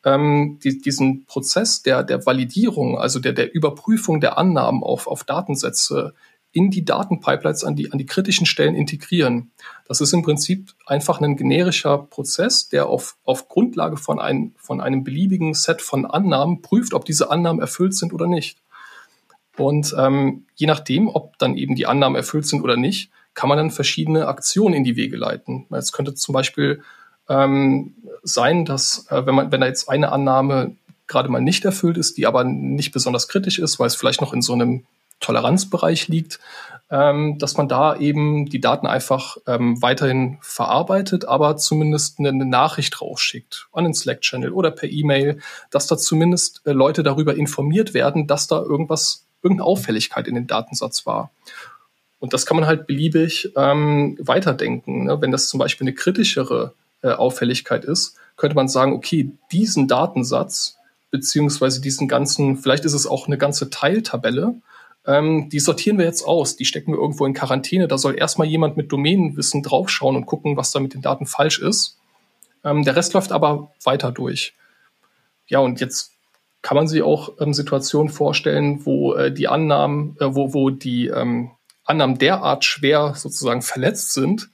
ähm, 0.05 0.57
die, 0.63 0.79
diesen 0.79 1.25
Prozess 1.25 1.83
der, 1.83 2.03
der 2.03 2.25
Validierung, 2.25 2.97
also 2.97 3.19
der, 3.19 3.33
der 3.33 3.53
Überprüfung 3.53 4.21
der 4.21 4.37
Annahmen 4.37 4.81
auf, 4.81 5.07
auf 5.07 5.25
Datensätze 5.25 6.13
in 6.53 6.71
die 6.71 6.85
Datenpipelines 6.85 7.65
an 7.65 7.75
die, 7.75 7.91
an 7.91 7.97
die 7.97 8.05
kritischen 8.05 8.45
Stellen 8.45 8.75
integrieren. 8.75 9.51
Das 9.85 9.99
ist 9.99 10.13
im 10.13 10.23
Prinzip 10.23 10.71
einfach 10.85 11.19
ein 11.19 11.35
generischer 11.35 11.97
Prozess, 11.97 12.69
der 12.69 12.87
auf, 12.87 13.17
auf 13.25 13.49
Grundlage 13.49 13.97
von, 13.97 14.21
ein, 14.21 14.55
von 14.57 14.79
einem 14.79 15.03
beliebigen 15.03 15.53
Set 15.53 15.81
von 15.81 16.05
Annahmen 16.05 16.61
prüft, 16.61 16.93
ob 16.93 17.03
diese 17.03 17.29
Annahmen 17.29 17.59
erfüllt 17.59 17.93
sind 17.93 18.13
oder 18.13 18.27
nicht. 18.27 18.57
Und 19.57 19.95
ähm, 19.97 20.45
je 20.55 20.67
nachdem, 20.67 21.07
ob 21.07 21.37
dann 21.37 21.55
eben 21.57 21.75
die 21.75 21.85
Annahmen 21.85 22.15
erfüllt 22.15 22.45
sind 22.45 22.61
oder 22.61 22.77
nicht, 22.77 23.09
kann 23.33 23.49
man 23.49 23.57
dann 23.57 23.71
verschiedene 23.71 24.27
Aktionen 24.27 24.73
in 24.73 24.83
die 24.83 24.95
Wege 24.95 25.17
leiten. 25.17 25.65
Es 25.71 25.91
könnte 25.91 26.13
zum 26.13 26.33
Beispiel 26.33 26.81
ähm, 27.29 27.95
sein, 28.23 28.65
dass 28.65 29.07
äh, 29.09 29.25
wenn 29.25 29.35
man, 29.35 29.51
wenn 29.51 29.61
da 29.61 29.67
jetzt 29.67 29.89
eine 29.89 30.11
Annahme 30.11 30.75
gerade 31.07 31.29
mal 31.29 31.41
nicht 31.41 31.65
erfüllt 31.65 31.97
ist, 31.97 32.17
die 32.17 32.25
aber 32.25 32.43
nicht 32.43 32.91
besonders 32.91 33.27
kritisch 33.27 33.59
ist, 33.59 33.79
weil 33.79 33.87
es 33.87 33.95
vielleicht 33.95 34.21
noch 34.21 34.33
in 34.33 34.41
so 34.41 34.53
einem 34.53 34.85
Toleranzbereich 35.19 36.07
liegt, 36.07 36.39
ähm, 36.89 37.37
dass 37.39 37.57
man 37.57 37.67
da 37.67 37.97
eben 37.97 38.45
die 38.45 38.61
Daten 38.61 38.85
einfach 38.85 39.37
ähm, 39.47 39.81
weiterhin 39.81 40.37
verarbeitet, 40.41 41.25
aber 41.25 41.57
zumindest 41.57 42.19
eine, 42.19 42.29
eine 42.29 42.45
Nachricht 42.45 43.01
rausschickt 43.01 43.67
an 43.71 43.85
den 43.85 43.93
Slack-Channel 43.93 44.51
oder 44.51 44.71
per 44.71 44.89
E-Mail, 44.89 45.39
dass 45.71 45.87
da 45.87 45.97
zumindest 45.97 46.61
äh, 46.65 46.73
Leute 46.73 47.01
darüber 47.01 47.35
informiert 47.35 47.93
werden, 47.93 48.27
dass 48.27 48.47
da 48.47 48.61
irgendwas 48.61 49.24
irgendeine 49.45 49.67
Auffälligkeit 49.67 50.27
in 50.27 50.35
dem 50.35 50.47
Datensatz 50.47 51.05
war. 51.05 51.31
Und 52.19 52.33
das 52.33 52.45
kann 52.45 52.57
man 52.57 52.65
halt 52.65 52.87
beliebig 52.87 53.51
ähm, 53.55 54.17
weiterdenken. 54.19 55.05
Ne? 55.05 55.21
Wenn 55.21 55.31
das 55.31 55.47
zum 55.47 55.59
Beispiel 55.59 55.85
eine 55.85 55.93
kritischere 55.93 56.73
äh, 57.01 57.09
Auffälligkeit 57.09 57.85
ist, 57.85 58.17
könnte 58.35 58.55
man 58.55 58.67
sagen, 58.67 58.93
okay, 58.93 59.31
diesen 59.51 59.87
Datensatz, 59.87 60.77
beziehungsweise 61.11 61.81
diesen 61.81 62.07
ganzen, 62.07 62.57
vielleicht 62.57 62.83
ist 62.83 62.93
es 62.93 63.05
auch 63.05 63.27
eine 63.27 63.37
ganze 63.37 63.69
Teiltabelle, 63.69 64.55
ähm, 65.05 65.49
die 65.49 65.59
sortieren 65.59 65.99
wir 65.99 66.05
jetzt 66.05 66.23
aus, 66.23 66.55
die 66.55 66.65
stecken 66.65 66.91
wir 66.91 66.99
irgendwo 66.99 67.25
in 67.25 67.33
Quarantäne. 67.33 67.87
Da 67.87 67.97
soll 67.97 68.17
erstmal 68.17 68.47
jemand 68.47 68.75
mit 68.75 68.91
Domänenwissen 68.91 69.61
draufschauen 69.61 70.15
und 70.15 70.25
gucken, 70.25 70.57
was 70.57 70.71
da 70.71 70.79
mit 70.79 70.95
den 70.95 71.01
Daten 71.01 71.27
falsch 71.27 71.59
ist. 71.59 71.99
Ähm, 72.63 72.83
der 72.83 72.95
Rest 72.95 73.13
läuft 73.13 73.31
aber 73.31 73.71
weiter 73.83 74.11
durch. 74.11 74.55
Ja, 75.47 75.59
und 75.59 75.79
jetzt 75.79 76.14
kann 76.65 76.77
man 76.77 76.87
sich 76.87 77.03
auch 77.03 77.29
ähm, 77.39 77.53
Situationen 77.53 78.11
vorstellen, 78.11 78.87
wo 78.87 79.13
äh, 79.13 79.31
die 79.31 79.47
Annahmen, 79.47 80.17
äh, 80.19 80.33
wo, 80.33 80.55
wo 80.55 80.71
die 80.71 81.05
ähm, 81.09 81.51
Annahmen 81.83 82.17
derart 82.17 82.65
schwer 82.65 83.13
sozusagen 83.15 83.61
verletzt 83.61 84.13
sind, 84.13 84.49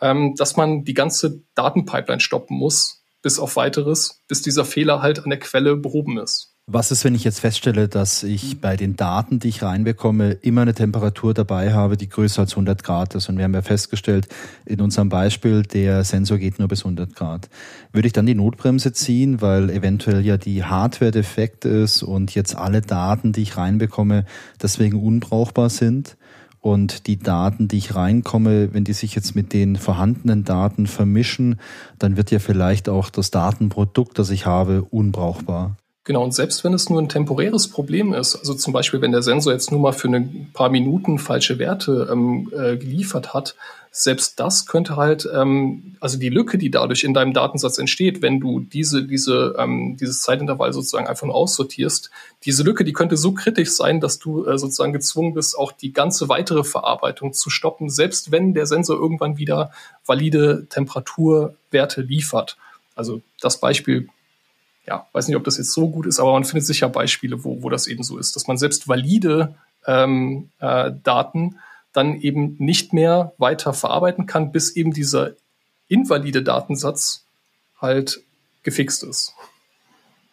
ähm, 0.00 0.34
dass 0.34 0.56
man 0.56 0.82
die 0.82 0.92
ganze 0.92 1.40
Datenpipeline 1.54 2.18
stoppen 2.18 2.58
muss, 2.58 3.04
bis 3.22 3.38
auf 3.38 3.54
weiteres, 3.54 4.24
bis 4.26 4.42
dieser 4.42 4.64
Fehler 4.64 5.02
halt 5.02 5.20
an 5.20 5.30
der 5.30 5.38
Quelle 5.38 5.76
behoben 5.76 6.18
ist. 6.18 6.51
Was 6.70 6.92
ist, 6.92 7.04
wenn 7.04 7.16
ich 7.16 7.24
jetzt 7.24 7.40
feststelle, 7.40 7.88
dass 7.88 8.22
ich 8.22 8.60
bei 8.60 8.76
den 8.76 8.94
Daten, 8.94 9.40
die 9.40 9.48
ich 9.48 9.64
reinbekomme, 9.64 10.30
immer 10.30 10.62
eine 10.62 10.74
Temperatur 10.74 11.34
dabei 11.34 11.74
habe, 11.74 11.96
die 11.96 12.08
größer 12.08 12.42
als 12.42 12.52
100 12.52 12.84
Grad 12.84 13.16
ist? 13.16 13.28
Und 13.28 13.36
wir 13.36 13.42
haben 13.42 13.54
ja 13.54 13.62
festgestellt, 13.62 14.28
in 14.64 14.80
unserem 14.80 15.08
Beispiel, 15.08 15.64
der 15.64 16.04
Sensor 16.04 16.38
geht 16.38 16.60
nur 16.60 16.68
bis 16.68 16.84
100 16.84 17.16
Grad. 17.16 17.48
Würde 17.90 18.06
ich 18.06 18.12
dann 18.12 18.26
die 18.26 18.36
Notbremse 18.36 18.92
ziehen, 18.92 19.40
weil 19.40 19.70
eventuell 19.70 20.24
ja 20.24 20.36
die 20.36 20.62
Hardware 20.62 21.10
defekt 21.10 21.64
ist 21.64 22.04
und 22.04 22.32
jetzt 22.32 22.54
alle 22.54 22.80
Daten, 22.80 23.32
die 23.32 23.42
ich 23.42 23.56
reinbekomme, 23.56 24.24
deswegen 24.62 25.02
unbrauchbar 25.02 25.68
sind? 25.68 26.16
Und 26.60 27.08
die 27.08 27.18
Daten, 27.18 27.66
die 27.66 27.78
ich 27.78 27.96
reinkomme, 27.96 28.72
wenn 28.72 28.84
die 28.84 28.92
sich 28.92 29.16
jetzt 29.16 29.34
mit 29.34 29.52
den 29.52 29.74
vorhandenen 29.74 30.44
Daten 30.44 30.86
vermischen, 30.86 31.58
dann 31.98 32.16
wird 32.16 32.30
ja 32.30 32.38
vielleicht 32.38 32.88
auch 32.88 33.10
das 33.10 33.32
Datenprodukt, 33.32 34.16
das 34.16 34.30
ich 34.30 34.46
habe, 34.46 34.84
unbrauchbar. 34.84 35.76
Genau, 36.04 36.24
und 36.24 36.34
selbst 36.34 36.64
wenn 36.64 36.74
es 36.74 36.90
nur 36.90 37.00
ein 37.00 37.08
temporäres 37.08 37.68
Problem 37.68 38.12
ist, 38.12 38.34
also 38.34 38.54
zum 38.54 38.72
Beispiel, 38.72 39.00
wenn 39.00 39.12
der 39.12 39.22
Sensor 39.22 39.52
jetzt 39.52 39.70
nur 39.70 39.80
mal 39.80 39.92
für 39.92 40.08
ein 40.08 40.50
paar 40.52 40.68
Minuten 40.68 41.20
falsche 41.20 41.60
Werte 41.60 42.08
ähm, 42.10 42.50
äh, 42.52 42.76
geliefert 42.76 43.34
hat, 43.34 43.54
selbst 43.94 44.40
das 44.40 44.66
könnte 44.66 44.96
halt, 44.96 45.28
ähm, 45.32 45.96
also 46.00 46.18
die 46.18 46.30
Lücke, 46.30 46.58
die 46.58 46.72
dadurch 46.72 47.04
in 47.04 47.14
deinem 47.14 47.32
Datensatz 47.32 47.78
entsteht, 47.78 48.20
wenn 48.20 48.40
du 48.40 48.58
diese, 48.58 49.04
diese, 49.04 49.54
ähm, 49.58 49.96
dieses 50.00 50.22
Zeitintervall 50.22 50.72
sozusagen 50.72 51.06
einfach 51.06 51.26
nur 51.26 51.36
aussortierst, 51.36 52.10
diese 52.44 52.64
Lücke, 52.64 52.82
die 52.82 52.94
könnte 52.94 53.16
so 53.16 53.32
kritisch 53.32 53.70
sein, 53.70 54.00
dass 54.00 54.18
du 54.18 54.44
äh, 54.44 54.58
sozusagen 54.58 54.92
gezwungen 54.92 55.34
bist, 55.34 55.56
auch 55.56 55.70
die 55.70 55.92
ganze 55.92 56.28
weitere 56.28 56.64
Verarbeitung 56.64 57.32
zu 57.32 57.48
stoppen, 57.48 57.90
selbst 57.90 58.32
wenn 58.32 58.54
der 58.54 58.66
Sensor 58.66 58.96
irgendwann 58.96 59.36
wieder 59.36 59.70
valide 60.04 60.66
Temperaturwerte 60.68 62.00
liefert. 62.00 62.56
Also 62.96 63.20
das 63.40 63.60
Beispiel 63.60 64.08
ja, 64.86 65.06
weiß 65.12 65.28
nicht, 65.28 65.36
ob 65.36 65.44
das 65.44 65.58
jetzt 65.58 65.72
so 65.72 65.88
gut 65.88 66.06
ist, 66.06 66.18
aber 66.18 66.32
man 66.32 66.44
findet 66.44 66.66
sicher 66.66 66.88
Beispiele, 66.88 67.44
wo, 67.44 67.62
wo 67.62 67.70
das 67.70 67.86
eben 67.86 68.02
so 68.02 68.18
ist, 68.18 68.34
dass 68.34 68.46
man 68.46 68.58
selbst 68.58 68.88
valide 68.88 69.54
ähm, 69.86 70.50
äh, 70.58 70.90
Daten 71.02 71.58
dann 71.92 72.20
eben 72.20 72.56
nicht 72.58 72.92
mehr 72.92 73.32
weiter 73.38 73.74
verarbeiten 73.74 74.26
kann, 74.26 74.50
bis 74.50 74.74
eben 74.74 74.92
dieser 74.92 75.32
invalide 75.88 76.42
Datensatz 76.42 77.26
halt 77.80 78.22
gefixt 78.62 79.02
ist. 79.04 79.34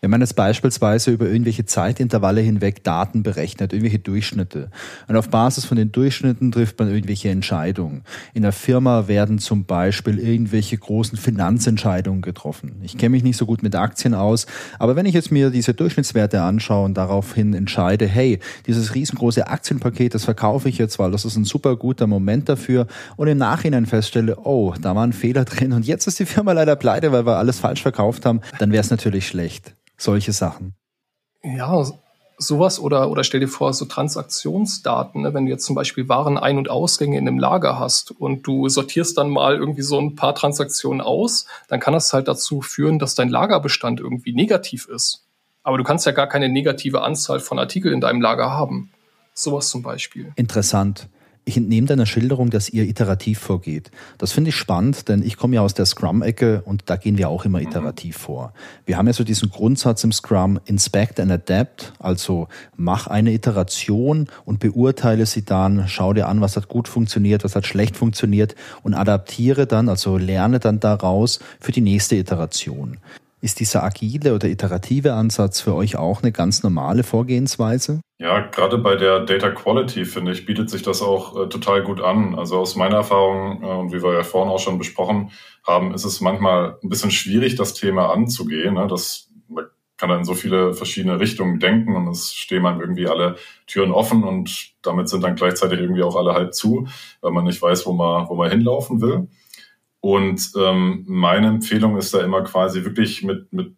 Wenn 0.01 0.11
man 0.11 0.21
jetzt 0.21 0.37
beispielsweise 0.37 1.11
über 1.11 1.27
irgendwelche 1.27 1.65
Zeitintervalle 1.65 2.39
hinweg 2.39 2.85
Daten 2.85 3.21
berechnet, 3.21 3.73
irgendwelche 3.73 3.99
Durchschnitte, 3.99 4.69
und 5.09 5.17
auf 5.17 5.29
Basis 5.29 5.65
von 5.65 5.75
den 5.75 5.91
Durchschnitten 5.91 6.53
trifft 6.53 6.79
man 6.79 6.89
irgendwelche 6.89 7.29
Entscheidungen. 7.29 8.03
In 8.33 8.43
der 8.43 8.53
Firma 8.53 9.09
werden 9.09 9.39
zum 9.39 9.65
Beispiel 9.65 10.17
irgendwelche 10.17 10.77
großen 10.77 11.17
Finanzentscheidungen 11.17 12.21
getroffen. 12.21 12.79
Ich 12.81 12.97
kenne 12.97 13.09
mich 13.09 13.23
nicht 13.23 13.35
so 13.35 13.45
gut 13.45 13.61
mit 13.61 13.75
Aktien 13.75 14.13
aus, 14.13 14.45
aber 14.77 14.95
wenn 14.95 15.05
ich 15.05 15.13
jetzt 15.13 15.31
mir 15.31 15.49
diese 15.49 15.73
Durchschnittswerte 15.73 16.41
anschaue 16.41 16.85
und 16.85 16.93
daraufhin 16.95 17.53
entscheide, 17.53 18.07
hey, 18.07 18.39
dieses 18.67 18.95
riesengroße 18.95 19.47
Aktienpaket, 19.47 20.13
das 20.13 20.23
verkaufe 20.23 20.69
ich 20.69 20.77
jetzt, 20.77 20.97
weil 20.97 21.11
das 21.11 21.25
ist 21.25 21.35
ein 21.35 21.43
super 21.43 21.75
guter 21.75 22.07
Moment 22.07 22.47
dafür 22.47 22.87
und 23.17 23.27
im 23.27 23.37
Nachhinein 23.37 23.85
feststelle, 23.85 24.37
oh, 24.45 24.73
da 24.81 24.95
war 24.95 25.05
ein 25.05 25.11
Fehler 25.11 25.43
drin 25.43 25.73
und 25.73 25.85
jetzt 25.85 26.07
ist 26.07 26.19
die 26.19 26.25
Firma 26.25 26.53
leider 26.53 26.77
pleite, 26.77 27.11
weil 27.11 27.25
wir 27.25 27.35
alles 27.35 27.59
falsch 27.59 27.81
verkauft 27.81 28.25
haben, 28.25 28.39
dann 28.59 28.71
wäre 28.71 28.81
es 28.81 28.91
natürlich 28.91 29.27
schlecht 29.27 29.75
solche 29.99 30.33
Sachen. 30.33 30.73
Ja, 31.43 31.85
sowas 32.39 32.79
oder, 32.79 33.11
oder 33.11 33.23
stell 33.23 33.41
dir 33.41 33.47
vor, 33.47 33.73
so 33.73 33.85
Transaktionsdaten, 33.85 35.21
ne? 35.21 35.33
wenn 35.33 35.45
du 35.45 35.51
jetzt 35.51 35.65
zum 35.65 35.75
Beispiel 35.75 36.09
Warenein- 36.09 36.57
und 36.57 36.69
Ausgänge 36.69 37.17
in 37.17 37.27
einem 37.27 37.37
Lager 37.37 37.77
hast 37.77 38.11
und 38.11 38.47
du 38.47 38.67
sortierst 38.69 39.17
dann 39.17 39.29
mal 39.29 39.55
irgendwie 39.55 39.81
so 39.81 39.99
ein 39.99 40.15
paar 40.15 40.33
Transaktionen 40.33 41.01
aus, 41.01 41.45
dann 41.67 41.79
kann 41.79 41.93
das 41.93 42.11
halt 42.13 42.27
dazu 42.27 42.61
führen, 42.61 42.97
dass 42.97 43.13
dein 43.13 43.29
Lagerbestand 43.29 43.99
irgendwie 43.99 44.33
negativ 44.33 44.87
ist. 44.87 45.25
Aber 45.63 45.77
du 45.77 45.83
kannst 45.83 46.05
ja 46.05 46.13
gar 46.13 46.27
keine 46.27 46.49
negative 46.49 47.01
Anzahl 47.01 47.41
von 47.41 47.59
Artikeln 47.59 47.93
in 47.93 48.01
deinem 48.01 48.21
Lager 48.21 48.49
haben. 48.49 48.91
Sowas 49.33 49.69
zum 49.69 49.83
Beispiel. 49.83 50.31
Interessant. 50.35 51.09
Ich 51.49 51.57
entnehme 51.57 51.87
deiner 51.87 52.05
Schilderung, 52.05 52.51
dass 52.51 52.69
ihr 52.69 52.83
iterativ 52.83 53.39
vorgeht. 53.39 53.89
Das 54.19 54.31
finde 54.31 54.49
ich 54.49 54.55
spannend, 54.55 55.09
denn 55.09 55.23
ich 55.23 55.35
komme 55.35 55.55
ja 55.55 55.61
aus 55.61 55.73
der 55.73 55.87
Scrum-Ecke 55.87 56.61
und 56.63 56.83
da 56.91 56.95
gehen 56.95 57.17
wir 57.17 57.27
auch 57.27 57.43
immer 57.43 57.59
iterativ 57.59 58.19
mhm. 58.19 58.21
vor. 58.21 58.53
Wir 58.85 58.97
haben 58.97 59.07
ja 59.07 59.13
so 59.13 59.23
diesen 59.23 59.49
Grundsatz 59.49 60.03
im 60.03 60.11
Scrum, 60.11 60.59
inspect 60.65 61.19
and 61.19 61.31
adapt, 61.31 61.93
also 61.97 62.49
mach 62.77 63.07
eine 63.07 63.33
Iteration 63.33 64.27
und 64.45 64.59
beurteile 64.59 65.25
sie 65.25 65.43
dann, 65.43 65.87
schau 65.87 66.13
dir 66.13 66.27
an, 66.27 66.39
was 66.39 66.55
hat 66.55 66.67
gut 66.67 66.87
funktioniert, 66.87 67.43
was 67.43 67.55
hat 67.55 67.65
schlecht 67.65 67.97
funktioniert 67.97 68.53
und 68.83 68.93
adaptiere 68.93 69.65
dann, 69.65 69.89
also 69.89 70.17
lerne 70.17 70.59
dann 70.59 70.79
daraus 70.79 71.39
für 71.59 71.71
die 71.71 71.81
nächste 71.81 72.15
Iteration. 72.15 72.97
Ist 73.41 73.61
dieser 73.61 73.83
agile 73.83 74.35
oder 74.35 74.49
iterative 74.49 75.13
Ansatz 75.13 75.61
für 75.61 75.73
euch 75.73 75.95
auch 75.95 76.21
eine 76.21 76.31
ganz 76.31 76.61
normale 76.61 77.03
Vorgehensweise? 77.03 78.01
Ja, 78.17 78.39
gerade 78.41 78.77
bei 78.77 78.95
der 78.95 79.21
Data 79.21 79.49
Quality, 79.49 80.03
finde 80.03 80.33
ich, 80.33 80.45
bietet 80.45 80.69
sich 80.69 80.81
das 80.81 81.01
auch 81.01 81.39
äh, 81.39 81.47
total 81.47 81.83
gut 81.83 82.01
an. 82.01 82.35
Also 82.35 82.57
aus 82.57 82.75
meiner 82.75 82.97
Erfahrung, 82.97 83.63
äh, 83.63 83.65
und 83.65 83.93
wie 83.93 84.03
wir 84.03 84.13
ja 84.13 84.23
vorhin 84.23 84.51
auch 84.51 84.59
schon 84.59 84.77
besprochen 84.77 85.31
haben, 85.65 85.93
ist 85.93 86.03
es 86.03 86.19
manchmal 86.19 86.77
ein 86.83 86.89
bisschen 86.89 87.11
schwierig, 87.11 87.55
das 87.55 87.73
Thema 87.73 88.11
anzugehen. 88.11 88.73
Ne? 88.73 88.87
Das 88.87 89.29
man 89.47 89.65
kann 89.95 90.09
dann 90.09 90.19
in 90.19 90.25
so 90.25 90.33
viele 90.33 90.73
verschiedene 90.73 91.19
Richtungen 91.19 91.59
denken 91.59 91.95
und 91.95 92.09
es 92.09 92.33
stehen 92.33 92.61
man 92.61 92.79
irgendwie 92.79 93.07
alle 93.07 93.35
Türen 93.67 93.91
offen 93.91 94.23
und 94.23 94.71
damit 94.81 95.07
sind 95.09 95.23
dann 95.23 95.35
gleichzeitig 95.35 95.79
irgendwie 95.79 96.03
auch 96.03 96.15
alle 96.15 96.33
halb 96.33 96.53
zu, 96.53 96.87
weil 97.21 97.31
man 97.31 97.45
nicht 97.45 97.61
weiß, 97.61 97.85
wo 97.85 97.93
man, 97.93 98.27
wo 98.27 98.35
man 98.35 98.49
hinlaufen 98.49 99.01
will. 99.01 99.27
Und 100.01 100.51
ähm, 100.57 101.03
meine 101.07 101.47
Empfehlung 101.47 101.97
ist 101.97 102.13
da 102.13 102.21
immer 102.21 102.43
quasi 102.43 102.85
wirklich 102.85 103.23
mit, 103.23 103.51
mit, 103.51 103.75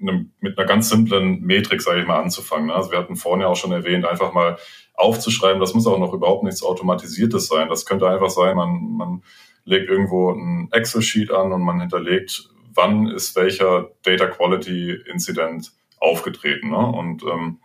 einem, 0.00 0.32
mit 0.40 0.58
einer 0.58 0.66
ganz 0.66 0.88
simplen 0.88 1.42
Metrik, 1.42 1.82
sage 1.82 2.00
ich 2.00 2.06
mal, 2.06 2.20
anzufangen. 2.20 2.68
Ne? 2.68 2.74
Also 2.74 2.90
wir 2.90 2.98
hatten 2.98 3.16
vorhin 3.16 3.42
ja 3.42 3.48
auch 3.48 3.56
schon 3.56 3.72
erwähnt, 3.72 4.06
einfach 4.06 4.32
mal 4.32 4.56
aufzuschreiben, 4.94 5.60
das 5.60 5.74
muss 5.74 5.86
auch 5.86 5.98
noch 5.98 6.12
überhaupt 6.12 6.44
nichts 6.44 6.62
Automatisiertes 6.62 7.46
sein. 7.46 7.68
Das 7.68 7.86
könnte 7.86 8.08
einfach 8.08 8.30
sein, 8.30 8.56
man, 8.56 8.96
man 8.96 9.22
legt 9.64 9.88
irgendwo 9.88 10.32
ein 10.32 10.68
Excel-Sheet 10.72 11.30
an 11.30 11.52
und 11.52 11.62
man 11.62 11.80
hinterlegt, 11.80 12.48
wann 12.74 13.08
ist 13.08 13.36
welcher 13.36 13.90
Data 14.02 14.26
Quality 14.26 14.98
Incident 15.10 15.72
aufgetreten. 15.98 16.70
Ne? 16.70 16.78
Und 16.78 17.22
ähm, 17.22 17.58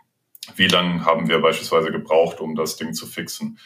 wie 0.54 0.68
lange 0.68 1.04
haben 1.04 1.28
wir 1.28 1.40
beispielsweise 1.40 1.90
gebraucht, 1.90 2.40
um 2.40 2.54
das 2.54 2.76
Ding 2.76 2.92
zu 2.92 3.06
fixen. 3.06 3.58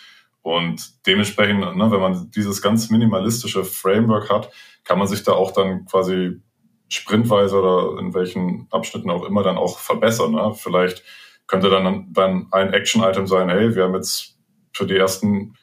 Und 0.43 1.07
dementsprechend, 1.07 1.61
ne, 1.61 1.91
wenn 1.91 2.01
man 2.01 2.30
dieses 2.30 2.62
ganz 2.62 2.91
minimalistische 2.91 3.64
Framework 3.64 4.30
hat, 4.30 4.51
kann 4.84 4.99
man 4.99 5.07
sich 5.07 5.22
da 5.22 5.32
auch 5.32 5.53
dann 5.53 5.84
quasi 5.84 6.41
sprintweise 6.88 7.57
oder 7.61 8.01
in 8.01 8.14
welchen 8.14 8.66
Abschnitten 8.70 9.11
auch 9.11 9.24
immer 9.24 9.43
dann 9.43 9.59
auch 9.59 9.78
verbessern. 9.78 10.32
Ne? 10.32 10.53
Vielleicht 10.55 11.05
könnte 11.47 11.70
dann, 11.70 12.12
dann 12.12 12.49
ein 12.51 12.72
Action-Item 12.72 13.26
sein, 13.26 13.49
hey, 13.49 13.74
wir 13.74 13.84
haben 13.84 13.95
jetzt 13.95 14.38
für 14.72 14.86
die 14.86 14.97
ersten 14.97 15.57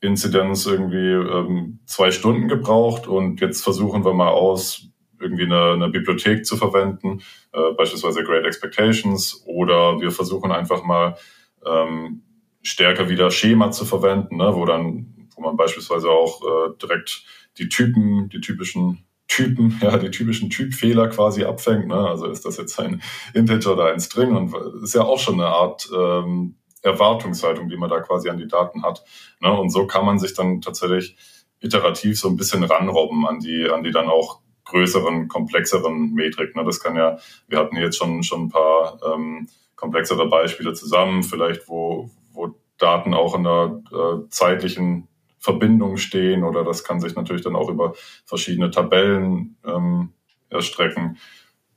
Incidents 0.00 0.66
irgendwie 0.66 1.12
ähm, 1.12 1.78
zwei 1.86 2.10
Stunden 2.10 2.48
gebraucht 2.48 3.06
und 3.06 3.40
jetzt 3.40 3.62
versuchen 3.62 4.04
wir 4.04 4.14
mal 4.14 4.30
aus, 4.30 4.88
irgendwie 5.20 5.44
eine, 5.44 5.72
eine 5.72 5.88
Bibliothek 5.88 6.44
zu 6.44 6.56
verwenden, 6.56 7.22
äh, 7.52 7.72
beispielsweise 7.76 8.24
Great 8.24 8.44
Expectations, 8.44 9.44
oder 9.46 10.00
wir 10.00 10.10
versuchen 10.10 10.50
einfach 10.50 10.82
mal 10.82 11.16
ähm, 11.64 12.22
stärker 12.62 13.08
wieder 13.08 13.30
Schema 13.30 13.70
zu 13.70 13.84
verwenden, 13.84 14.36
ne, 14.36 14.54
wo 14.54 14.64
dann, 14.64 15.28
wo 15.34 15.42
man 15.42 15.56
beispielsweise 15.56 16.10
auch 16.10 16.42
äh, 16.42 16.76
direkt 16.80 17.24
die 17.58 17.68
Typen, 17.68 18.28
die 18.28 18.40
typischen 18.40 19.04
Typen, 19.28 19.78
ja, 19.82 19.96
die 19.98 20.10
typischen 20.10 20.50
Typfehler 20.50 21.08
quasi 21.08 21.44
abfängt. 21.44 21.88
Ne? 21.88 21.94
Also 21.94 22.26
ist 22.26 22.44
das 22.44 22.56
jetzt 22.56 22.78
ein 22.78 23.02
Integer 23.34 23.72
oder 23.72 23.92
ein 23.92 24.00
String 24.00 24.34
und 24.34 24.54
ist 24.82 24.94
ja 24.94 25.02
auch 25.02 25.18
schon 25.18 25.34
eine 25.34 25.48
Art 25.48 25.88
ähm, 25.94 26.56
Erwartungshaltung, 26.82 27.68
die 27.68 27.76
man 27.76 27.90
da 27.90 28.00
quasi 28.00 28.28
an 28.28 28.38
die 28.38 28.48
Daten 28.48 28.82
hat. 28.82 29.04
Ne? 29.40 29.52
Und 29.52 29.70
so 29.70 29.86
kann 29.86 30.04
man 30.04 30.18
sich 30.18 30.34
dann 30.34 30.60
tatsächlich 30.60 31.16
iterativ 31.60 32.18
so 32.18 32.28
ein 32.28 32.36
bisschen 32.36 32.64
ranrobben 32.64 33.26
an 33.26 33.38
die, 33.38 33.68
an 33.70 33.82
die 33.82 33.92
dann 33.92 34.08
auch 34.08 34.40
größeren, 34.64 35.28
komplexeren 35.28 36.12
Metrik. 36.12 36.56
Ne? 36.56 36.64
Das 36.64 36.80
kann 36.80 36.96
ja, 36.96 37.18
wir 37.48 37.58
hatten 37.58 37.76
jetzt 37.76 37.96
schon, 37.96 38.22
schon 38.22 38.44
ein 38.44 38.48
paar 38.48 38.98
ähm, 39.14 39.48
komplexere 39.76 40.28
Beispiele 40.28 40.74
zusammen, 40.74 41.22
vielleicht 41.22 41.68
wo, 41.68 42.10
wo 42.32 42.54
Daten 42.78 43.14
auch 43.14 43.34
in 43.34 43.46
einer 43.46 43.82
äh, 43.92 44.28
zeitlichen 44.28 45.08
Verbindung 45.38 45.96
stehen 45.96 46.44
oder 46.44 46.64
das 46.64 46.84
kann 46.84 47.00
sich 47.00 47.14
natürlich 47.14 47.42
dann 47.42 47.56
auch 47.56 47.68
über 47.68 47.94
verschiedene 48.24 48.70
Tabellen 48.70 49.56
ähm, 49.64 50.12
erstrecken. 50.50 51.18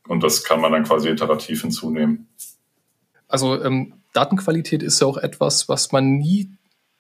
und 0.07 0.23
das 0.23 0.43
kann 0.43 0.61
man 0.61 0.71
dann 0.71 0.83
quasi 0.83 1.09
iterativ 1.09 1.61
hinzunehmen. 1.61 2.27
Also 3.27 3.61
ähm, 3.63 3.93
Datenqualität 4.13 4.83
ist 4.83 5.01
ja 5.01 5.07
auch 5.07 5.17
etwas, 5.17 5.67
was 5.67 5.91
man 5.91 6.17
nie 6.17 6.51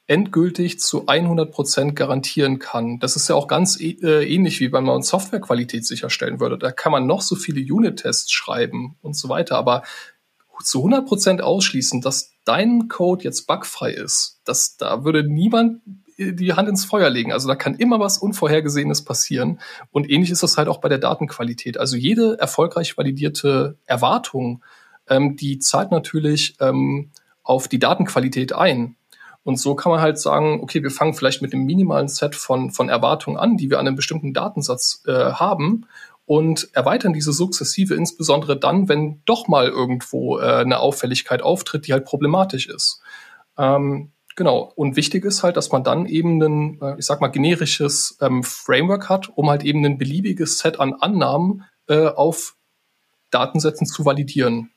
endgültig 0.07 0.79
zu 0.79 1.07
100 1.07 1.51
Prozent 1.51 1.95
garantieren 1.95 2.59
kann. 2.59 2.99
Das 2.99 3.15
ist 3.15 3.27
ja 3.27 3.35
auch 3.35 3.47
ganz 3.47 3.79
äh, 3.79 3.95
ähnlich 4.23 4.59
wie 4.59 4.71
wenn 4.71 4.83
man 4.83 5.01
Softwarequalität 5.01 5.85
sicherstellen 5.85 6.39
würde. 6.39 6.57
Da 6.57 6.71
kann 6.71 6.91
man 6.91 7.07
noch 7.07 7.21
so 7.21 7.35
viele 7.35 7.61
Unit-Tests 7.61 8.31
schreiben 8.31 8.97
und 9.01 9.15
so 9.15 9.29
weiter, 9.29 9.57
aber 9.57 9.83
zu 10.63 10.79
100 10.79 11.05
Prozent 11.05 11.41
ausschließen, 11.41 12.01
dass 12.01 12.31
dein 12.45 12.87
Code 12.87 13.23
jetzt 13.23 13.47
bugfrei 13.47 13.91
ist, 13.91 14.39
das, 14.45 14.77
da 14.77 15.03
würde 15.03 15.23
niemand 15.23 15.81
die 16.17 16.53
Hand 16.53 16.69
ins 16.69 16.85
Feuer 16.85 17.09
legen. 17.09 17.33
Also 17.33 17.47
da 17.47 17.55
kann 17.55 17.75
immer 17.75 17.99
was 17.99 18.17
Unvorhergesehenes 18.17 19.03
passieren. 19.03 19.59
Und 19.91 20.09
ähnlich 20.09 20.31
ist 20.31 20.43
das 20.43 20.57
halt 20.57 20.67
auch 20.67 20.77
bei 20.77 20.89
der 20.89 20.97
Datenqualität. 20.97 21.77
Also 21.77 21.97
jede 21.97 22.39
erfolgreich 22.39 22.97
validierte 22.97 23.77
Erwartung, 23.85 24.63
ähm, 25.09 25.35
die 25.35 25.59
zahlt 25.59 25.91
natürlich 25.91 26.55
ähm, 26.61 27.11
auf 27.43 27.67
die 27.67 27.79
Datenqualität 27.79 28.53
ein. 28.53 28.95
Und 29.43 29.59
so 29.59 29.75
kann 29.75 29.91
man 29.91 30.01
halt 30.01 30.17
sagen, 30.17 30.61
okay, 30.61 30.81
wir 30.81 30.89
fangen 30.89 31.13
vielleicht 31.13 31.41
mit 31.41 31.53
einem 31.53 31.65
minimalen 31.65 32.07
Set 32.07 32.33
von, 32.35 32.71
von 32.71 32.89
Erwartungen 32.89 33.37
an, 33.37 33.57
die 33.57 33.69
wir 33.69 33.79
an 33.79 33.87
einem 33.87 33.95
bestimmten 33.95 34.33
Datensatz 34.33 35.03
äh, 35.05 35.11
haben 35.11 35.85
und 36.25 36.69
erweitern 36.73 37.13
diese 37.13 37.31
sukzessive, 37.31 37.93
insbesondere 37.93 38.59
dann, 38.59 38.89
wenn 38.89 39.21
doch 39.25 39.47
mal 39.47 39.67
irgendwo 39.67 40.39
äh, 40.39 40.61
eine 40.61 40.79
Auffälligkeit 40.79 41.41
auftritt, 41.41 41.87
die 41.87 41.93
halt 41.93 42.05
problematisch 42.05 42.67
ist. 42.67 43.01
Ähm, 43.57 44.11
genau. 44.35 44.71
Und 44.75 44.95
wichtig 44.95 45.23
ist 45.23 45.43
halt, 45.43 45.55
dass 45.55 45.71
man 45.71 45.83
dann 45.83 46.07
eben 46.07 46.41
ein, 46.41 46.81
äh, 46.81 46.95
ich 46.97 47.05
sag 47.05 47.21
mal, 47.21 47.27
generisches 47.27 48.17
ähm, 48.21 48.43
Framework 48.43 49.07
hat, 49.07 49.29
um 49.35 49.49
halt 49.49 49.63
eben 49.63 49.85
ein 49.85 49.97
beliebiges 49.97 50.59
Set 50.59 50.79
an 50.79 50.93
Annahmen 50.93 51.63
äh, 51.87 52.07
auf 52.07 52.55
Datensätzen 53.29 53.85
zu 53.85 54.05
validieren. 54.05 54.71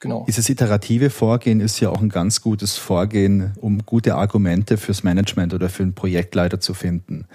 Genau. 0.00 0.24
Dieses 0.26 0.48
iterative 0.48 1.10
Vorgehen 1.10 1.60
ist 1.60 1.78
ja 1.80 1.90
auch 1.90 2.00
ein 2.00 2.08
ganz 2.08 2.40
gutes 2.40 2.78
Vorgehen, 2.78 3.52
um 3.60 3.84
gute 3.84 4.14
Argumente 4.14 4.78
fürs 4.78 5.02
Management 5.02 5.52
oder 5.52 5.68
für 5.68 5.82
einen 5.82 5.94
Projektleiter 5.94 6.58
zu 6.58 6.72
finden. 6.72 7.26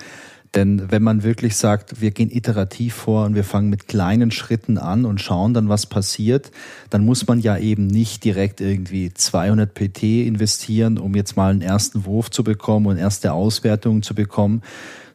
Denn 0.56 0.90
wenn 0.90 1.04
man 1.04 1.24
wirklich 1.24 1.58
sagt, 1.58 2.00
wir 2.00 2.12
gehen 2.12 2.32
iterativ 2.32 2.94
vor 2.94 3.26
und 3.26 3.36
wir 3.36 3.44
fangen 3.44 3.70
mit 3.70 3.90
kleinen 3.90 4.32
Schritten 4.32 4.78
an 4.78 5.04
und 5.04 5.20
schauen 5.20 5.54
dann, 5.54 5.68
was 5.68 5.86
passiert, 5.86 6.52
dann 6.90 7.04
muss 7.04 7.28
man 7.28 7.40
ja 7.40 7.58
eben 7.58 7.88
nicht 7.88 8.24
direkt 8.24 8.62
irgendwie 8.62 9.14
200 9.14 9.74
PT 9.74 10.04
investieren, 10.26 10.98
um 10.98 11.14
jetzt 11.14 11.36
mal 11.36 11.52
einen 11.52 11.62
ersten 11.62 12.06
Wurf 12.06 12.32
zu 12.32 12.44
bekommen 12.44 12.86
und 12.86 12.98
erste 12.98 13.34
Auswertungen 13.34 14.02
zu 14.02 14.16
bekommen, 14.16 14.62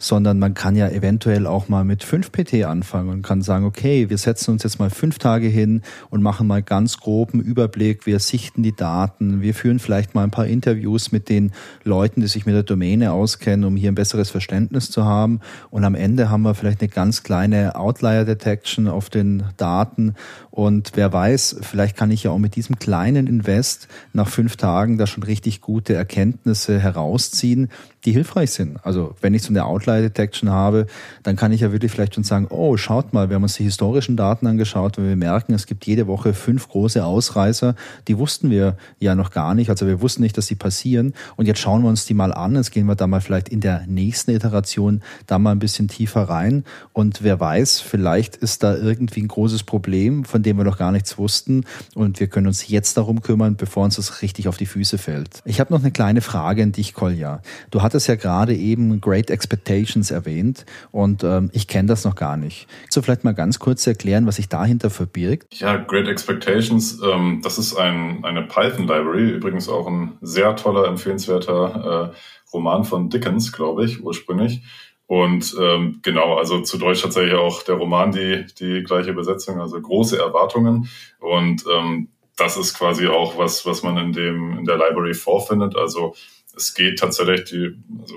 sondern 0.00 0.38
man 0.38 0.54
kann 0.54 0.74
ja 0.74 0.88
eventuell 0.88 1.46
auch 1.46 1.68
mal 1.68 1.84
mit 1.84 2.02
5 2.02 2.32
PT 2.32 2.64
anfangen 2.64 3.10
und 3.10 3.22
kann 3.22 3.42
sagen, 3.42 3.66
okay, 3.66 4.08
wir 4.08 4.18
setzen 4.18 4.50
uns 4.52 4.62
jetzt 4.62 4.78
mal 4.78 4.90
fünf 4.90 5.18
Tage 5.18 5.46
hin 5.46 5.82
und 6.08 6.22
machen 6.22 6.46
mal 6.46 6.62
ganz 6.62 6.96
groben 6.96 7.40
Überblick, 7.40 8.06
wir 8.06 8.18
sichten 8.18 8.62
die 8.62 8.74
Daten, 8.74 9.42
wir 9.42 9.54
führen 9.54 9.78
vielleicht 9.78 10.14
mal 10.14 10.24
ein 10.24 10.30
paar 10.30 10.46
Interviews 10.46 11.12
mit 11.12 11.28
den 11.28 11.52
Leuten, 11.84 12.22
die 12.22 12.28
sich 12.28 12.46
mit 12.46 12.54
der 12.54 12.62
Domäne 12.62 13.12
auskennen, 13.12 13.66
um 13.66 13.76
hier 13.76 13.92
ein 13.92 13.94
besseres 13.94 14.30
Verständnis 14.30 14.90
zu 14.90 15.04
haben. 15.04 15.40
Und 15.70 15.84
am 15.84 15.94
Ende 15.94 16.30
haben 16.30 16.42
wir 16.42 16.54
vielleicht 16.54 16.80
eine 16.80 16.88
ganz 16.88 17.22
kleine 17.22 17.76
Outlier 17.76 18.24
Detection 18.24 18.88
auf 18.88 19.10
den 19.10 19.44
Daten. 19.58 20.14
Und 20.50 20.92
wer 20.94 21.12
weiß, 21.12 21.56
vielleicht 21.60 21.96
kann 21.96 22.10
ich 22.10 22.24
ja 22.24 22.30
auch 22.30 22.38
mit 22.38 22.56
diesem 22.56 22.78
kleinen 22.78 23.26
Invest 23.26 23.88
nach 24.14 24.28
fünf 24.28 24.56
Tagen 24.56 24.96
da 24.96 25.06
schon 25.06 25.22
richtig 25.22 25.60
gute 25.60 25.94
Erkenntnisse 25.94 26.80
herausziehen, 26.80 27.68
die 28.04 28.12
hilfreich 28.12 28.50
sind. 28.52 28.78
Also 28.84 29.14
wenn 29.20 29.34
ich 29.34 29.42
so 29.42 29.50
eine 29.50 29.64
Outlier 29.64 30.00
Detection 30.00 30.50
habe, 30.50 30.86
dann 31.22 31.36
kann 31.36 31.52
ich 31.52 31.60
ja 31.60 31.72
wirklich 31.72 31.92
vielleicht 31.92 32.14
schon 32.14 32.24
sagen, 32.24 32.46
oh, 32.50 32.76
schaut 32.76 33.12
mal, 33.12 33.28
wir 33.28 33.36
haben 33.36 33.42
uns 33.42 33.54
die 33.54 33.64
historischen 33.64 34.16
Daten 34.16 34.46
angeschaut, 34.46 34.98
weil 34.98 35.08
wir 35.08 35.16
merken, 35.16 35.52
es 35.52 35.66
gibt 35.66 35.86
jede 35.86 36.06
Woche 36.06 36.32
fünf 36.32 36.68
große 36.68 37.04
Ausreißer, 37.04 37.74
die 38.08 38.18
wussten 38.18 38.50
wir 38.50 38.76
ja 38.98 39.14
noch 39.14 39.30
gar 39.30 39.54
nicht. 39.54 39.70
Also 39.70 39.86
wir 39.86 40.00
wussten 40.00 40.22
nicht, 40.22 40.36
dass 40.38 40.46
sie 40.46 40.54
passieren. 40.54 41.14
Und 41.36 41.46
jetzt 41.46 41.60
schauen 41.60 41.82
wir 41.82 41.88
uns 41.88 42.06
die 42.06 42.14
mal 42.14 42.32
an. 42.32 42.54
Jetzt 42.54 42.70
gehen 42.70 42.86
wir 42.86 42.94
da 42.94 43.06
mal 43.06 43.20
vielleicht 43.20 43.48
in 43.48 43.60
der 43.60 43.84
nächsten 43.86 44.30
Iteration 44.30 45.02
da 45.26 45.38
mal 45.38 45.52
ein 45.52 45.58
bisschen 45.58 45.88
tiefer 45.88 46.22
rein. 46.22 46.64
Und 46.92 47.22
wer 47.22 47.38
weiß, 47.38 47.80
vielleicht 47.80 48.36
ist 48.36 48.62
da 48.62 48.76
irgendwie 48.76 49.20
ein 49.20 49.28
großes 49.28 49.64
Problem, 49.64 50.24
von 50.24 50.42
dem 50.42 50.56
wir 50.56 50.64
noch 50.64 50.78
gar 50.78 50.92
nichts 50.92 51.18
wussten. 51.18 51.64
Und 51.94 52.20
wir 52.20 52.28
können 52.28 52.46
uns 52.46 52.68
jetzt 52.68 52.96
darum 52.96 53.20
kümmern, 53.22 53.56
bevor 53.56 53.84
uns 53.84 53.96
das 53.96 54.22
richtig 54.22 54.48
auf 54.48 54.56
die 54.56 54.66
Füße 54.66 54.98
fällt. 54.98 55.42
Ich 55.44 55.60
habe 55.60 55.72
noch 55.72 55.80
eine 55.80 55.90
kleine 55.90 56.20
Frage 56.20 56.62
an 56.62 56.72
dich, 56.72 56.94
Kolja. 56.94 57.42
Du 57.70 57.82
hattest 57.90 58.06
ja 58.06 58.14
gerade 58.14 58.54
eben 58.54 59.00
Great 59.00 59.30
Expectations 59.30 60.10
erwähnt 60.10 60.64
und 60.92 61.24
ähm, 61.24 61.50
ich 61.52 61.66
kenne 61.66 61.88
das 61.88 62.04
noch 62.04 62.14
gar 62.14 62.36
nicht. 62.36 62.68
Kannst 62.82 62.96
du 62.96 63.02
vielleicht 63.02 63.24
mal 63.24 63.34
ganz 63.34 63.58
kurz 63.58 63.84
erklären, 63.86 64.26
was 64.26 64.36
sich 64.36 64.48
dahinter 64.48 64.90
verbirgt? 64.90 65.52
Ja, 65.58 65.76
Great 65.76 66.06
Expectations, 66.06 67.00
ähm, 67.02 67.40
das 67.42 67.58
ist 67.58 67.76
ein, 67.76 68.24
eine 68.24 68.42
Python-Library, 68.42 69.30
übrigens 69.30 69.68
auch 69.68 69.88
ein 69.88 70.12
sehr 70.20 70.54
toller, 70.54 70.86
empfehlenswerter 70.86 72.12
äh, 72.14 72.16
Roman 72.52 72.84
von 72.84 73.10
Dickens, 73.10 73.52
glaube 73.52 73.84
ich, 73.84 74.02
ursprünglich. 74.02 74.62
Und 75.06 75.56
ähm, 75.60 75.98
genau, 76.02 76.36
also 76.36 76.60
zu 76.60 76.78
Deutsch 76.78 77.02
tatsächlich 77.02 77.34
auch 77.34 77.64
der 77.64 77.74
Roman 77.74 78.12
die, 78.12 78.46
die 78.60 78.84
gleiche 78.84 79.10
Übersetzung, 79.10 79.60
also 79.60 79.80
große 79.80 80.16
Erwartungen. 80.16 80.88
Und 81.18 81.64
ähm, 81.68 82.10
das 82.36 82.56
ist 82.56 82.74
quasi 82.74 83.06
auch 83.08 83.36
was, 83.36 83.66
was 83.66 83.82
man 83.82 83.96
in 83.98 84.12
dem 84.12 84.58
in 84.58 84.64
der 84.64 84.78
Library 84.78 85.14
vorfindet. 85.14 85.76
Also 85.76 86.14
es 86.60 86.74
geht 86.74 86.98
tatsächlich, 86.98 87.44
die, 87.44 87.76
also 88.00 88.16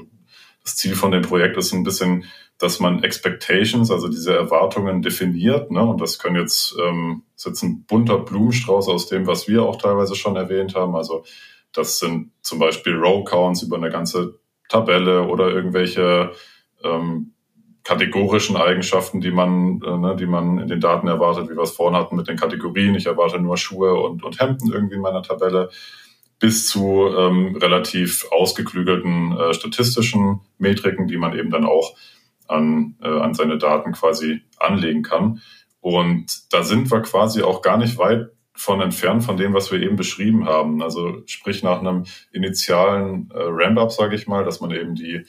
das 0.63 0.75
Ziel 0.75 0.95
von 0.95 1.11
dem 1.11 1.23
Projekt 1.23 1.57
ist 1.57 1.73
ein 1.73 1.83
bisschen, 1.83 2.25
dass 2.57 2.79
man 2.79 3.03
Expectations, 3.03 3.91
also 3.91 4.07
diese 4.07 4.35
Erwartungen 4.35 5.01
definiert. 5.01 5.71
Ne? 5.71 5.81
Und 5.81 5.99
das 5.99 6.19
können 6.19 6.35
jetzt, 6.35 6.75
ähm, 6.81 7.23
ist 7.35 7.45
jetzt 7.45 7.63
ein 7.63 7.83
bunter 7.83 8.19
Blumenstrauß 8.19 8.87
aus 8.89 9.07
dem, 9.07 9.27
was 9.27 9.47
wir 9.47 9.63
auch 9.63 9.77
teilweise 9.77 10.15
schon 10.15 10.35
erwähnt 10.35 10.75
haben. 10.75 10.95
Also 10.95 11.25
das 11.73 11.99
sind 11.99 12.31
zum 12.41 12.59
Beispiel 12.59 12.95
Row 12.95 13.25
Counts 13.25 13.63
über 13.63 13.77
eine 13.77 13.89
ganze 13.89 14.39
Tabelle 14.69 15.27
oder 15.27 15.49
irgendwelche 15.49 16.31
ähm, 16.83 17.33
kategorischen 17.83 18.55
Eigenschaften, 18.55 19.19
die 19.19 19.31
man, 19.31 19.81
äh, 19.81 19.97
ne, 19.97 20.15
die 20.15 20.25
man 20.25 20.57
in 20.59 20.67
den 20.67 20.79
Daten 20.79 21.07
erwartet, 21.07 21.49
wie 21.49 21.55
wir 21.55 21.63
es 21.63 21.71
vorhin 21.71 21.99
hatten 21.99 22.15
mit 22.15 22.27
den 22.27 22.37
Kategorien. 22.37 22.95
Ich 22.95 23.07
erwarte 23.07 23.39
nur 23.39 23.57
Schuhe 23.57 23.93
und, 23.93 24.23
und 24.23 24.39
Hemden 24.39 24.71
irgendwie 24.71 24.95
in 24.95 25.01
meiner 25.01 25.21
Tabelle, 25.21 25.69
bis 26.43 26.67
zu 26.67 27.07
ähm, 27.07 27.55
relativ 27.55 28.25
ausgeklügelten 28.29 29.31
äh, 29.31 29.53
statistischen 29.53 30.41
Metriken, 30.57 31.07
die 31.07 31.15
man 31.15 31.39
eben 31.39 31.49
dann 31.51 31.63
auch 31.63 31.95
an, 32.49 32.97
äh, 33.01 33.07
an 33.07 33.33
seine 33.33 33.57
Daten 33.57 33.93
quasi 33.93 34.41
anlegen 34.57 35.03
kann. 35.03 35.39
Und 35.79 36.53
da 36.53 36.63
sind 36.63 36.91
wir 36.91 36.99
quasi 36.99 37.43
auch 37.43 37.61
gar 37.61 37.77
nicht 37.77 37.97
weit 37.97 38.29
von 38.53 38.81
entfernt 38.81 39.23
von 39.23 39.37
dem, 39.37 39.53
was 39.53 39.71
wir 39.71 39.81
eben 39.81 39.95
beschrieben 39.95 40.45
haben. 40.45 40.83
Also 40.83 41.23
sprich 41.27 41.63
nach 41.63 41.79
einem 41.79 42.03
initialen 42.33 43.31
äh, 43.33 43.37
Ramp-up, 43.37 43.93
sage 43.93 44.17
ich 44.17 44.27
mal, 44.27 44.43
dass 44.43 44.59
man 44.59 44.71
eben 44.71 44.95
die 44.95 45.25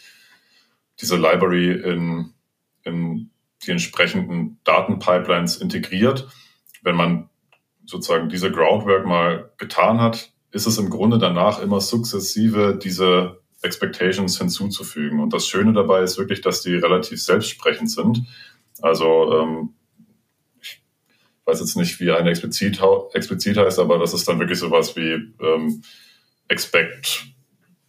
diese 1.00 1.16
Library 1.16 1.74
in, 1.74 2.34
in 2.82 3.30
die 3.64 3.70
entsprechenden 3.70 4.58
Datenpipelines 4.64 5.58
integriert. 5.58 6.26
Wenn 6.82 6.96
man 6.96 7.30
sozusagen 7.84 8.28
diese 8.28 8.50
Groundwork 8.50 9.06
mal 9.06 9.52
getan 9.58 10.00
hat, 10.00 10.33
ist 10.54 10.66
es 10.66 10.78
im 10.78 10.88
Grunde 10.88 11.18
danach 11.18 11.60
immer 11.60 11.80
sukzessive 11.80 12.78
diese 12.80 13.40
Expectations 13.62 14.38
hinzuzufügen. 14.38 15.18
Und 15.18 15.32
das 15.32 15.48
Schöne 15.48 15.72
dabei 15.72 16.02
ist 16.02 16.16
wirklich, 16.16 16.42
dass 16.42 16.62
die 16.62 16.76
relativ 16.76 17.20
selbstsprechend 17.20 17.90
sind. 17.90 18.24
Also 18.80 19.40
ähm, 19.40 19.74
ich 20.62 20.80
weiß 21.44 21.58
jetzt 21.58 21.76
nicht, 21.76 21.98
wie 21.98 22.12
eine 22.12 22.30
explizit, 22.30 22.80
explizit 23.14 23.56
heißt, 23.56 23.80
aber 23.80 23.98
das 23.98 24.14
ist 24.14 24.28
dann 24.28 24.38
wirklich 24.38 24.60
sowas 24.60 24.94
wie 24.94 25.34
ähm, 25.40 25.82
expect 26.46 27.26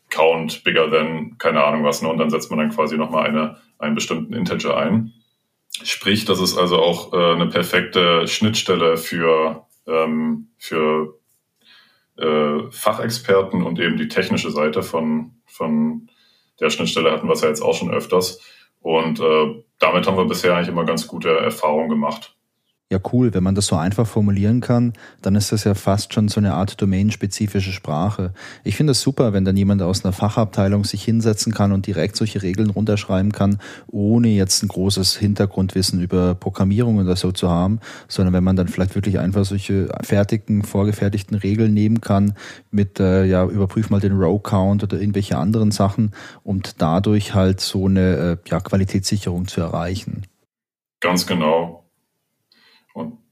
Count 0.10 0.64
bigger 0.64 0.90
than, 0.90 1.38
keine 1.38 1.64
Ahnung 1.64 1.84
was, 1.84 2.02
ne? 2.02 2.10
und 2.10 2.18
dann 2.18 2.30
setzt 2.32 2.50
man 2.50 2.60
dann 2.60 2.72
quasi 2.72 2.98
nochmal 2.98 3.28
eine, 3.28 3.58
einen 3.78 3.96
bestimmten 3.96 4.34
Integer 4.34 4.78
ein. 4.78 5.14
Sprich, 5.84 6.26
das 6.26 6.40
ist 6.40 6.58
also 6.58 6.80
auch 6.80 7.14
äh, 7.14 7.34
eine 7.34 7.48
perfekte 7.48 8.28
Schnittstelle 8.28 8.98
für, 8.98 9.68
ähm, 9.86 10.48
für 10.58 11.20
äh, 12.18 12.72
Fachexperten 12.72 13.64
und 13.64 13.80
eben 13.80 13.98
die 13.98 14.08
technische 14.08 14.52
Seite 14.52 14.84
von, 14.84 15.42
von 15.46 16.10
der 16.60 16.70
Schnittstelle 16.70 17.12
hatten 17.12 17.28
wir 17.28 17.34
es 17.34 17.42
ja 17.42 17.50
jetzt 17.50 17.62
auch 17.62 17.76
schon 17.76 17.92
öfters. 17.92 18.42
Und 18.80 19.20
äh, 19.20 19.64
damit 19.80 20.08
haben 20.08 20.18
wir 20.18 20.26
bisher 20.26 20.56
eigentlich 20.56 20.70
immer 20.70 20.86
ganz 20.86 21.08
gute 21.08 21.30
Erfahrungen 21.38 21.90
gemacht. 21.90 22.35
Ja, 22.92 23.00
cool. 23.12 23.34
Wenn 23.34 23.42
man 23.42 23.56
das 23.56 23.66
so 23.66 23.76
einfach 23.78 24.06
formulieren 24.06 24.62
kann, 24.62 24.94
dann 25.24 25.34
ist 25.34 25.52
das 25.52 25.64
ja 25.64 25.74
fast 25.74 26.14
schon 26.14 26.28
so 26.28 26.40
eine 26.40 26.54
Art 26.54 26.80
domänenspezifische 26.80 27.72
Sprache. 27.72 28.32
Ich 28.64 28.76
finde 28.76 28.92
es 28.92 29.02
super, 29.02 29.34
wenn 29.34 29.44
dann 29.44 29.58
jemand 29.58 29.82
aus 29.82 30.06
einer 30.06 30.14
Fachabteilung 30.14 30.84
sich 30.84 31.04
hinsetzen 31.04 31.52
kann 31.52 31.72
und 31.72 31.88
direkt 31.88 32.16
solche 32.16 32.44
Regeln 32.44 32.70
runterschreiben 32.70 33.32
kann, 33.32 33.58
ohne 33.88 34.28
jetzt 34.28 34.62
ein 34.62 34.68
großes 34.68 35.18
Hintergrundwissen 35.18 36.00
über 36.00 36.36
Programmierung 36.36 37.00
oder 37.00 37.16
so 37.16 37.32
zu 37.32 37.50
haben, 37.50 37.80
sondern 38.08 38.36
wenn 38.36 38.44
man 38.44 38.56
dann 38.56 38.68
vielleicht 38.68 38.94
wirklich 38.94 39.18
einfach 39.18 39.46
solche 39.46 39.90
fertigen, 40.04 40.62
vorgefertigten 40.62 41.38
Regeln 41.38 41.74
nehmen 41.74 42.02
kann 42.02 42.36
mit, 42.70 43.00
äh, 43.00 43.26
ja, 43.26 43.46
überprüf 43.46 43.90
mal 43.90 44.00
den 44.00 44.14
Row 44.14 44.42
Count 44.44 44.84
oder 44.84 45.00
irgendwelche 45.00 45.40
anderen 45.40 45.72
Sachen 45.72 46.12
und 46.44 46.84
dadurch 46.84 47.34
halt 47.34 47.62
so 47.62 47.88
eine, 47.88 48.38
äh, 48.46 48.50
ja, 48.50 48.60
Qualitätssicherung 48.60 49.48
zu 49.48 49.62
erreichen. 49.62 50.22
Ganz 51.02 51.26
genau. 51.26 51.85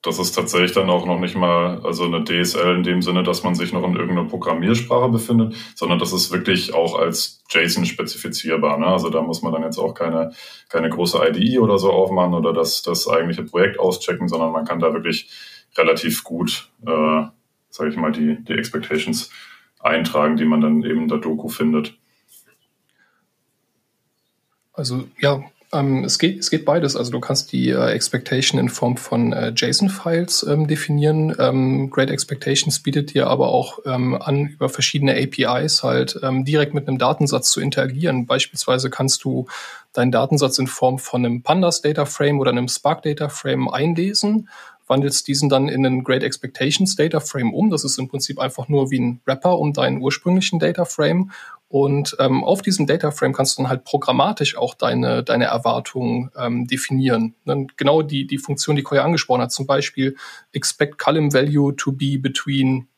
Das 0.04 0.20
ist 0.20 0.34
tatsächlich 0.34 0.74
dann 0.74 0.90
auch 0.90 1.06
noch 1.06 1.18
nicht 1.18 1.36
mal 1.36 1.80
also 1.86 2.04
eine 2.04 2.26
DSL 2.26 2.76
in 2.76 2.84
dem 2.84 3.02
Sinne, 3.02 3.24
dass 3.24 3.44
man 3.44 3.56
sich 3.56 3.72
noch 3.72 3.86
in 3.86 3.96
irgendeiner 3.96 4.28
Programmiersprache 4.28 5.08
befindet, 5.08 5.56
sondern 5.76 5.98
das 5.98 6.12
ist 6.12 6.30
wirklich 6.30 6.74
auch 6.74 7.00
als 7.00 7.42
JSON 7.50 7.86
spezifizierbar. 7.86 8.78
Ne? 8.78 8.86
Also 8.86 9.10
da 9.10 9.22
muss 9.22 9.42
man 9.42 9.54
dann 9.54 9.64
jetzt 9.64 9.78
auch 9.78 9.94
keine, 9.94 10.34
keine 10.68 10.90
große 10.90 11.26
IDE 11.26 11.60
oder 11.60 11.78
so 11.78 11.90
aufmachen 11.90 12.34
oder 12.34 12.52
das, 12.52 12.82
das 12.82 13.08
eigentliche 13.08 13.44
Projekt 13.44 13.80
auschecken, 13.80 14.28
sondern 14.28 14.52
man 14.52 14.66
kann 14.66 14.80
da 14.80 14.94
wirklich 14.94 15.30
relativ 15.78 16.26
gut, 16.26 16.70
äh, 16.86 17.24
sage 17.70 17.90
ich 17.90 17.96
mal, 17.96 18.12
die, 18.12 18.44
die 18.44 18.54
Expectations 18.54 19.32
eintragen, 19.80 20.36
die 20.36 20.46
man 20.46 20.60
dann 20.60 20.84
eben 20.84 21.04
in 21.04 21.08
der 21.08 21.20
Doku 21.20 21.48
findet. 21.48 21.98
Also 24.74 25.08
ja, 25.18 25.44
ähm, 25.74 26.04
es, 26.04 26.20
geht, 26.20 26.40
es 26.40 26.50
geht 26.50 26.66
beides. 26.66 26.96
Also 26.96 27.12
du 27.12 27.20
kannst 27.20 27.52
die 27.52 27.70
äh, 27.70 27.92
Expectation 27.92 28.60
in 28.60 28.70
Form 28.70 28.98
von 28.98 29.34
äh, 29.34 29.54
JSON-Files 29.56 30.46
ähm, 30.50 30.68
definieren. 30.68 31.36
Ähm, 31.40 31.90
Great 31.90 32.10
Expectations 32.10 32.80
bietet 32.80 33.14
dir 33.14 33.28
aber 33.28 33.50
auch 33.50 33.80
ähm, 33.86 34.16
an, 34.16 34.48
über 34.48 34.70
verschiedene 34.70 35.16
APIs 35.16 35.84
halt 35.84 36.20
ähm, 36.24 36.46
direkt 36.46 36.74
mit 36.74 36.88
einem 36.88 36.98
Datensatz 36.98 37.52
zu 37.52 37.60
interagieren. 37.60 38.26
Beispielsweise 38.26 38.90
kannst 38.90 39.24
du 39.24 39.48
deinen 39.94 40.12
Datensatz 40.12 40.58
in 40.60 40.68
Form 40.68 41.00
von 41.00 41.26
einem 41.26 41.42
Pandas 41.42 41.82
Data 41.82 42.06
Frame 42.06 42.40
oder 42.40 42.52
einem 42.52 42.68
Spark 42.68 43.02
Data 43.04 43.30
Frame 43.30 43.70
einlesen 43.70 44.48
wandelst 44.88 45.28
diesen 45.28 45.50
dann 45.50 45.70
in 45.70 45.86
einen 45.86 46.04
Great 46.04 46.24
Expectations 46.24 46.96
Data 46.96 47.20
Frame 47.20 47.54
um. 47.54 47.70
Das 47.70 47.84
ist 47.84 47.98
im 47.98 48.10
Prinzip 48.10 48.40
einfach 48.40 48.68
nur 48.68 48.92
wie 48.92 49.00
ein 49.00 49.22
Wrapper 49.26 49.58
um 49.58 49.74
deinen 49.74 50.02
ursprünglichen 50.02 50.60
Data 50.60 50.86
Frame. 50.86 51.32
Und 51.74 52.16
ähm, 52.20 52.44
auf 52.44 52.62
diesem 52.62 52.86
Data 52.86 53.10
Frame 53.10 53.34
kannst 53.34 53.58
du 53.58 53.64
dann 53.64 53.70
halt 53.72 53.84
programmatisch 53.84 54.56
auch 54.56 54.76
deine, 54.76 55.24
deine 55.24 55.46
Erwartungen 55.46 56.30
ähm, 56.38 56.68
definieren. 56.68 57.34
Dann 57.46 57.66
genau 57.78 58.04
die, 58.04 58.28
die 58.28 58.38
Funktion, 58.38 58.76
die 58.76 58.84
Koya 58.84 59.04
angesprochen 59.04 59.42
hat, 59.42 59.52
zum 59.52 59.66
Beispiel 59.66 60.16
expect 60.52 61.00
column 61.00 61.34
value 61.34 61.76
to 61.76 61.92
be 61.92 62.20
between 62.20 62.90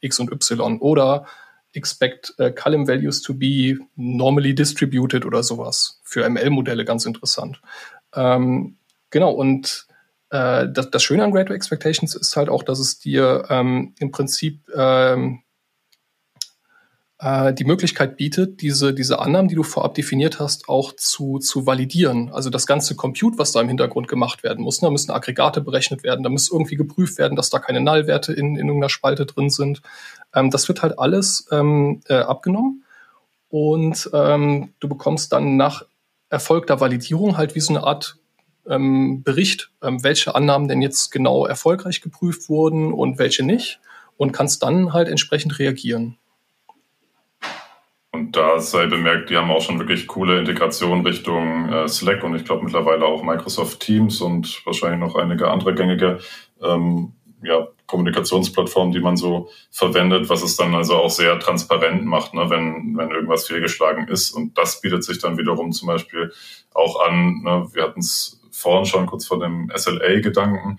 x 0.00 0.18
und 0.18 0.32
y 0.32 0.80
oder 0.80 1.26
expect 1.74 2.34
uh, 2.40 2.50
column 2.50 2.88
values 2.88 3.22
to 3.22 3.34
be 3.34 3.78
normally 3.94 4.52
distributed 4.52 5.24
oder 5.24 5.44
sowas. 5.44 6.00
Für 6.02 6.28
ML-Modelle 6.28 6.84
ganz 6.84 7.06
interessant. 7.06 7.60
Ähm, 8.16 8.78
genau, 9.10 9.30
und 9.30 9.86
äh, 10.30 10.66
das, 10.72 10.90
das 10.90 11.04
Schöne 11.04 11.22
an 11.22 11.30
Great 11.30 11.50
Expectations 11.50 12.16
ist 12.16 12.34
halt 12.34 12.48
auch, 12.48 12.64
dass 12.64 12.80
es 12.80 12.98
dir 12.98 13.44
ähm, 13.48 13.94
im 14.00 14.10
Prinzip 14.10 14.68
ähm, 14.74 15.43
äh, 17.24 17.54
die 17.54 17.64
Möglichkeit 17.64 18.18
bietet, 18.18 18.60
diese, 18.60 18.92
diese 18.92 19.18
Annahmen, 19.18 19.48
die 19.48 19.54
du 19.54 19.62
vorab 19.62 19.94
definiert 19.94 20.40
hast, 20.40 20.68
auch 20.68 20.94
zu, 20.94 21.38
zu 21.38 21.64
validieren. 21.64 22.30
Also 22.30 22.50
das 22.50 22.66
ganze 22.66 22.96
Compute, 22.96 23.38
was 23.38 23.52
da 23.52 23.62
im 23.62 23.68
Hintergrund 23.68 24.08
gemacht 24.08 24.42
werden 24.42 24.62
muss. 24.62 24.82
Ne? 24.82 24.88
Da 24.88 24.92
müssen 24.92 25.10
Aggregate 25.10 25.62
berechnet 25.62 26.02
werden, 26.02 26.22
da 26.22 26.28
muss 26.28 26.52
irgendwie 26.52 26.76
geprüft 26.76 27.16
werden, 27.16 27.34
dass 27.34 27.48
da 27.48 27.58
keine 27.58 27.80
Nullwerte 27.80 28.34
in, 28.34 28.56
in 28.56 28.66
irgendeiner 28.66 28.90
Spalte 28.90 29.24
drin 29.24 29.48
sind. 29.48 29.80
Ähm, 30.34 30.50
das 30.50 30.68
wird 30.68 30.82
halt 30.82 30.98
alles 30.98 31.48
ähm, 31.50 32.02
äh, 32.08 32.16
abgenommen 32.16 32.84
und 33.48 34.10
ähm, 34.12 34.74
du 34.80 34.88
bekommst 34.88 35.32
dann 35.32 35.56
nach 35.56 35.86
erfolgter 36.28 36.80
Validierung 36.80 37.38
halt 37.38 37.54
wie 37.54 37.60
so 37.60 37.72
eine 37.72 37.84
Art 37.84 38.18
ähm, 38.68 39.22
Bericht, 39.22 39.70
ähm, 39.82 40.04
welche 40.04 40.34
Annahmen 40.34 40.68
denn 40.68 40.82
jetzt 40.82 41.10
genau 41.10 41.46
erfolgreich 41.46 42.02
geprüft 42.02 42.50
wurden 42.50 42.92
und 42.92 43.18
welche 43.18 43.44
nicht 43.44 43.80
und 44.18 44.32
kannst 44.32 44.62
dann 44.62 44.92
halt 44.92 45.08
entsprechend 45.08 45.58
reagieren. 45.58 46.18
Und 48.14 48.36
da 48.36 48.60
sei 48.60 48.86
bemerkt, 48.86 49.28
die 49.28 49.36
haben 49.36 49.50
auch 49.50 49.60
schon 49.60 49.80
wirklich 49.80 50.06
coole 50.06 50.38
Integration 50.38 51.04
Richtung 51.04 51.68
äh, 51.68 51.88
Slack 51.88 52.22
und 52.22 52.36
ich 52.36 52.44
glaube 52.44 52.64
mittlerweile 52.64 53.04
auch 53.04 53.24
Microsoft 53.24 53.80
Teams 53.80 54.20
und 54.20 54.64
wahrscheinlich 54.64 55.00
noch 55.00 55.16
einige 55.16 55.50
andere 55.50 55.74
gängige 55.74 56.20
ähm, 56.62 57.12
ja, 57.42 57.66
Kommunikationsplattformen, 57.86 58.92
die 58.92 59.00
man 59.00 59.16
so 59.16 59.50
verwendet, 59.72 60.28
was 60.28 60.44
es 60.44 60.56
dann 60.56 60.76
also 60.76 60.94
auch 60.94 61.10
sehr 61.10 61.40
transparent 61.40 62.04
macht, 62.04 62.34
ne, 62.34 62.48
wenn, 62.50 62.96
wenn 62.96 63.10
irgendwas 63.10 63.48
fehlgeschlagen 63.48 64.06
ist. 64.06 64.30
Und 64.30 64.56
das 64.56 64.80
bietet 64.80 65.02
sich 65.02 65.18
dann 65.18 65.36
wiederum 65.36 65.72
zum 65.72 65.88
Beispiel 65.88 66.32
auch 66.72 67.04
an, 67.04 67.42
ne, 67.42 67.68
wir 67.72 67.82
hatten 67.82 67.98
es 67.98 68.40
vorhin 68.52 68.86
schon 68.86 69.06
kurz 69.06 69.26
vor 69.26 69.40
dem 69.40 69.72
SLA-Gedanken, 69.74 70.78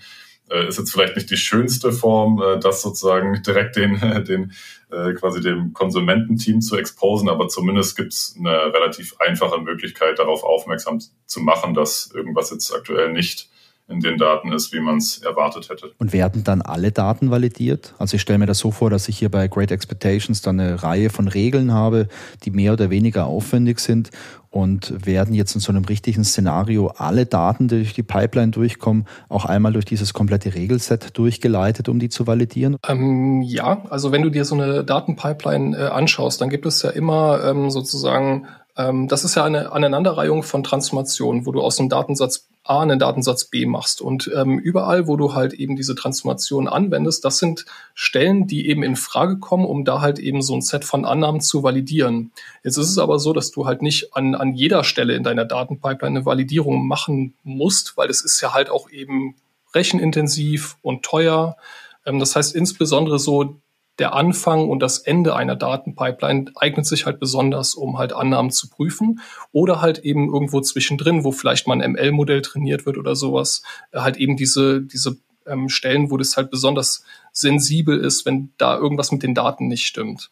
äh, 0.49 0.67
ist 0.67 0.77
jetzt 0.77 0.91
vielleicht 0.91 1.15
nicht 1.15 1.29
die 1.29 1.37
schönste 1.37 1.91
Form, 1.91 2.41
äh, 2.41 2.59
das 2.59 2.81
sozusagen 2.81 3.41
direkt 3.45 3.75
den, 3.75 3.99
den 4.25 4.53
äh, 4.95 5.13
quasi 5.13 5.41
dem 5.41 5.73
Konsumententeam 5.73 6.61
zu 6.61 6.77
exposen, 6.77 7.27
aber 7.27 7.47
zumindest 7.47 7.97
gibt 7.97 8.13
es 8.13 8.35
eine 8.39 8.73
relativ 8.73 9.15
einfache 9.19 9.59
Möglichkeit, 9.59 10.19
darauf 10.19 10.43
aufmerksam 10.43 10.99
zu 11.25 11.41
machen, 11.41 11.73
dass 11.73 12.11
irgendwas 12.13 12.51
jetzt 12.51 12.73
aktuell 12.73 13.11
nicht 13.11 13.49
in 13.87 13.99
den 13.99 14.17
Daten 14.17 14.51
ist, 14.51 14.73
wie 14.73 14.79
man 14.79 14.97
es 14.97 15.19
erwartet 15.19 15.69
hätte. 15.69 15.91
Und 15.99 16.11
werden 16.11 16.43
dann 16.43 16.61
alle 16.61 16.91
Daten 16.91 17.29
validiert? 17.29 17.93
Also 17.99 18.15
ich 18.15 18.21
stelle 18.21 18.39
mir 18.39 18.47
das 18.47 18.57
so 18.57 18.71
vor, 18.71 18.89
dass 18.89 19.07
ich 19.07 19.19
hier 19.19 19.29
bei 19.29 19.47
Great 19.47 19.71
Expectations 19.71 20.41
dann 20.41 20.59
eine 20.59 20.81
Reihe 20.81 21.09
von 21.09 21.27
Regeln 21.27 21.71
habe, 21.71 22.07
die 22.43 22.51
mehr 22.51 22.73
oder 22.73 22.89
weniger 22.89 23.25
aufwendig 23.25 23.79
sind 23.79 24.09
und 24.55 25.05
werden 25.05 25.35
jetzt 25.35 25.53
in 25.53 25.59
so 25.59 25.73
einem 25.73 25.83
richtigen 25.83 26.23
Szenario 26.23 26.87
alle 26.95 27.25
Daten, 27.25 27.67
die 27.67 27.75
durch 27.75 27.93
die 27.93 28.03
Pipeline 28.03 28.53
durchkommen, 28.53 29.05
auch 29.27 29.43
einmal 29.43 29.73
durch 29.73 29.83
dieses 29.83 30.13
komplette 30.13 30.55
Regelset 30.55 31.09
durchgeleitet, 31.17 31.89
um 31.89 31.99
die 31.99 32.07
zu 32.07 32.25
validieren? 32.25 32.77
Ähm, 32.87 33.41
ja, 33.41 33.83
also 33.89 34.13
wenn 34.13 34.21
du 34.21 34.29
dir 34.29 34.45
so 34.45 34.55
eine 34.55 34.85
Datenpipeline 34.85 35.77
äh, 35.77 35.87
anschaust, 35.87 36.39
dann 36.39 36.49
gibt 36.49 36.65
es 36.65 36.81
ja 36.83 36.89
immer 36.91 37.43
ähm, 37.43 37.69
sozusagen 37.69 38.47
ähm, 38.77 39.09
das 39.09 39.25
ist 39.25 39.35
ja 39.35 39.43
eine 39.43 39.73
Aneinanderreihung 39.73 40.43
von 40.43 40.63
Transformationen, 40.63 41.45
wo 41.45 41.51
du 41.51 41.61
aus 41.61 41.79
einem 41.79 41.89
Datensatz 41.89 42.47
A 42.65 42.81
einen 42.81 42.97
Datensatz 42.97 43.45
B 43.45 43.65
machst. 43.67 44.01
Und 44.01 44.29
ähm, 44.35 44.57
überall, 44.57 45.07
wo 45.07 45.17
du 45.17 45.33
halt 45.33 45.53
eben 45.53 45.75
diese 45.75 45.93
Transformation 45.93 46.67
anwendest, 46.67 47.23
das 47.23 47.37
sind 47.37 47.65
Stellen, 47.93 48.47
die 48.47 48.67
eben 48.67 48.81
in 48.81 48.95
Frage 48.95 49.37
kommen, 49.37 49.65
um 49.65 49.85
da 49.85 50.01
halt 50.01 50.17
eben 50.17 50.41
so 50.41 50.55
ein 50.55 50.61
Set 50.61 50.83
von 50.83 51.05
Annahmen 51.05 51.41
zu 51.41 51.61
validieren. 51.61 52.31
Jetzt 52.63 52.77
ist 52.77 52.89
es 52.89 52.97
aber 52.97 53.19
so, 53.19 53.33
dass 53.33 53.51
du 53.51 53.67
halt 53.67 53.83
nicht 53.83 54.15
an, 54.15 54.33
an 54.33 54.55
jeder 54.55 54.83
Stelle 54.83 55.13
in 55.13 55.23
deiner 55.23 55.45
Datenpipeline 55.45 56.17
eine 56.17 56.25
Validierung 56.25 56.87
machen 56.87 57.35
musst, 57.43 57.97
weil 57.97 58.09
es 58.09 58.25
ist 58.25 58.41
ja 58.41 58.53
halt 58.53 58.71
auch 58.71 58.89
eben 58.89 59.35
rechenintensiv 59.75 60.77
und 60.81 61.03
teuer. 61.03 61.57
Ähm, 62.05 62.19
das 62.19 62.35
heißt 62.35 62.55
insbesondere 62.55 63.19
so 63.19 63.61
der 63.99 64.13
Anfang 64.13 64.69
und 64.69 64.79
das 64.79 64.99
Ende 64.99 65.35
einer 65.35 65.55
Datenpipeline 65.55 66.51
eignet 66.55 66.85
sich 66.85 67.05
halt 67.05 67.19
besonders, 67.19 67.75
um 67.75 67.97
halt 67.97 68.13
Annahmen 68.13 68.51
zu 68.51 68.69
prüfen 68.69 69.21
oder 69.51 69.81
halt 69.81 69.99
eben 69.99 70.31
irgendwo 70.33 70.59
zwischendrin, 70.61 71.23
wo 71.23 71.31
vielleicht 71.31 71.67
mal 71.67 71.81
ein 71.81 71.93
ML-Modell 71.93 72.41
trainiert 72.41 72.85
wird 72.85 72.97
oder 72.97 73.15
sowas, 73.15 73.63
äh, 73.91 73.99
halt 73.99 74.17
eben 74.17 74.35
diese, 74.35 74.81
diese 74.81 75.17
ähm, 75.45 75.69
Stellen, 75.69 76.11
wo 76.11 76.17
das 76.17 76.35
halt 76.35 76.51
besonders 76.51 77.03
sensibel 77.31 77.97
ist, 77.97 78.25
wenn 78.25 78.51
da 78.57 78.77
irgendwas 78.77 79.11
mit 79.11 79.23
den 79.23 79.35
Daten 79.35 79.67
nicht 79.67 79.85
stimmt. 79.85 80.29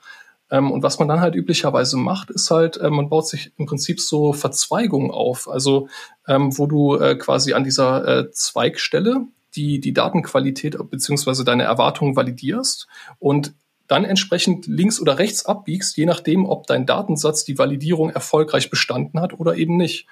Ähm, 0.52 0.70
und 0.72 0.84
was 0.84 1.00
man 1.00 1.08
dann 1.08 1.22
halt 1.22 1.36
üblicherweise 1.36 1.96
macht, 1.96 2.32
ist 2.32 2.52
halt, 2.52 2.78
äh, 2.78 2.90
man 2.90 3.10
baut 3.10 3.28
sich 3.28 3.54
im 3.58 3.66
Prinzip 3.66 4.02
so 4.02 4.34
Verzweigungen 4.34 5.12
auf, 5.12 5.50
also 5.50 5.88
ähm, 6.28 6.58
wo 6.58 6.68
du 6.68 6.96
äh, 6.96 7.16
quasi 7.16 7.54
an 7.54 7.64
dieser 7.64 8.30
Zweigstelle 8.32 9.28
die, 9.56 9.80
die 9.80 9.94
Datenqualität 9.94 10.78
beziehungsweise 10.90 11.44
deine 11.44 11.64
Erwartungen 11.64 12.16
validierst 12.16 12.88
und 13.20 13.54
dann 13.88 14.06
entsprechend 14.06 14.66
links 14.66 15.00
oder 15.00 15.20
rechts 15.20 15.46
abbiegst, 15.46 15.98
je 15.98 16.06
nachdem, 16.06 16.46
ob 16.46 16.68
dein 16.68 16.86
Datensatz 16.86 17.44
die 17.44 17.58
Validierung 17.58 18.10
erfolgreich 18.10 18.70
bestanden 18.70 19.20
hat 19.20 19.40
oder 19.40 19.56
eben 19.56 19.78
nicht. 19.78 20.08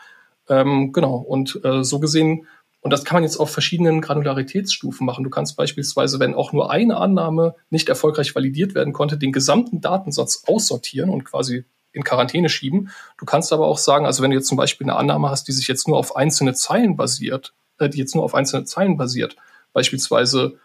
Ähm, 0.50 0.92
genau, 0.92 1.16
und 1.16 1.60
äh, 1.64 1.84
so 1.84 2.00
gesehen, 2.00 2.48
und 2.82 2.92
das 2.92 3.06
kann 3.06 3.18
man 3.18 3.24
jetzt 3.24 3.38
auf 3.38 3.50
verschiedenen 3.52 4.02
Granularitätsstufen 4.02 5.06
machen. 5.06 5.24
Du 5.24 5.30
kannst 5.30 5.56
beispielsweise, 5.56 6.20
wenn 6.20 6.34
auch 6.34 6.52
nur 6.52 6.72
eine 6.72 6.98
Annahme 6.98 7.56
nicht 7.70 7.90
erfolgreich 7.90 8.36
validiert 8.36 8.76
werden 8.76 8.92
konnte, 8.92 9.18
den 9.18 9.32
gesamten 9.32 9.82
Datensatz 9.82 10.44
aussortieren 10.48 11.10
und 11.10 11.24
quasi 11.24 11.66
in 11.94 12.04
Quarantäne 12.04 12.50
schieben. 12.50 12.90
Du 13.18 13.26
kannst 13.26 13.54
aber 13.54 13.68
auch 13.68 13.78
sagen, 13.78 14.06
also 14.06 14.24
wenn 14.24 14.32
du 14.32 14.38
jetzt 14.38 14.48
zum 14.48 14.58
Beispiel 14.58 14.86
eine 14.86 14.98
Annahme 14.98 15.30
hast, 15.30 15.48
die 15.48 15.52
sich 15.52 15.68
jetzt 15.68 15.88
nur 15.88 15.98
auf 15.98 16.16
einzelne 16.16 16.54
Zeilen 16.54 16.96
basiert, 16.96 17.54
die 17.90 17.98
jetzt 17.98 18.16
nur 18.16 18.24
auf 18.24 18.36
einzelne 18.36 18.66
Zeilen 18.66 18.98
basiert, 18.98 19.36
beispielsweise 19.74 20.58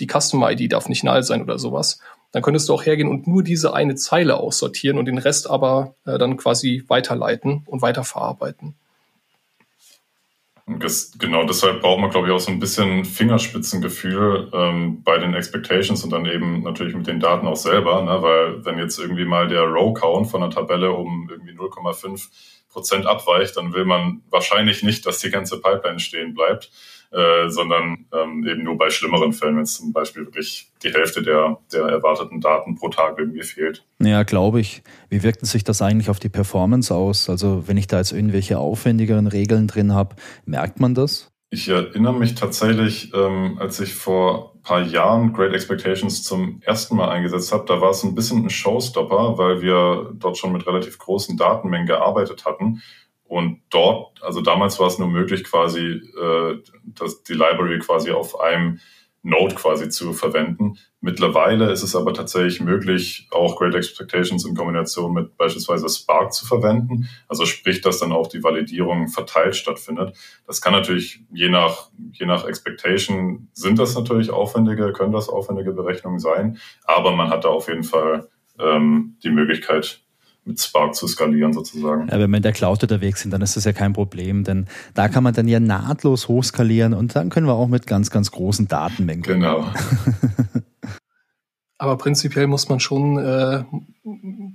die 0.00 0.08
Customer 0.08 0.50
ID 0.50 0.72
darf 0.72 0.88
nicht 0.88 1.04
null 1.04 1.22
sein 1.22 1.42
oder 1.42 1.58
sowas, 1.58 2.00
dann 2.32 2.42
könntest 2.42 2.68
du 2.68 2.74
auch 2.74 2.84
hergehen 2.84 3.08
und 3.08 3.26
nur 3.26 3.42
diese 3.42 3.74
eine 3.74 3.96
Zeile 3.96 4.36
aussortieren 4.38 4.98
und 4.98 5.06
den 5.06 5.18
Rest 5.18 5.50
aber 5.50 5.94
äh, 6.06 6.18
dann 6.18 6.36
quasi 6.36 6.84
weiterleiten 6.88 7.64
und 7.66 7.82
weiterverarbeiten. 7.82 8.74
Genau 11.18 11.44
deshalb 11.44 11.80
braucht 11.80 12.00
man, 12.00 12.10
glaube 12.10 12.28
ich, 12.28 12.32
auch 12.32 12.38
so 12.38 12.52
ein 12.52 12.60
bisschen 12.60 13.04
Fingerspitzengefühl 13.04 14.50
ähm, 14.52 15.02
bei 15.02 15.18
den 15.18 15.34
Expectations 15.34 16.04
und 16.04 16.10
dann 16.10 16.26
eben 16.26 16.62
natürlich 16.62 16.94
mit 16.94 17.08
den 17.08 17.18
Daten 17.18 17.48
auch 17.48 17.56
selber, 17.56 18.02
ne? 18.02 18.22
weil 18.22 18.64
wenn 18.64 18.78
jetzt 18.78 19.00
irgendwie 19.00 19.24
mal 19.24 19.48
der 19.48 19.62
Row-Count 19.62 20.28
von 20.28 20.42
der 20.42 20.50
Tabelle 20.50 20.92
um 20.92 21.28
irgendwie 21.28 21.54
0,5 21.54 22.28
Prozent 22.70 23.06
abweicht, 23.06 23.56
dann 23.56 23.72
will 23.72 23.84
man 23.84 24.22
wahrscheinlich 24.30 24.82
nicht, 24.82 25.04
dass 25.06 25.18
die 25.18 25.30
ganze 25.30 25.60
Pipeline 25.60 26.00
stehen 26.00 26.34
bleibt, 26.34 26.70
äh, 27.12 27.48
sondern 27.48 28.06
ähm, 28.12 28.46
eben 28.48 28.62
nur 28.62 28.78
bei 28.78 28.90
schlimmeren 28.90 29.32
Fällen, 29.32 29.56
wenn 29.56 29.64
es 29.64 29.76
zum 29.76 29.92
Beispiel 29.92 30.24
wirklich 30.24 30.70
die 30.82 30.92
Hälfte 30.92 31.22
der, 31.22 31.58
der 31.72 31.82
erwarteten 31.82 32.40
Daten 32.40 32.76
pro 32.76 32.88
Tag 32.88 33.18
irgendwie 33.18 33.42
fehlt. 33.42 33.84
Ja, 34.00 34.22
glaube 34.22 34.60
ich. 34.60 34.82
Wie 35.08 35.22
wirkt 35.22 35.44
sich 35.44 35.64
das 35.64 35.82
eigentlich 35.82 36.08
auf 36.08 36.20
die 36.20 36.28
Performance 36.28 36.94
aus? 36.94 37.28
Also 37.28 37.66
wenn 37.66 37.76
ich 37.76 37.88
da 37.88 37.98
jetzt 37.98 38.12
irgendwelche 38.12 38.58
aufwendigeren 38.58 39.26
Regeln 39.26 39.66
drin 39.66 39.92
habe, 39.92 40.14
merkt 40.44 40.78
man 40.78 40.94
das? 40.94 41.29
Ich 41.52 41.68
erinnere 41.68 42.14
mich 42.14 42.36
tatsächlich, 42.36 43.12
ähm, 43.12 43.58
als 43.60 43.80
ich 43.80 43.94
vor 43.94 44.50
paar 44.62 44.82
Jahren 44.82 45.32
Great 45.32 45.52
Expectations 45.52 46.22
zum 46.22 46.60
ersten 46.64 46.94
Mal 46.96 47.08
eingesetzt 47.08 47.52
habe, 47.52 47.64
da 47.66 47.80
war 47.80 47.90
es 47.90 48.04
ein 48.04 48.14
bisschen 48.14 48.44
ein 48.44 48.50
Showstopper, 48.50 49.36
weil 49.36 49.60
wir 49.62 50.12
dort 50.14 50.38
schon 50.38 50.52
mit 50.52 50.66
relativ 50.66 50.98
großen 50.98 51.36
Datenmengen 51.36 51.86
gearbeitet 51.86 52.44
hatten. 52.44 52.82
Und 53.24 53.62
dort, 53.70 54.22
also 54.22 54.40
damals 54.40 54.78
war 54.78 54.86
es 54.86 54.98
nur 54.98 55.08
möglich, 55.08 55.42
quasi 55.44 56.00
äh, 56.20 56.58
dass 56.84 57.22
die 57.24 57.32
Library 57.32 57.78
quasi 57.80 58.12
auf 58.12 58.38
einem 58.40 58.80
Node 59.22 59.54
quasi 59.54 59.90
zu 59.90 60.12
verwenden. 60.12 60.78
Mittlerweile 61.00 61.70
ist 61.70 61.82
es 61.82 61.94
aber 61.94 62.14
tatsächlich 62.14 62.60
möglich, 62.60 63.28
auch 63.30 63.56
Great 63.56 63.74
Expectations 63.74 64.46
in 64.46 64.54
Kombination 64.54 65.12
mit 65.12 65.36
beispielsweise 65.36 65.88
Spark 65.88 66.32
zu 66.32 66.46
verwenden. 66.46 67.08
Also 67.28 67.44
sprich, 67.44 67.82
dass 67.82 67.98
dann 67.98 68.12
auch 68.12 68.28
die 68.28 68.42
Validierung 68.42 69.08
verteilt 69.08 69.56
stattfindet. 69.56 70.16
Das 70.46 70.60
kann 70.62 70.72
natürlich 70.72 71.22
je 71.32 71.50
nach, 71.50 71.90
je 72.12 72.26
nach 72.26 72.46
Expectation 72.46 73.48
sind 73.52 73.78
das 73.78 73.94
natürlich 73.94 74.30
aufwendige, 74.30 74.92
können 74.92 75.12
das 75.12 75.28
aufwendige 75.28 75.72
Berechnungen 75.72 76.18
sein. 76.18 76.58
Aber 76.84 77.12
man 77.12 77.28
hat 77.28 77.44
da 77.44 77.48
auf 77.48 77.68
jeden 77.68 77.84
Fall 77.84 78.28
ähm, 78.58 79.16
die 79.22 79.30
Möglichkeit, 79.30 80.02
mit 80.44 80.60
Spark 80.60 80.94
zu 80.94 81.06
skalieren 81.06 81.52
sozusagen. 81.52 82.08
Ja, 82.08 82.18
wenn 82.18 82.30
wir 82.30 82.38
in 82.38 82.42
der 82.42 82.52
Cloud 82.52 82.82
unterwegs 82.82 83.22
sind, 83.22 83.30
dann 83.30 83.42
ist 83.42 83.56
das 83.56 83.64
ja 83.64 83.72
kein 83.72 83.92
Problem, 83.92 84.44
denn 84.44 84.66
da 84.94 85.08
kann 85.08 85.22
man 85.22 85.34
dann 85.34 85.48
ja 85.48 85.60
nahtlos 85.60 86.28
hochskalieren 86.28 86.94
und 86.94 87.14
dann 87.14 87.30
können 87.30 87.46
wir 87.46 87.54
auch 87.54 87.68
mit 87.68 87.86
ganz, 87.86 88.10
ganz 88.10 88.30
großen 88.30 88.68
Datenmengen. 88.68 89.22
Genau. 89.22 89.66
Aber 91.80 91.96
prinzipiell 91.96 92.46
muss 92.46 92.68
man 92.68 92.78
schon 92.78 93.16
äh, 93.16 93.64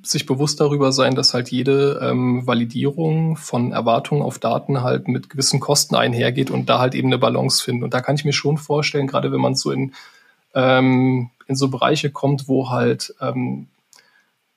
sich 0.03 0.27
bewusst 0.27 0.59
darüber 0.59 0.91
sein, 0.91 1.15
dass 1.15 1.33
halt 1.33 1.49
jede 1.49 1.99
ähm, 1.99 2.45
Validierung 2.45 3.35
von 3.35 3.71
Erwartungen 3.71 4.21
auf 4.21 4.37
Daten 4.37 4.83
halt 4.83 5.07
mit 5.07 5.31
gewissen 5.31 5.59
Kosten 5.59 5.95
einhergeht 5.95 6.51
und 6.51 6.69
da 6.69 6.77
halt 6.77 6.93
eben 6.93 7.07
eine 7.07 7.17
Balance 7.17 7.63
finden. 7.63 7.83
Und 7.83 7.95
da 7.95 8.01
kann 8.01 8.13
ich 8.13 8.25
mir 8.25 8.33
schon 8.33 8.59
vorstellen, 8.59 9.07
gerade 9.07 9.31
wenn 9.31 9.41
man 9.41 9.55
so 9.55 9.71
in, 9.71 9.93
ähm, 10.53 11.31
in 11.47 11.55
so 11.55 11.69
Bereiche 11.69 12.11
kommt, 12.11 12.47
wo 12.47 12.69
halt 12.69 13.15
ähm, 13.19 13.69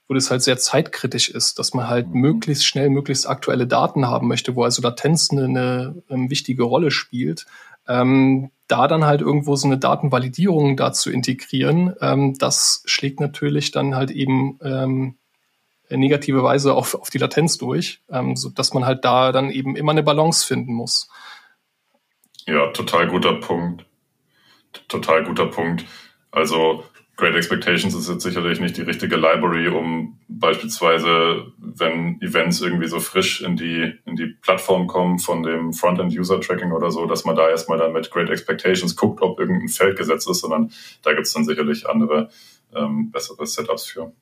wo 0.09 0.15
das 0.15 0.31
halt 0.31 0.43
sehr 0.43 0.57
zeitkritisch 0.57 1.29
ist, 1.29 1.59
dass 1.59 1.75
man 1.75 1.89
halt 1.89 2.09
mhm. 2.09 2.21
möglichst 2.21 2.67
schnell, 2.67 2.89
möglichst 2.89 3.29
aktuelle 3.29 3.67
Daten 3.67 4.07
haben 4.07 4.27
möchte, 4.27 4.57
wo 4.57 4.65
also 4.65 4.83
Latenz 4.83 5.31
eine, 5.31 5.45
eine, 5.45 6.03
eine 6.09 6.31
wichtige 6.31 6.63
Rolle 6.63 6.91
spielt. 6.91 7.47
Ähm, 7.87 8.51
da 8.67 8.87
dann 8.87 9.05
halt 9.05 9.21
irgendwo 9.21 9.57
so 9.57 9.67
eine 9.67 9.79
Datenvalidierung 9.79 10.77
da 10.77 10.93
zu 10.93 11.11
integrieren, 11.11 11.95
ähm, 12.01 12.37
das 12.39 12.83
schlägt 12.87 13.21
natürlich 13.21 13.71
dann 13.71 13.95
halt 13.95 14.11
eben 14.11 14.59
ähm, 14.63 15.17
negative 15.91 16.43
Weise 16.43 16.75
auf, 16.75 16.95
auf 16.95 17.09
die 17.09 17.19
Latenz 17.19 17.57
durch, 17.57 18.03
ähm, 18.11 18.37
so 18.37 18.51
dass 18.51 18.75
man 18.75 18.85
halt 18.85 19.05
da 19.05 19.33
dann 19.33 19.51
eben 19.51 19.77
immer 19.77 19.93
eine 19.93 20.03
Balance 20.03 20.47
finden 20.47 20.75
muss. 20.75 21.09
Ja, 22.47 22.69
total 22.69 23.09
guter 23.09 23.35
Punkt. 23.35 23.87
Total 24.89 25.25
guter 25.25 25.47
Punkt. 25.47 25.85
Also 26.31 26.85
Great 27.19 27.35
Expectations 27.35 27.97
ist 27.97 28.09
jetzt 28.09 28.23
sicherlich 28.23 28.61
nicht 28.61 28.77
die 28.77 28.83
richtige 28.83 29.17
Library, 29.17 29.67
um 29.67 30.21
beispielsweise, 30.29 31.53
wenn 31.59 32.23
Events 32.23 32.61
irgendwie 32.61 32.87
so 32.87 33.01
frisch 33.01 33.43
in 33.43 33.57
die, 33.57 33.93
in 34.05 34.15
die 34.15 34.37
Plattform 34.41 34.87
kommen 34.87 35.19
von 35.19 35.43
dem 35.43 35.73
Frontend-User-Tracking 35.73 36.71
oder 36.71 36.93
so, 36.93 37.07
dass 37.07 37.25
man 37.25 37.35
da 37.35 37.49
erstmal 37.49 37.77
dann 37.77 37.93
mit 37.93 38.13
Great 38.13 38.31
Expectations 38.31 38.95
guckt, 38.95 39.21
ob 39.21 39.41
irgendein 39.41 39.69
Feld 39.69 39.99
gesetzt 39.99 40.31
ist, 40.31 40.43
sondern 40.43 40.71
da 41.03 41.13
gibt 41.13 41.27
es 41.27 41.33
dann 41.33 41.45
sicherlich 41.45 41.89
andere 41.89 42.31
ähm, 42.73 43.11
bessere 43.11 43.45
Setups 43.45 43.87
für. 43.87 44.13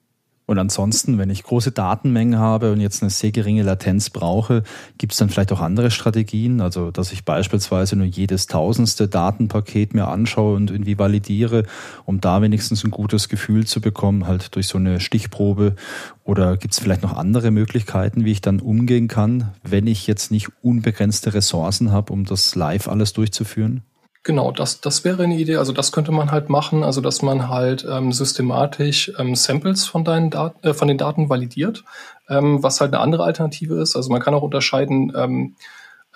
Und 0.46 0.60
ansonsten, 0.60 1.18
wenn 1.18 1.28
ich 1.28 1.42
große 1.42 1.72
Datenmengen 1.72 2.38
habe 2.38 2.70
und 2.70 2.80
jetzt 2.80 3.02
eine 3.02 3.10
sehr 3.10 3.32
geringe 3.32 3.64
Latenz 3.64 4.10
brauche, 4.10 4.62
gibt 4.96 5.12
es 5.12 5.18
dann 5.18 5.28
vielleicht 5.28 5.50
auch 5.52 5.60
andere 5.60 5.90
Strategien? 5.90 6.60
Also, 6.60 6.92
dass 6.92 7.12
ich 7.12 7.24
beispielsweise 7.24 7.96
nur 7.96 8.06
jedes 8.06 8.46
tausendste 8.46 9.08
Datenpaket 9.08 9.92
mir 9.92 10.06
anschaue 10.06 10.54
und 10.54 10.70
irgendwie 10.70 10.98
validiere, 10.98 11.64
um 12.04 12.20
da 12.20 12.42
wenigstens 12.42 12.84
ein 12.84 12.92
gutes 12.92 13.28
Gefühl 13.28 13.66
zu 13.66 13.80
bekommen, 13.80 14.28
halt 14.28 14.54
durch 14.54 14.68
so 14.68 14.78
eine 14.78 15.00
Stichprobe. 15.00 15.74
Oder 16.22 16.56
gibt 16.56 16.74
es 16.74 16.80
vielleicht 16.80 17.02
noch 17.02 17.16
andere 17.16 17.50
Möglichkeiten, 17.50 18.24
wie 18.24 18.32
ich 18.32 18.40
dann 18.40 18.60
umgehen 18.60 19.08
kann, 19.08 19.52
wenn 19.64 19.88
ich 19.88 20.06
jetzt 20.06 20.30
nicht 20.30 20.48
unbegrenzte 20.62 21.34
Ressourcen 21.34 21.90
habe, 21.90 22.12
um 22.12 22.24
das 22.24 22.54
live 22.54 22.86
alles 22.86 23.12
durchzuführen? 23.12 23.82
Genau, 24.26 24.50
das, 24.50 24.80
das 24.80 25.04
wäre 25.04 25.22
eine 25.22 25.36
Idee. 25.36 25.54
Also 25.54 25.72
das 25.72 25.92
könnte 25.92 26.10
man 26.10 26.32
halt 26.32 26.48
machen, 26.48 26.82
also 26.82 27.00
dass 27.00 27.22
man 27.22 27.48
halt 27.48 27.86
ähm, 27.88 28.10
systematisch 28.10 29.12
ähm, 29.20 29.36
Samples 29.36 29.86
von 29.86 30.02
deinen 30.02 30.30
Daten, 30.30 30.66
äh, 30.66 30.74
von 30.74 30.88
den 30.88 30.98
Daten 30.98 31.28
validiert, 31.28 31.84
ähm, 32.28 32.60
was 32.60 32.80
halt 32.80 32.92
eine 32.92 33.00
andere 33.00 33.22
Alternative 33.22 33.80
ist. 33.80 33.94
Also 33.94 34.10
man 34.10 34.20
kann 34.20 34.34
auch 34.34 34.42
unterscheiden, 34.42 35.12
ähm, 35.14 35.54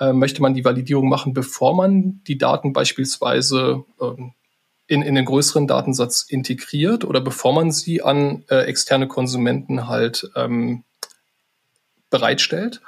äh, 0.01 0.13
möchte 0.13 0.43
man 0.43 0.55
die 0.55 0.65
Validierung 0.65 1.09
machen, 1.09 1.35
bevor 1.35 1.73
man 1.77 2.21
die 2.27 2.37
Daten 2.37 2.73
beispielsweise 2.73 3.85
ähm, 4.01 4.33
in, 4.89 5.03
in 5.03 5.15
den 5.15 5.25
größeren 5.25 5.69
Datensatz 5.69 6.27
integriert 6.29 7.05
oder 7.05 7.21
bevor 7.21 7.53
man 7.53 7.71
sie 7.71 8.03
an 8.03 8.43
äh, 8.51 8.65
externe 8.65 9.07
Konsumenten 9.07 9.87
halt 9.87 10.29
ähm, 10.35 10.83
bereitstellt. 12.11 12.81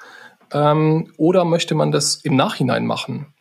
Ähm, 0.53 1.13
oder 1.17 1.45
möchte 1.45 1.77
man 1.77 1.93
das 1.93 2.17
im 2.17 2.35
Nachhinein 2.35 2.87
machen? 2.87 3.33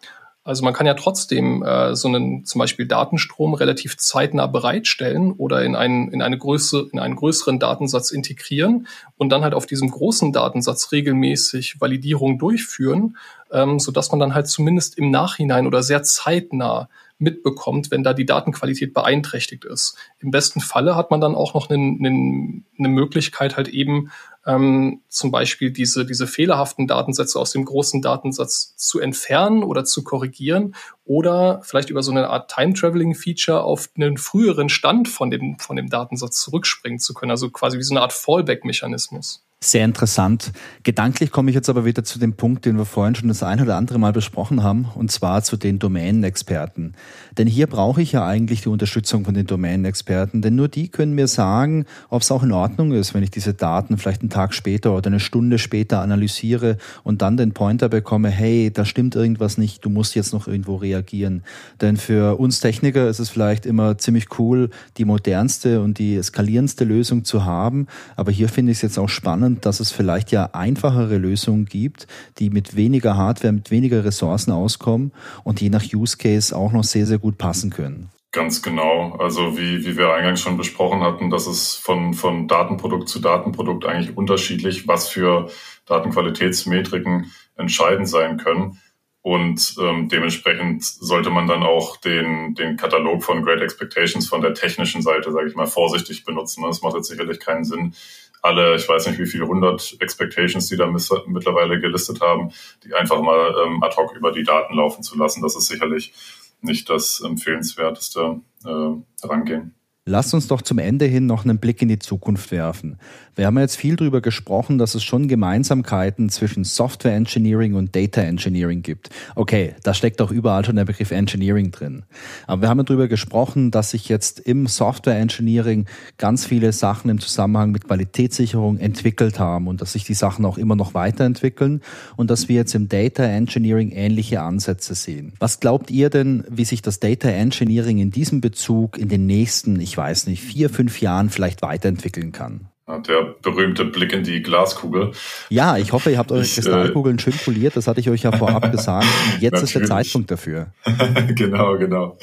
Also 0.44 0.64
man 0.64 0.74
kann 0.74 0.88
ja 0.88 0.96
trotzdem 0.96 1.62
äh, 1.62 1.96
so 1.96 2.08
einen 2.08 2.46
zum 2.46 2.60
Beispiel 2.60 2.88
Datenstrom 2.88 3.54
relativ 3.54 3.98
zeitnah 3.98 4.48
bereitstellen 4.48 5.34
oder 5.34 5.64
in 5.64 5.76
einen, 5.76 6.12
in 6.12 6.24
eine 6.24 6.38
Größe, 6.38 6.90
in 6.92 6.98
einen 6.98 7.16
größeren 7.16 7.60
Datensatz 7.60 8.10
integrieren 8.10 8.88
und 9.18 9.30
dann 9.30 9.44
halt 9.44 9.54
auf 9.54 9.68
diesem 9.68 9.92
großen 9.92 10.34
Datensatz 10.34 10.92
regelmäßig 10.92 11.80
Validierung 11.80 12.40
durchführen, 12.40 13.18
ähm, 13.52 13.78
so 13.78 13.92
dass 13.92 14.10
man 14.10 14.20
dann 14.20 14.34
halt 14.34 14.48
zumindest 14.48 14.98
im 14.98 15.12
Nachhinein 15.12 15.68
oder 15.68 15.84
sehr 15.84 16.02
zeitnah 16.02 16.90
mitbekommt, 17.20 17.92
wenn 17.92 18.04
da 18.04 18.14
die 18.14 18.26
Datenqualität 18.26 18.96
beeinträchtigt 18.96 19.64
ist. 19.64 19.96
Im 20.20 20.32
besten 20.32 20.60
Falle 20.60 20.96
hat 20.96 21.12
man 21.12 21.22
dann 21.22 21.36
auch 21.36 21.54
noch 21.54 21.70
eine 21.70 22.64
Möglichkeit, 22.78 23.58
halt 23.58 23.68
eben 23.68 24.10
ähm, 24.46 25.02
zum 25.08 25.32
Beispiel 25.32 25.72
diese, 25.72 26.06
diese 26.06 26.28
fehlerhaften 26.28 26.88
Datensätze 26.88 27.40
aus 27.40 27.52
dem 27.52 27.66
großen 27.66 28.02
Datensatz 28.02 28.76
zu 28.76 29.00
entfernen 29.00 29.64
oder 29.64 29.84
zu 29.86 30.04
korrigieren 30.04 30.76
oder 31.06 31.62
vielleicht 31.64 31.90
über 31.90 32.04
so 32.04 32.12
eine 32.12 32.30
Art 32.30 32.50
Time-Traveling-Feature 32.52 33.64
auf 33.64 33.90
einen 33.96 34.18
früheren 34.18 34.70
Stand 34.70 35.08
von 35.08 35.30
dem, 35.30 35.60
von 35.60 35.76
dem 35.76 35.90
Datensatz 35.90 36.40
zurückspringen 36.40 37.00
zu 37.00 37.14
können. 37.14 37.32
Also 37.32 37.50
quasi 37.50 37.78
wie 37.78 37.84
so 37.84 37.94
eine 37.94 38.02
Art 38.02 38.14
Fallback-Mechanismus. 38.14 39.44
Sehr 39.64 39.86
interessant. 39.86 40.54
Gedanklich 40.82 41.30
komme 41.30 41.52
ich 41.52 41.56
jetzt 41.56 41.70
aber 41.70 41.86
wieder 41.86 42.04
zu 42.04 42.18
dem 42.18 42.34
Punkt, 42.34 42.66
den 42.66 42.80
wir 42.80 42.86
vorhin 42.86 43.14
schon 43.14 43.28
das 43.28 43.44
ein 43.44 43.62
oder 43.62 43.78
andere 43.78 44.00
Mal 44.00 44.12
besprochen 44.12 44.64
haben, 44.64 44.88
und 44.96 45.12
zwar 45.12 45.44
zu 45.44 45.56
den 45.56 45.78
Domänenexperten. 45.78 46.96
Denn 47.38 47.46
hier 47.46 47.68
brauche 47.68 48.02
ich 48.02 48.12
ja 48.12 48.26
eigentlich 48.26 48.62
die 48.62 48.70
Unterstützung 48.70 49.24
von 49.24 49.36
den 49.36 49.46
Domänenexperten, 49.46 50.42
denn 50.42 50.56
nur 50.56 50.68
die 50.68 50.88
können 50.88 51.14
mir 51.14 51.28
sagen, 51.28 51.86
ob 52.10 52.24
es 52.24 52.32
auch 52.32 52.42
in 52.42 52.52
Ordnung 52.52 52.92
ist, 52.92 53.14
wenn 53.14 53.22
ich 53.22 53.30
diese 53.30 53.54
Daten 53.54 54.00
vielleicht 54.00 54.22
einen 54.22 54.32
Tag 54.32 54.56
später 54.56 54.96
oder 54.98 55.12
eine 55.12 55.20
Stunde 55.20 55.60
später 55.60 56.02
analysiere 56.02 56.78
und 57.04 57.22
dann 57.22 57.38
den 57.38 57.52
Pointer 57.52 57.88
bekomme, 57.88 58.30
hey, 58.30 58.72
da 58.74 58.84
stimmt 58.84 59.14
irgendwas 59.14 59.60
nicht, 59.60 59.86
du 59.86 59.92
musst 59.92 60.16
jetzt 60.16 60.34
noch 60.34 60.48
irgendwo 60.48 60.78
reagieren. 60.78 61.44
Denn 61.82 61.98
für 61.98 62.40
uns 62.40 62.62
Techniker 62.62 63.08
ist 63.08 63.20
es 63.20 63.30
vielleicht 63.30 63.68
immer 63.68 64.00
ziemlich 64.00 64.40
cool, 64.40 64.72
die 64.98 65.06
modernste 65.06 65.82
und 65.82 66.00
die 66.00 66.20
skalierendste 66.24 66.84
Lösung 66.84 67.26
zu 67.26 67.46
haben, 67.46 67.86
aber 68.16 68.32
hier 68.32 68.50
finde 68.50 68.72
ich 68.72 68.80
es 68.80 68.82
jetzt 68.82 68.98
auch 68.98 69.08
spannend, 69.08 69.51
spannend, 69.52 69.66
dass 69.66 69.80
es 69.80 69.92
vielleicht 69.92 70.32
ja 70.32 70.50
einfachere 70.54 71.18
Lösungen 71.18 71.66
gibt, 71.66 72.08
die 72.40 72.50
mit 72.50 72.76
weniger 72.76 73.18
Hardware, 73.18 73.54
mit 73.54 73.72
weniger 73.72 74.04
Ressourcen 74.04 74.52
auskommen 74.52 75.12
und 75.44 75.62
je 75.62 75.70
nach 75.70 75.84
Use 75.94 76.18
Case 76.18 76.56
auch 76.56 76.72
noch 76.72 76.84
sehr, 76.84 77.06
sehr 77.06 77.20
gut 77.20 77.38
passen 77.38 77.70
können. 77.70 78.10
Ganz 78.34 78.62
genau. 78.62 79.18
Also 79.20 79.58
wie, 79.58 79.86
wie 79.86 79.98
wir 79.98 80.14
eingangs 80.14 80.40
schon 80.40 80.58
besprochen 80.58 81.02
hatten, 81.02 81.30
dass 81.30 81.48
es 81.48 81.76
von, 81.76 82.14
von 82.14 82.48
Datenprodukt 82.48 83.10
zu 83.10 83.20
Datenprodukt 83.20 83.86
eigentlich 83.86 84.16
unterschiedlich, 84.16 84.88
was 84.88 85.10
für 85.10 85.50
Datenqualitätsmetriken 85.86 87.30
entscheidend 87.58 88.08
sein 88.08 88.38
können. 88.38 88.80
Und 89.24 89.76
ähm, 89.80 90.08
dementsprechend 90.08 90.84
sollte 90.84 91.30
man 91.30 91.46
dann 91.46 91.62
auch 91.62 91.98
den, 91.98 92.56
den 92.56 92.76
Katalog 92.78 93.22
von 93.24 93.44
Great 93.44 93.62
Expectations 93.62 94.28
von 94.28 94.42
der 94.42 94.56
technischen 94.56 95.04
Seite, 95.04 95.32
sage 95.32 95.48
ich 95.48 95.56
mal, 95.56 95.68
vorsichtig 95.68 96.24
benutzen. 96.24 96.64
Das 96.64 96.82
macht 96.82 96.96
jetzt 96.96 97.10
sicherlich 97.10 97.40
keinen 97.40 97.66
Sinn, 97.66 97.94
alle, 98.42 98.76
ich 98.76 98.88
weiß 98.88 99.08
nicht 99.08 99.20
wie 99.20 99.28
viele 99.28 99.48
hundert 99.48 99.98
Expectations, 100.00 100.68
die 100.68 100.78
da 100.78 100.88
mittlerweile 100.88 101.80
gelistet 101.80 102.22
haben, 102.22 102.52
die 102.84 102.94
einfach 102.94 103.22
mal 103.22 103.56
ähm, 103.66 103.84
ad 103.84 103.96
hoc 103.96 104.16
über 104.16 104.32
die 104.32 104.44
Daten 104.44 104.76
laufen 104.76 105.04
zu 105.04 105.18
lassen. 105.18 105.42
Das 105.42 105.56
ist 105.56 105.68
sicherlich 105.68 106.14
nicht 106.62 106.90
das 106.90 107.22
empfehlenswerteste 107.22 108.42
äh, 108.66 108.92
Herangehen. 109.22 109.76
Lasst 110.08 110.34
uns 110.34 110.48
doch 110.48 110.64
zum 110.64 110.80
Ende 110.80 111.06
hin 111.06 111.28
noch 111.28 111.46
einen 111.46 111.60
Blick 111.60 111.80
in 111.84 111.88
die 111.88 112.00
Zukunft 112.00 112.52
werfen. 112.52 112.98
Wir 113.36 113.46
haben 113.46 113.60
jetzt 113.60 113.76
viel 113.76 113.96
darüber 113.96 114.20
gesprochen, 114.20 114.80
dass 114.80 114.96
es 114.96 115.04
schon 115.04 115.28
Gemeinsamkeiten 115.28 116.30
zwischen 116.30 116.64
Software 116.64 117.14
Engineering 117.14 117.76
und 117.76 117.96
Data 117.96 118.22
Engineering 118.22 118.82
gibt. 118.82 119.12
Okay, 119.36 119.76
da 119.84 119.94
steckt 119.94 120.20
auch 120.20 120.32
überall 120.32 120.66
schon 120.66 120.76
der 120.76 120.86
Begriff 120.86 121.12
Engineering 121.12 121.70
drin. 121.70 122.04
Aber 122.48 122.64
wir 122.64 122.70
haben 122.70 122.84
darüber 122.84 123.08
gesprochen, 123.08 123.70
dass 123.70 123.92
sich 123.92 124.10
jetzt 124.10 124.40
im 124.40 124.66
Software 124.66 125.20
Engineering 125.20 125.86
ganz 126.18 126.48
viele 126.48 126.74
Sachen 126.74 127.12
im 127.12 127.20
Zusammenhang 127.20 127.72
mit 127.72 127.86
Qualitätssicherung 127.86 128.80
entwickelt 128.80 129.38
haben 129.38 129.68
und 129.68 129.82
dass 129.82 129.94
sich 129.94 130.04
die 130.04 130.16
Sachen 130.16 130.46
auch 130.46 130.58
immer 130.58 130.76
noch 130.76 130.96
weiterentwickeln 130.96 131.82
und 132.16 132.32
dass 132.32 132.50
wir 132.50 132.56
jetzt 132.56 132.74
im 132.74 132.90
Data 132.90 133.24
Engineering 133.24 133.92
ähnliche 133.92 134.42
Ansätze 134.42 134.96
sehen. 134.96 135.34
Was 135.38 135.60
glaubt 135.60 135.92
ihr 135.92 136.10
denn, 136.10 136.44
wie 136.50 136.66
sich 136.66 136.82
das 136.82 137.00
Data 137.00 137.30
Engineering 137.30 138.00
in 138.00 138.10
diesem 138.10 138.42
Bezug 138.42 138.98
in 138.98 139.08
den 139.08 139.28
nächsten, 139.28 139.80
weiß 139.96 140.28
nicht, 140.28 140.42
vier, 140.42 140.70
fünf 140.70 141.02
Jahren 141.02 141.30
vielleicht 141.30 141.62
weiterentwickeln 141.62 142.32
kann. 142.32 142.68
Der 143.08 143.36
berühmte 143.42 143.86
Blick 143.86 144.12
in 144.12 144.24
die 144.24 144.42
Glaskugel. 144.42 145.12
Ja, 145.50 145.78
ich 145.78 145.94
hoffe, 145.94 146.12
ihr 146.12 146.18
habt 146.18 146.32
eure 146.32 146.42
Kristallkugeln 146.42 147.18
äh, 147.18 147.22
schön 147.22 147.34
poliert. 147.34 147.78
Das 147.78 147.88
hatte 147.88 148.02
ich 148.02 148.10
euch 148.10 148.24
ja 148.24 148.32
vorab 148.34 148.70
gesagt. 148.72 149.08
Jetzt 149.40 149.64
ist 149.64 149.76
der 149.76 149.86
Zeitpunkt 149.86 150.30
dafür. 150.30 150.74
genau, 151.36 151.78
genau. 151.78 152.18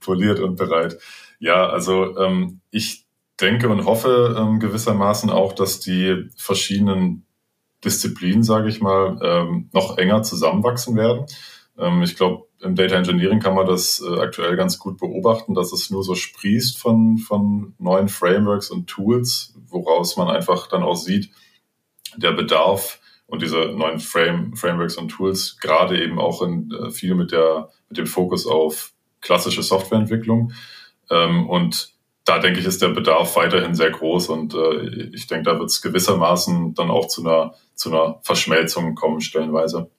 Poliert 0.00 0.40
und 0.40 0.56
bereit. 0.56 0.96
Ja, 1.40 1.68
also 1.68 2.16
ähm, 2.18 2.60
ich 2.70 3.06
denke 3.40 3.68
und 3.68 3.84
hoffe 3.84 4.34
ähm, 4.38 4.60
gewissermaßen 4.60 5.30
auch, 5.30 5.52
dass 5.52 5.80
die 5.80 6.28
verschiedenen 6.36 7.26
Disziplinen, 7.84 8.42
sage 8.42 8.68
ich 8.68 8.80
mal, 8.80 9.18
ähm, 9.22 9.68
noch 9.72 9.98
enger 9.98 10.22
zusammenwachsen 10.22 10.96
werden. 10.96 11.26
Ähm, 11.78 12.02
ich 12.02 12.16
glaube, 12.16 12.47
im 12.60 12.74
Data 12.74 12.96
Engineering 12.96 13.40
kann 13.40 13.54
man 13.54 13.66
das 13.66 14.02
äh, 14.02 14.20
aktuell 14.20 14.56
ganz 14.56 14.78
gut 14.78 14.98
beobachten, 14.98 15.54
dass 15.54 15.72
es 15.72 15.90
nur 15.90 16.02
so 16.02 16.14
sprießt 16.14 16.78
von, 16.78 17.18
von 17.18 17.74
neuen 17.78 18.08
Frameworks 18.08 18.70
und 18.70 18.88
Tools, 18.88 19.54
woraus 19.68 20.16
man 20.16 20.28
einfach 20.28 20.66
dann 20.66 20.82
auch 20.82 20.96
sieht, 20.96 21.30
der 22.16 22.32
Bedarf 22.32 23.00
und 23.26 23.42
diese 23.42 23.66
neuen 23.66 24.00
Frame, 24.00 24.56
Frameworks 24.56 24.96
und 24.96 25.08
Tools, 25.08 25.58
gerade 25.60 26.02
eben 26.02 26.18
auch 26.18 26.42
in 26.42 26.70
äh, 26.72 26.90
viel 26.90 27.14
mit 27.14 27.30
der, 27.30 27.70
mit 27.88 27.98
dem 27.98 28.06
Fokus 28.06 28.46
auf 28.46 28.92
klassische 29.20 29.62
Softwareentwicklung. 29.62 30.52
Ähm, 31.10 31.48
und 31.48 31.92
da 32.24 32.38
denke 32.38 32.60
ich, 32.60 32.66
ist 32.66 32.82
der 32.82 32.88
Bedarf 32.88 33.36
weiterhin 33.36 33.74
sehr 33.74 33.90
groß 33.90 34.28
und 34.30 34.54
äh, 34.54 35.08
ich 35.14 35.26
denke, 35.26 35.50
da 35.50 35.58
wird 35.58 35.70
es 35.70 35.80
gewissermaßen 35.80 36.74
dann 36.74 36.90
auch 36.90 37.06
zu 37.06 37.22
einer, 37.22 37.54
zu 37.74 37.90
einer 37.90 38.20
Verschmelzung 38.22 38.94
kommen, 38.94 39.20
stellenweise. 39.20 39.90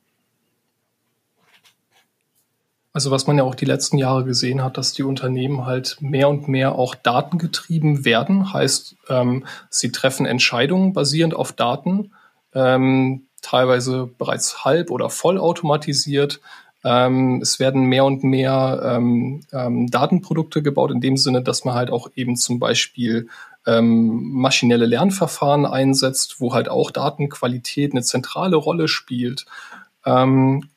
Also 2.92 3.12
was 3.12 3.28
man 3.28 3.38
ja 3.38 3.44
auch 3.44 3.56
die 3.56 3.66
letzten 3.66 3.98
Jahre 4.00 4.26
gesehen 4.26 4.64
hat, 4.64 4.78
dass 4.78 4.94
die 4.94 5.04
Unternehmen 5.04 5.66
halt 5.66 5.98
mehr 6.00 6.28
und 6.28 6.48
mehr 6.48 6.74
auch 6.74 6.96
datengetrieben 6.96 8.04
werden. 8.04 8.52
Heißt, 8.52 8.96
ähm, 9.10 9.46
sie 9.70 9.92
treffen 9.92 10.26
Entscheidungen 10.26 10.94
basierend 10.94 11.36
auf 11.36 11.52
Daten, 11.52 12.12
ähm, 12.54 13.28
teilweise 13.42 14.10
bereits 14.18 14.66
halb 14.66 14.90
oder 14.90 15.12
voll 15.12 15.38
automatisiert. 15.38 16.40
Ähm, 16.84 17.42
es 17.44 17.60
werden 17.60 17.84
mehr 17.84 18.06
und 18.06 18.24
mehr 18.24 18.82
ähm, 18.84 19.42
ähm, 19.54 19.92
Datenprodukte 19.92 20.64
gebaut, 20.64 20.92
in 20.92 21.02
dem 21.02 21.16
Sinne, 21.16 21.44
dass 21.44 21.66
man 21.66 21.76
halt 21.76 21.92
auch 21.92 22.10
eben 22.16 22.38
zum 22.38 22.58
Beispiel 22.58 23.28
ähm, 23.68 24.32
maschinelle 24.32 24.88
Lernverfahren 24.88 25.68
einsetzt, 25.68 26.38
wo 26.40 26.54
halt 26.54 26.70
auch 26.70 26.90
Datenqualität 26.90 27.92
eine 27.92 28.02
zentrale 28.02 28.56
Rolle 28.56 28.88
spielt. 28.88 29.46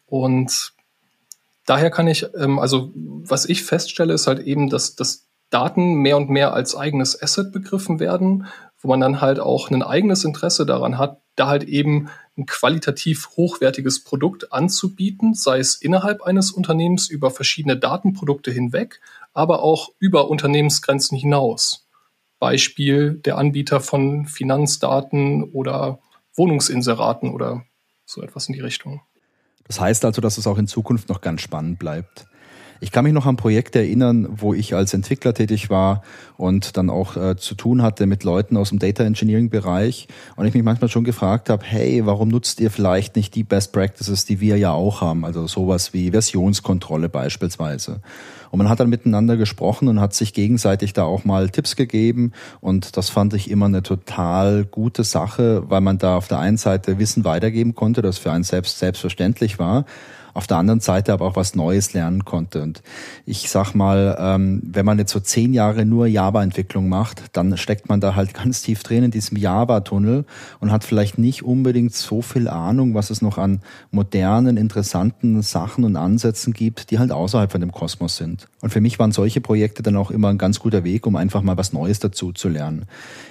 Und 0.07 0.73
daher 1.67 1.91
kann 1.91 2.07
ich, 2.09 2.27
ähm, 2.37 2.59
also 2.59 2.93
was 2.95 3.45
ich 3.47 3.63
feststelle, 3.63 4.15
ist 4.15 4.27
halt 4.27 4.41
eben, 4.41 4.69
dass, 4.69 4.97
dass 4.97 5.29
Daten 5.51 5.95
mehr 5.95 6.17
und 6.17 6.31
mehr 6.31 6.55
als 6.55 6.75
eigenes 6.75 7.21
Asset 7.21 7.53
begriffen 7.53 8.01
werden, 8.01 8.47
wo 8.81 8.89
man 8.89 9.01
dann 9.01 9.21
halt 9.21 9.39
auch 9.39 9.71
ein 9.71 9.83
eigenes 9.83 10.25
Interesse 10.25 10.67
daran 10.67 10.99
hat, 10.99 11.21
da 11.37 11.47
halt 11.47 11.65
eben 11.65 12.09
ein 12.37 12.47
qualitativ 12.47 13.31
hochwertiges 13.37 14.03
Produkt 14.03 14.53
anzubieten, 14.53 15.35
sei 15.35 15.59
es 15.59 15.75
innerhalb 15.75 16.23
eines 16.23 16.51
Unternehmens 16.51 17.09
über 17.09 17.31
verschiedene 17.31 17.77
Datenprodukte 17.77 18.51
hinweg, 18.51 19.01
aber 19.35 19.63
auch 19.63 19.91
über 19.99 20.29
Unternehmensgrenzen 20.29 21.17
hinaus. 21.17 21.87
Beispiel 22.39 23.15
der 23.15 23.39
Anbieter 23.39 23.81
von 23.81 24.27
Finanzdaten 24.27 25.45
oder 25.45 26.01
Wohnungsinseraten 26.35 27.31
oder 27.31 27.65
so 28.05 28.23
etwas 28.23 28.49
in 28.49 28.55
die 28.55 28.61
Richtung. 28.61 29.03
Das 29.67 29.81
heißt 29.81 30.05
also, 30.05 30.21
dass 30.21 30.39
es 30.39 30.47
auch 30.47 30.59
in 30.59 30.67
Zukunft 30.67 31.09
noch 31.09 31.21
ganz 31.21 31.41
spannend 31.41 31.79
bleibt. 31.79 32.27
Ich 32.83 32.91
kann 32.91 33.05
mich 33.05 33.13
noch 33.13 33.27
an 33.27 33.37
Projekte 33.37 33.79
erinnern, 33.79 34.27
wo 34.29 34.55
ich 34.55 34.75
als 34.75 34.93
Entwickler 34.93 35.35
tätig 35.35 35.71
war 35.71 36.03
und 36.37 36.77
dann 36.77 36.91
auch 36.91 37.17
äh, 37.17 37.37
zu 37.37 37.55
tun 37.55 37.81
hatte 37.81 38.07
mit 38.07 38.25
Leuten 38.25 38.57
aus 38.57 38.71
dem 38.71 38.81
Data 38.81 39.05
Engineering 39.05 39.51
Bereich 39.51 40.09
und 40.35 40.47
ich 40.47 40.55
mich 40.55 40.65
manchmal 40.65 40.91
schon 40.91 41.05
gefragt 41.05 41.49
habe, 41.49 41.65
hey, 41.65 42.05
warum 42.07 42.29
nutzt 42.29 42.59
ihr 42.59 42.73
vielleicht 42.73 43.15
nicht 43.15 43.37
die 43.37 43.45
Best 43.45 43.73
Practices, 43.73 44.25
die 44.25 44.41
wir 44.41 44.59
ja 44.59 44.73
auch 44.73 45.01
haben, 45.01 45.25
also 45.25 45.47
sowas 45.47 45.93
wie 45.93 46.11
Versionskontrolle 46.11 47.09
beispielsweise. 47.09 48.01
Und 48.53 48.59
man 48.59 48.69
hat 48.69 48.81
dann 48.81 48.91
miteinander 48.91 49.39
gesprochen 49.39 49.89
und 49.89 49.99
hat 49.99 50.13
sich 50.13 50.35
gegenseitig 50.35 50.93
da 50.93 51.05
auch 51.05 51.25
mal 51.25 51.49
Tipps 51.49 51.75
gegeben. 51.75 52.33
Und 52.61 52.99
das 52.99 53.09
fand 53.09 53.33
ich 53.33 53.51
immer 53.51 53.65
eine 53.65 53.83
total 53.83 54.67
gute 54.67 55.05
Sache, 55.05 55.65
weil 55.71 55.81
man 55.81 55.97
da 55.97 56.19
auf 56.19 56.29
der 56.29 56.39
einen 56.39 56.59
Seite 56.59 56.99
Wissen 56.99 57.25
weitergeben 57.25 57.75
konnte, 57.75 58.03
das 58.03 58.19
für 58.19 58.31
einen 58.31 58.45
selbst 58.45 58.79
selbstverständlich 58.79 59.59
war 59.59 59.87
auf 60.35 60.47
der 60.47 60.57
anderen 60.57 60.81
Seite 60.81 61.13
aber 61.13 61.27
auch 61.27 61.37
was 61.37 61.55
Neues 61.55 61.93
lernen 61.93 62.25
konnte. 62.25 62.63
Und 62.63 62.83
ich 63.27 63.51
sag 63.51 63.75
mal, 63.75 64.17
ähm, 64.19 64.63
wenn 64.65 64.87
man 64.87 64.99
jetzt 64.99 65.13
so 65.13 65.21
zehn 65.21 65.53
Jahre 65.53 65.85
nur 65.85 66.07
Java-Entwicklung 66.07 66.89
macht, 66.89 67.23
dann 67.33 67.57
steckt 67.57 67.89
man 67.89 68.01
da 68.01 68.15
halt 68.15 68.35
ganz 68.43 68.63
tief 68.63 68.83
drin 68.83 69.05
in 69.05 69.11
diesem 69.11 69.37
Java-Tunnel 69.37 70.25
und 70.61 70.73
hat 70.73 70.85
vielleicht 70.85 71.19
nicht 71.19 71.43
unbedingt 71.43 71.95
so 71.95 72.23
viel 72.23 72.49
Ahnung, 72.49 72.95
was 72.95 73.11
es 73.11 73.23
noch 73.23 73.39
an 73.39 73.61
modernen, 73.91 74.57
interessanten 74.57 75.43
Sachen 75.43 75.85
und 75.85 75.97
Ansätzen 75.97 76.53
gibt, 76.53 76.91
die 76.91 76.99
halt 76.99 77.13
außerhalb 77.13 77.51
von 77.51 77.61
dem 77.61 77.73
Kosmos 77.73 78.17
sind. 78.17 78.49
Und 78.61 78.71
für 78.71 78.81
mich 78.81 78.99
waren 78.99 79.13
solche 79.13 79.41
Projekte 79.41 79.83
dann 79.83 79.97
auch 79.97 80.11
immer 80.11 80.29
ein 80.29 80.39
ganz 80.39 80.61
guter 80.61 80.85
Weg, 80.85 81.07
um 81.07 81.17
einfach 81.17 81.43
mal 81.43 81.57
was 81.57 81.73
Neues 81.73 81.99
dazu 81.99 82.33
zu 82.33 82.49
lernen. 82.49 82.87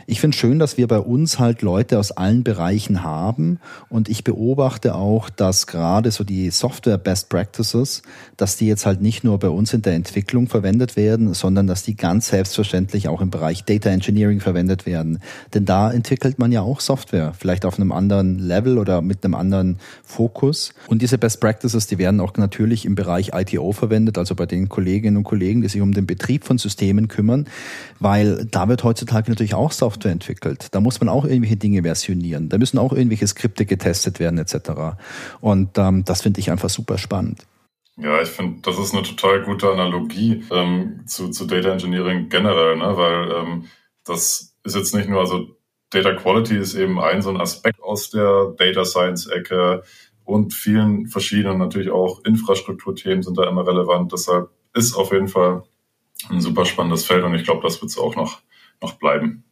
Ich 0.05 0.19
finde 0.19 0.35
schön, 0.37 0.59
dass 0.59 0.77
wir 0.77 0.87
bei 0.87 0.99
uns 0.99 1.39
halt 1.39 1.61
Leute 1.61 1.97
aus 1.97 2.11
allen 2.11 2.43
Bereichen 2.43 3.03
haben 3.03 3.59
und 3.89 4.09
ich 4.09 4.23
beobachte 4.23 4.95
auch, 4.95 5.29
dass 5.29 5.67
gerade 5.67 6.11
so 6.11 6.23
die 6.23 6.49
Software 6.49 6.90
Software 6.91 6.97
Best 6.97 7.29
Practices, 7.29 8.01
dass 8.37 8.57
die 8.57 8.67
jetzt 8.67 8.85
halt 8.85 9.01
nicht 9.01 9.23
nur 9.23 9.39
bei 9.39 9.49
uns 9.49 9.73
in 9.73 9.81
der 9.81 9.93
Entwicklung 9.93 10.47
verwendet 10.47 10.95
werden, 10.95 11.33
sondern 11.33 11.67
dass 11.67 11.83
die 11.83 11.95
ganz 11.95 12.27
selbstverständlich 12.27 13.07
auch 13.07 13.21
im 13.21 13.29
Bereich 13.29 13.63
Data 13.63 13.89
Engineering 13.89 14.41
verwendet 14.41 14.85
werden. 14.85 15.19
Denn 15.53 15.65
da 15.65 15.91
entwickelt 15.91 16.39
man 16.39 16.51
ja 16.51 16.61
auch 16.61 16.79
Software, 16.81 17.33
vielleicht 17.37 17.65
auf 17.65 17.79
einem 17.79 17.91
anderen 17.91 18.39
Level 18.39 18.77
oder 18.77 19.01
mit 19.01 19.23
einem 19.23 19.35
anderen 19.35 19.77
Fokus. 20.03 20.73
Und 20.87 21.01
diese 21.01 21.17
Best 21.17 21.39
Practices, 21.39 21.87
die 21.87 21.97
werden 21.97 22.19
auch 22.19 22.35
natürlich 22.35 22.85
im 22.85 22.95
Bereich 22.95 23.31
ITO 23.33 23.71
verwendet, 23.71 24.17
also 24.17 24.35
bei 24.35 24.45
den 24.45 24.67
Kolleginnen 24.67 25.17
und 25.17 25.23
Kollegen, 25.23 25.61
die 25.61 25.69
sich 25.69 25.81
um 25.81 25.93
den 25.93 26.05
Betrieb 26.05 26.43
von 26.43 26.57
Systemen 26.57 27.07
kümmern, 27.07 27.47
weil 27.99 28.45
da 28.49 28.67
wird 28.67 28.83
heutzutage 28.83 29.29
natürlich 29.29 29.53
auch 29.53 29.71
Software 29.71 30.11
entwickelt. 30.11 30.67
Da 30.71 30.81
muss 30.81 30.99
man 30.99 31.09
auch 31.09 31.25
irgendwelche 31.25 31.57
Dinge 31.57 31.83
versionieren. 31.83 32.49
Da 32.49 32.57
müssen 32.57 32.77
auch 32.77 32.91
irgendwelche 32.91 33.27
Skripte 33.27 33.65
getestet 33.65 34.19
werden 34.19 34.39
etc. 34.39 34.97
Und 35.39 35.77
ähm, 35.77 36.03
das 36.05 36.21
finde 36.21 36.39
ich 36.39 36.51
einfach 36.51 36.69
super 36.69 36.80
super 36.81 36.97
spannend. 36.97 37.45
Ja, 37.97 38.21
ich 38.21 38.29
finde, 38.29 38.61
das 38.61 38.79
ist 38.79 38.93
eine 38.93 39.03
total 39.03 39.43
gute 39.43 39.69
Analogie 39.69 40.43
ähm, 40.51 41.03
zu, 41.05 41.29
zu 41.29 41.45
Data 41.45 41.71
Engineering 41.71 42.29
generell, 42.29 42.77
ne? 42.77 42.97
weil 42.97 43.31
ähm, 43.31 43.65
das 44.03 44.55
ist 44.63 44.75
jetzt 44.75 44.95
nicht 44.95 45.07
nur, 45.07 45.19
also 45.19 45.55
Data 45.91 46.13
Quality 46.13 46.57
ist 46.57 46.73
eben 46.73 46.99
ein 46.99 47.21
so 47.21 47.29
ein 47.29 47.39
Aspekt 47.39 47.81
aus 47.83 48.09
der 48.09 48.55
Data 48.57 48.85
Science-Ecke 48.85 49.83
und 50.23 50.53
vielen 50.53 51.07
verschiedenen 51.07 51.59
natürlich 51.59 51.91
auch 51.91 52.23
Infrastrukturthemen 52.25 53.21
sind 53.21 53.37
da 53.37 53.47
immer 53.47 53.67
relevant. 53.67 54.11
Deshalb 54.11 54.49
ist 54.73 54.95
auf 54.95 55.11
jeden 55.11 55.27
Fall 55.27 55.63
ein 56.29 56.41
super 56.41 56.65
spannendes 56.65 57.05
Feld 57.05 57.23
und 57.23 57.35
ich 57.35 57.43
glaube, 57.43 57.61
das 57.61 57.81
wird 57.81 57.91
es 57.91 57.97
auch 57.97 58.15
noch, 58.15 58.41
noch 58.81 58.93
bleiben. 58.93 59.43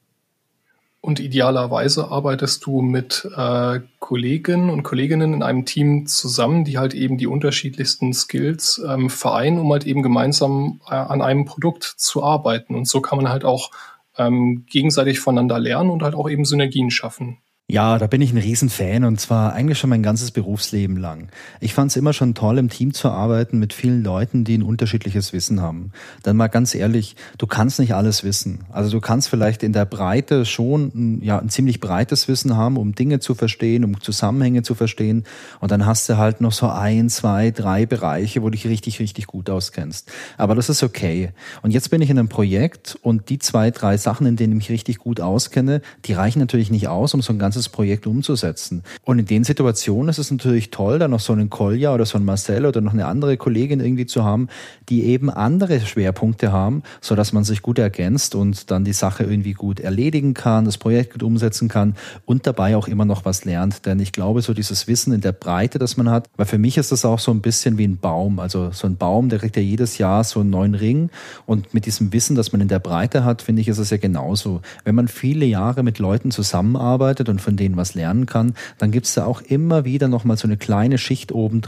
Und 1.01 1.21
idealerweise 1.21 2.09
arbeitest 2.11 2.65
du 2.65 2.81
mit 2.81 3.27
äh, 3.35 3.79
Kollegen 3.99 4.69
und 4.69 4.83
Kolleginnen 4.83 5.33
in 5.33 5.43
einem 5.43 5.63
Team 5.65 6.07
zusammen, 6.07 6.65
die 6.65 6.77
halt 6.77 6.93
eben 6.93 7.17
die 7.17 7.27
unterschiedlichsten 7.27 8.13
Skills 8.13 8.81
ähm, 8.85 9.09
vereinen, 9.09 9.59
um 9.59 9.71
halt 9.71 9.87
eben 9.87 10.03
gemeinsam 10.03 10.81
äh, 10.89 10.95
an 10.95 11.21
einem 11.21 11.45
Produkt 11.45 11.83
zu 11.83 12.21
arbeiten. 12.21 12.75
Und 12.75 12.85
so 12.85 12.99
kann 12.99 13.17
man 13.17 13.29
halt 13.29 13.45
auch 13.45 13.71
ähm, 14.17 14.65
gegenseitig 14.69 15.21
voneinander 15.21 15.57
lernen 15.57 15.89
und 15.89 16.03
halt 16.03 16.15
auch 16.15 16.29
eben 16.29 16.43
Synergien 16.43 16.91
schaffen. 16.91 17.37
Ja, 17.71 17.99
da 17.99 18.07
bin 18.07 18.19
ich 18.19 18.33
ein 18.33 18.39
Riesenfan 18.39 19.03
und 19.03 19.19
zwar 19.19 19.53
eigentlich 19.53 19.77
schon 19.77 19.91
mein 19.91 20.01
ganzes 20.01 20.31
Berufsleben 20.31 20.97
lang. 20.97 21.27
Ich 21.59 21.75
fand 21.75 21.91
es 21.91 21.97
immer 21.97 22.13
schon 22.13 22.33
toll, 22.33 22.57
im 22.57 22.71
Team 22.71 22.95
zu 22.95 23.09
arbeiten 23.09 23.59
mit 23.59 23.73
vielen 23.73 24.03
Leuten, 24.03 24.43
die 24.43 24.57
ein 24.57 24.63
unterschiedliches 24.63 25.33
Wissen 25.33 25.61
haben. 25.61 25.91
Dann 26.23 26.35
mal 26.35 26.47
ganz 26.47 26.73
ehrlich, 26.73 27.15
du 27.37 27.45
kannst 27.45 27.79
nicht 27.79 27.93
alles 27.93 28.23
wissen. 28.23 28.61
Also 28.71 28.89
du 28.89 28.99
kannst 28.99 29.29
vielleicht 29.29 29.61
in 29.61 29.71
der 29.71 29.85
Breite 29.85 30.45
schon 30.45 31.19
ja, 31.21 31.37
ein 31.37 31.49
ziemlich 31.49 31.79
breites 31.79 32.27
Wissen 32.27 32.57
haben, 32.57 32.75
um 32.75 32.95
Dinge 32.95 33.19
zu 33.19 33.35
verstehen, 33.35 33.83
um 33.85 34.01
Zusammenhänge 34.01 34.63
zu 34.63 34.73
verstehen. 34.73 35.25
Und 35.59 35.69
dann 35.69 35.85
hast 35.85 36.09
du 36.09 36.17
halt 36.17 36.41
noch 36.41 36.53
so 36.53 36.69
ein, 36.69 37.07
zwei, 37.11 37.51
drei 37.51 37.85
Bereiche, 37.85 38.41
wo 38.41 38.45
du 38.45 38.53
dich 38.53 38.65
richtig, 38.65 38.99
richtig 38.99 39.27
gut 39.27 39.47
auskennst. 39.47 40.11
Aber 40.37 40.55
das 40.55 40.69
ist 40.69 40.81
okay. 40.81 41.33
Und 41.61 41.69
jetzt 41.69 41.91
bin 41.91 42.01
ich 42.01 42.09
in 42.09 42.17
einem 42.17 42.29
Projekt 42.29 42.97
und 43.03 43.29
die 43.29 43.37
zwei, 43.37 43.69
drei 43.69 43.97
Sachen, 43.97 44.25
in 44.25 44.37
denen 44.37 44.53
ich 44.53 44.57
mich 44.57 44.69
richtig 44.71 44.97
gut 44.97 45.21
auskenne, 45.21 45.83
die 46.05 46.13
reichen 46.13 46.39
natürlich 46.39 46.71
nicht 46.71 46.87
aus, 46.87 47.13
um 47.13 47.21
so 47.21 47.31
ein 47.31 47.37
ganzes 47.37 47.58
ganzes 47.59 47.69
Projekt 47.69 48.07
umzusetzen. 48.07 48.83
Und 49.03 49.19
in 49.19 49.25
den 49.25 49.43
Situationen 49.43 50.07
ist 50.07 50.17
es 50.17 50.31
natürlich 50.31 50.71
toll, 50.71 50.97
da 50.97 51.09
noch 51.09 51.19
so 51.19 51.33
einen 51.33 51.49
Kolja 51.49 51.93
oder 51.93 52.05
so 52.05 52.17
einen 52.17 52.25
Marcel 52.25 52.65
oder 52.65 52.79
noch 52.79 52.93
eine 52.93 53.05
andere 53.05 53.35
Kollegin 53.35 53.81
irgendwie 53.81 54.05
zu 54.05 54.23
haben, 54.23 54.47
die 54.87 55.03
eben 55.03 55.29
andere 55.29 55.81
Schwerpunkte 55.81 56.53
haben, 56.53 56.83
so 57.01 57.15
dass 57.15 57.33
man 57.33 57.43
sich 57.43 57.61
gut 57.61 57.77
ergänzt 57.77 58.33
und 58.33 58.71
dann 58.71 58.85
die 58.85 58.93
Sache 58.93 59.25
irgendwie 59.25 59.51
gut 59.51 59.81
erledigen 59.81 60.33
kann, 60.33 60.63
das 60.63 60.77
Projekt 60.77 61.11
gut 61.13 61.23
umsetzen 61.23 61.67
kann 61.67 61.95
und 62.25 62.47
dabei 62.47 62.77
auch 62.77 62.87
immer 62.87 63.03
noch 63.03 63.25
was 63.25 63.43
lernt. 63.43 63.85
Denn 63.85 63.99
ich 63.99 64.13
glaube, 64.13 64.41
so 64.41 64.53
dieses 64.53 64.87
Wissen 64.87 65.11
in 65.11 65.19
der 65.19 65.33
Breite, 65.33 65.79
das 65.79 65.97
man 65.97 66.09
hat, 66.09 66.29
weil 66.37 66.45
für 66.45 66.59
mich 66.59 66.77
ist 66.77 66.93
das 66.93 67.03
auch 67.03 67.19
so 67.19 67.31
ein 67.31 67.41
bisschen 67.41 67.77
wie 67.77 67.85
ein 67.85 67.97
Baum. 67.97 68.39
Also 68.39 68.71
so 68.71 68.87
ein 68.87 68.95
Baum, 68.95 69.27
der 69.27 69.39
kriegt 69.39 69.57
ja 69.57 69.61
jedes 69.61 69.97
Jahr 69.97 70.23
so 70.23 70.39
einen 70.39 70.49
neuen 70.49 70.75
Ring 70.75 71.09
und 71.45 71.73
mit 71.73 71.85
diesem 71.85 72.13
Wissen, 72.13 72.37
das 72.37 72.53
man 72.53 72.61
in 72.61 72.69
der 72.69 72.79
Breite 72.79 73.25
hat, 73.25 73.41
finde 73.41 73.61
ich, 73.61 73.67
ist 73.67 73.79
es 73.79 73.89
ja 73.89 73.97
genauso. 73.97 74.61
Wenn 74.85 74.95
man 74.95 75.09
viele 75.09 75.45
Jahre 75.45 75.83
mit 75.83 75.99
Leuten 75.99 76.31
zusammenarbeitet 76.31 77.27
und 77.27 77.41
von 77.49 77.57
denen 77.57 77.77
was 77.77 77.95
lernen 77.95 78.27
kann, 78.27 78.53
dann 78.77 78.91
gibt 78.91 79.07
es 79.07 79.15
da 79.15 79.25
auch 79.25 79.41
immer 79.41 79.83
wieder 79.83 80.07
nochmal 80.07 80.37
so 80.37 80.47
eine 80.47 80.55
kleine 80.55 80.99
Schicht 80.99 81.31
oben 81.31 81.63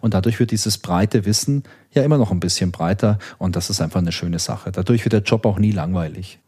und 0.00 0.12
dadurch 0.12 0.40
wird 0.40 0.50
dieses 0.50 0.78
breite 0.78 1.24
Wissen 1.24 1.62
ja 1.92 2.02
immer 2.02 2.18
noch 2.18 2.32
ein 2.32 2.40
bisschen 2.40 2.72
breiter 2.72 3.20
und 3.38 3.54
das 3.54 3.70
ist 3.70 3.80
einfach 3.80 4.00
eine 4.00 4.10
schöne 4.10 4.40
Sache. 4.40 4.72
Dadurch 4.72 5.04
wird 5.04 5.12
der 5.12 5.22
Job 5.22 5.46
auch 5.46 5.60
nie 5.60 5.70
langweilig. 5.70 6.40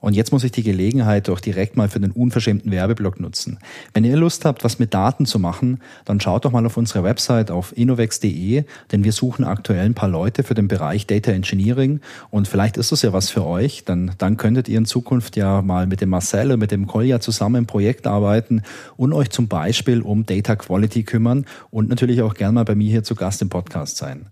Und 0.00 0.14
jetzt 0.14 0.32
muss 0.32 0.44
ich 0.44 0.52
die 0.52 0.62
Gelegenheit 0.62 1.28
doch 1.28 1.40
direkt 1.40 1.76
mal 1.76 1.88
für 1.88 2.00
den 2.00 2.10
unverschämten 2.10 2.72
Werbeblock 2.72 3.20
nutzen. 3.20 3.58
Wenn 3.92 4.04
ihr 4.04 4.16
Lust 4.16 4.44
habt, 4.44 4.64
was 4.64 4.78
mit 4.78 4.94
Daten 4.94 5.26
zu 5.26 5.38
machen, 5.38 5.80
dann 6.04 6.20
schaut 6.20 6.44
doch 6.44 6.52
mal 6.52 6.64
auf 6.64 6.76
unsere 6.76 7.04
Website 7.04 7.50
auf 7.50 7.76
innovex.de, 7.76 8.64
denn 8.92 9.04
wir 9.04 9.12
suchen 9.12 9.44
aktuell 9.44 9.84
ein 9.84 9.94
paar 9.94 10.08
Leute 10.08 10.42
für 10.42 10.54
den 10.54 10.68
Bereich 10.68 11.06
Data 11.06 11.30
Engineering 11.30 12.00
und 12.30 12.48
vielleicht 12.48 12.76
ist 12.78 12.92
das 12.92 13.02
ja 13.02 13.12
was 13.12 13.30
für 13.30 13.46
euch, 13.46 13.84
dann, 13.84 14.12
dann 14.18 14.36
könntet 14.36 14.68
ihr 14.68 14.78
in 14.78 14.86
Zukunft 14.86 15.36
ja 15.36 15.62
mal 15.62 15.86
mit 15.86 16.00
dem 16.00 16.08
Marcel 16.08 16.52
und 16.52 16.60
mit 16.60 16.70
dem 16.70 16.86
Kolja 16.86 17.20
zusammen 17.20 17.56
im 17.56 17.66
Projekt 17.66 18.06
arbeiten 18.06 18.62
und 18.96 19.12
euch 19.12 19.30
zum 19.30 19.48
Beispiel 19.48 20.00
um 20.00 20.24
Data 20.24 20.56
Quality 20.56 21.04
kümmern 21.04 21.46
und 21.70 21.88
natürlich 21.88 22.22
auch 22.22 22.34
gern 22.34 22.54
mal 22.54 22.64
bei 22.64 22.74
mir 22.74 22.90
hier 22.90 23.04
zu 23.04 23.14
Gast 23.14 23.42
im 23.42 23.48
Podcast 23.48 23.98
sein. 23.98 24.30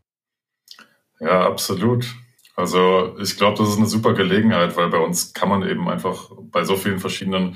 Ja, 1.20 1.46
absolut. 1.46 2.06
Also 2.58 3.14
ich 3.20 3.36
glaube, 3.36 3.56
das 3.56 3.68
ist 3.68 3.76
eine 3.76 3.86
super 3.86 4.14
Gelegenheit, 4.14 4.76
weil 4.76 4.88
bei 4.88 4.98
uns 4.98 5.32
kann 5.32 5.48
man 5.48 5.62
eben 5.62 5.88
einfach 5.88 6.28
bei 6.50 6.64
so 6.64 6.74
vielen 6.74 6.98
verschiedenen 6.98 7.54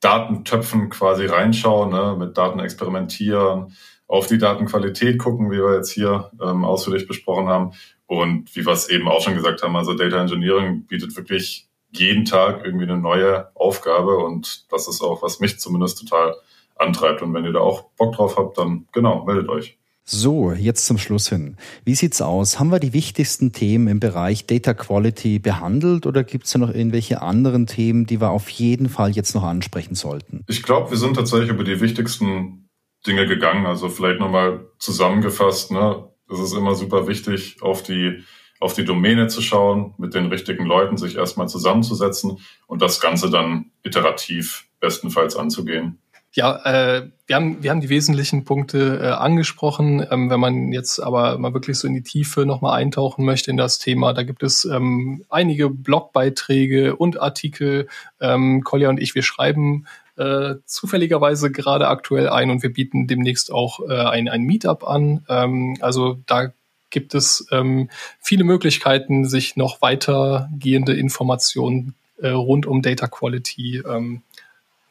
Datentöpfen 0.00 0.90
quasi 0.90 1.26
reinschauen, 1.26 1.90
ne, 1.90 2.16
mit 2.18 2.36
Daten 2.36 2.58
experimentieren, 2.58 3.76
auf 4.08 4.26
die 4.26 4.38
Datenqualität 4.38 5.20
gucken, 5.20 5.52
wie 5.52 5.58
wir 5.58 5.76
jetzt 5.76 5.92
hier 5.92 6.32
ähm, 6.42 6.64
ausführlich 6.64 7.06
besprochen 7.06 7.46
haben. 7.46 7.70
Und 8.06 8.56
wie 8.56 8.66
wir 8.66 8.72
es 8.72 8.88
eben 8.88 9.06
auch 9.06 9.22
schon 9.22 9.36
gesagt 9.36 9.62
haben, 9.62 9.76
also 9.76 9.94
Data 9.94 10.20
Engineering 10.20 10.86
bietet 10.88 11.16
wirklich 11.16 11.68
jeden 11.92 12.24
Tag 12.24 12.64
irgendwie 12.64 12.86
eine 12.90 12.98
neue 12.98 13.48
Aufgabe 13.54 14.16
und 14.16 14.72
das 14.72 14.88
ist 14.88 15.02
auch, 15.02 15.22
was 15.22 15.38
mich 15.38 15.60
zumindest 15.60 16.00
total 16.00 16.34
antreibt. 16.74 17.22
Und 17.22 17.32
wenn 17.32 17.44
ihr 17.44 17.52
da 17.52 17.60
auch 17.60 17.90
Bock 17.96 18.16
drauf 18.16 18.36
habt, 18.36 18.58
dann 18.58 18.88
genau, 18.90 19.24
meldet 19.24 19.48
euch. 19.48 19.78
So, 20.04 20.52
jetzt 20.52 20.86
zum 20.86 20.98
Schluss 20.98 21.28
hin. 21.28 21.56
Wie 21.84 21.94
sieht's 21.94 22.20
aus? 22.20 22.58
Haben 22.58 22.72
wir 22.72 22.80
die 22.80 22.92
wichtigsten 22.92 23.52
Themen 23.52 23.86
im 23.86 24.00
Bereich 24.00 24.46
Data 24.46 24.74
Quality 24.74 25.38
behandelt 25.38 26.06
oder 26.06 26.24
gibt's 26.24 26.50
da 26.50 26.58
noch 26.58 26.74
irgendwelche 26.74 27.22
anderen 27.22 27.66
Themen, 27.66 28.06
die 28.06 28.20
wir 28.20 28.30
auf 28.30 28.48
jeden 28.48 28.88
Fall 28.88 29.12
jetzt 29.12 29.34
noch 29.34 29.44
ansprechen 29.44 29.94
sollten? 29.94 30.44
Ich 30.48 30.64
glaube, 30.64 30.90
wir 30.90 30.98
sind 30.98 31.14
tatsächlich 31.14 31.50
über 31.50 31.62
die 31.62 31.80
wichtigsten 31.80 32.68
Dinge 33.06 33.28
gegangen. 33.28 33.64
Also 33.64 33.88
vielleicht 33.88 34.18
nochmal 34.18 34.66
zusammengefasst, 34.78 35.70
ne? 35.70 36.08
Es 36.28 36.40
ist 36.40 36.54
immer 36.54 36.74
super 36.74 37.06
wichtig, 37.06 37.58
auf 37.60 37.82
die 37.82 38.24
auf 38.62 38.74
die 38.74 38.84
Domäne 38.84 39.26
zu 39.26 39.42
schauen, 39.42 39.92
mit 39.98 40.14
den 40.14 40.26
richtigen 40.26 40.64
Leuten 40.64 40.96
sich 40.96 41.16
erstmal 41.16 41.48
zusammenzusetzen 41.48 42.38
und 42.68 42.80
das 42.80 43.00
Ganze 43.00 43.28
dann 43.28 43.72
iterativ 43.82 44.66
bestenfalls 44.78 45.34
anzugehen. 45.34 45.98
Ja, 46.34 46.64
äh, 46.64 47.10
wir, 47.26 47.36
haben, 47.36 47.62
wir 47.62 47.70
haben 47.70 47.82
die 47.82 47.90
wesentlichen 47.90 48.44
Punkte 48.44 49.00
äh, 49.02 49.08
angesprochen. 49.08 50.06
Ähm, 50.10 50.30
wenn 50.30 50.40
man 50.40 50.72
jetzt 50.72 50.98
aber 50.98 51.36
mal 51.36 51.52
wirklich 51.52 51.78
so 51.78 51.86
in 51.86 51.92
die 51.92 52.02
Tiefe 52.02 52.46
nochmal 52.46 52.78
eintauchen 52.80 53.26
möchte 53.26 53.50
in 53.50 53.58
das 53.58 53.78
Thema, 53.78 54.14
da 54.14 54.22
gibt 54.22 54.42
es 54.42 54.64
ähm, 54.64 55.26
einige 55.28 55.68
Blogbeiträge 55.68 56.96
und 56.96 57.20
Artikel. 57.20 57.86
Ähm, 58.18 58.62
Kolja 58.64 58.88
und 58.88 58.98
ich, 58.98 59.14
wir 59.14 59.22
schreiben 59.22 59.86
äh, 60.16 60.54
zufälligerweise 60.64 61.52
gerade 61.52 61.88
aktuell 61.88 62.30
ein 62.30 62.50
und 62.50 62.62
wir 62.62 62.72
bieten 62.72 63.06
demnächst 63.06 63.52
auch 63.52 63.80
äh, 63.86 63.92
ein, 63.92 64.28
ein 64.30 64.42
Meetup 64.42 64.88
an. 64.88 65.26
Ähm, 65.28 65.76
also 65.80 66.18
da 66.24 66.50
gibt 66.88 67.14
es 67.14 67.46
ähm, 67.50 67.90
viele 68.20 68.44
Möglichkeiten, 68.44 69.26
sich 69.26 69.56
noch 69.56 69.82
weitergehende 69.82 70.94
Informationen 70.94 71.94
äh, 72.16 72.28
rund 72.28 72.64
um 72.64 72.80
Data 72.80 73.06
Quality 73.06 73.82
ähm, 73.86 74.22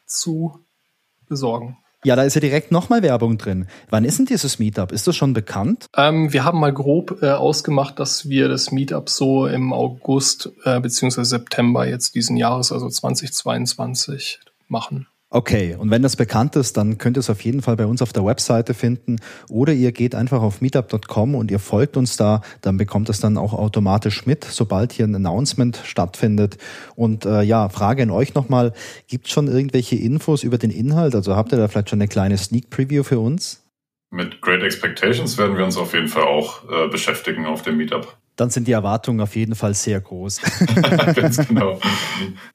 zu 0.06 0.60
besorgen. 1.32 1.78
Ja, 2.04 2.16
da 2.16 2.24
ist 2.24 2.34
ja 2.34 2.40
direkt 2.40 2.72
nochmal 2.72 3.02
Werbung 3.02 3.38
drin. 3.38 3.66
Wann 3.88 4.04
ist 4.04 4.18
denn 4.18 4.26
dieses 4.26 4.58
Meetup? 4.58 4.90
Ist 4.90 5.06
das 5.06 5.14
schon 5.14 5.34
bekannt? 5.34 5.86
Ähm, 5.96 6.32
wir 6.32 6.44
haben 6.44 6.58
mal 6.58 6.72
grob 6.72 7.22
äh, 7.22 7.30
ausgemacht, 7.30 7.98
dass 8.00 8.28
wir 8.28 8.48
das 8.48 8.72
Meetup 8.72 9.08
so 9.08 9.46
im 9.46 9.72
August 9.72 10.50
äh, 10.64 10.80
bzw. 10.80 11.22
September 11.22 11.86
jetzt 11.86 12.16
diesen 12.16 12.36
Jahres, 12.36 12.72
also 12.72 12.88
2022, 12.88 14.40
machen. 14.66 15.06
Okay, 15.34 15.76
und 15.78 15.90
wenn 15.90 16.02
das 16.02 16.16
bekannt 16.16 16.56
ist, 16.56 16.76
dann 16.76 16.98
könnt 16.98 17.16
ihr 17.16 17.20
es 17.20 17.30
auf 17.30 17.40
jeden 17.40 17.62
Fall 17.62 17.74
bei 17.76 17.86
uns 17.86 18.02
auf 18.02 18.12
der 18.12 18.22
Webseite 18.22 18.74
finden 18.74 19.16
oder 19.48 19.72
ihr 19.72 19.90
geht 19.90 20.14
einfach 20.14 20.42
auf 20.42 20.60
meetup.com 20.60 21.34
und 21.34 21.50
ihr 21.50 21.58
folgt 21.58 21.96
uns 21.96 22.18
da, 22.18 22.42
dann 22.60 22.76
bekommt 22.76 23.08
es 23.08 23.18
dann 23.18 23.38
auch 23.38 23.54
automatisch 23.54 24.26
mit, 24.26 24.44
sobald 24.44 24.92
hier 24.92 25.06
ein 25.06 25.14
Announcement 25.14 25.80
stattfindet. 25.84 26.58
Und 26.96 27.24
äh, 27.24 27.40
ja, 27.40 27.70
Frage 27.70 28.02
an 28.02 28.10
euch 28.10 28.34
nochmal, 28.34 28.74
gibt 29.08 29.26
es 29.26 29.32
schon 29.32 29.48
irgendwelche 29.48 29.96
Infos 29.96 30.42
über 30.42 30.58
den 30.58 30.70
Inhalt? 30.70 31.14
Also 31.14 31.34
habt 31.34 31.50
ihr 31.52 31.56
da 31.56 31.66
vielleicht 31.66 31.88
schon 31.88 32.02
eine 32.02 32.08
kleine 32.08 32.36
Sneak 32.36 32.68
Preview 32.68 33.02
für 33.02 33.18
uns? 33.18 33.64
Mit 34.10 34.42
Great 34.42 34.62
Expectations 34.62 35.38
werden 35.38 35.56
wir 35.56 35.64
uns 35.64 35.78
auf 35.78 35.94
jeden 35.94 36.08
Fall 36.08 36.24
auch 36.24 36.70
äh, 36.70 36.88
beschäftigen 36.88 37.46
auf 37.46 37.62
dem 37.62 37.78
Meetup 37.78 38.18
dann 38.42 38.50
sind 38.50 38.66
die 38.66 38.72
Erwartungen 38.72 39.20
auf 39.20 39.36
jeden 39.36 39.54
Fall 39.54 39.72
sehr 39.72 40.00
groß. 40.00 40.40
Ganz 41.14 41.46
genau. 41.46 41.78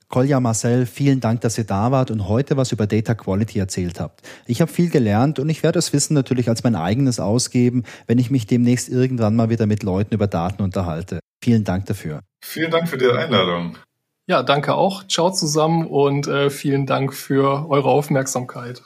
Kolja 0.09 0.41
Marcel, 0.41 0.85
vielen 0.85 1.21
Dank, 1.21 1.39
dass 1.39 1.57
ihr 1.57 1.63
da 1.63 1.91
wart 1.93 2.11
und 2.11 2.27
heute 2.27 2.57
was 2.57 2.73
über 2.73 2.87
Data 2.87 3.15
Quality 3.15 3.57
erzählt 3.57 4.01
habt. 4.01 4.21
Ich 4.47 4.59
habe 4.59 4.69
viel 4.69 4.89
gelernt 4.89 5.39
und 5.39 5.47
ich 5.47 5.63
werde 5.63 5.77
das 5.77 5.93
Wissen 5.93 6.13
natürlich 6.13 6.49
als 6.49 6.65
mein 6.65 6.75
eigenes 6.75 7.21
ausgeben, 7.21 7.83
wenn 8.05 8.19
ich 8.19 8.29
mich 8.29 8.45
demnächst 8.45 8.89
irgendwann 8.89 9.37
mal 9.37 9.49
wieder 9.49 9.65
mit 9.65 9.81
Leuten 9.81 10.13
über 10.13 10.27
Daten 10.27 10.61
unterhalte. 10.61 11.21
Vielen 11.41 11.63
Dank 11.63 11.85
dafür. 11.85 12.19
Vielen 12.43 12.69
Dank 12.69 12.89
für 12.89 12.97
die 12.97 13.09
Einladung. 13.09 13.77
Ja, 14.27 14.43
danke 14.43 14.75
auch. 14.75 15.07
Ciao 15.07 15.31
zusammen 15.31 15.87
und 15.87 16.27
äh, 16.27 16.49
vielen 16.49 16.85
Dank 16.85 17.13
für 17.13 17.69
eure 17.69 17.87
Aufmerksamkeit. 17.87 18.81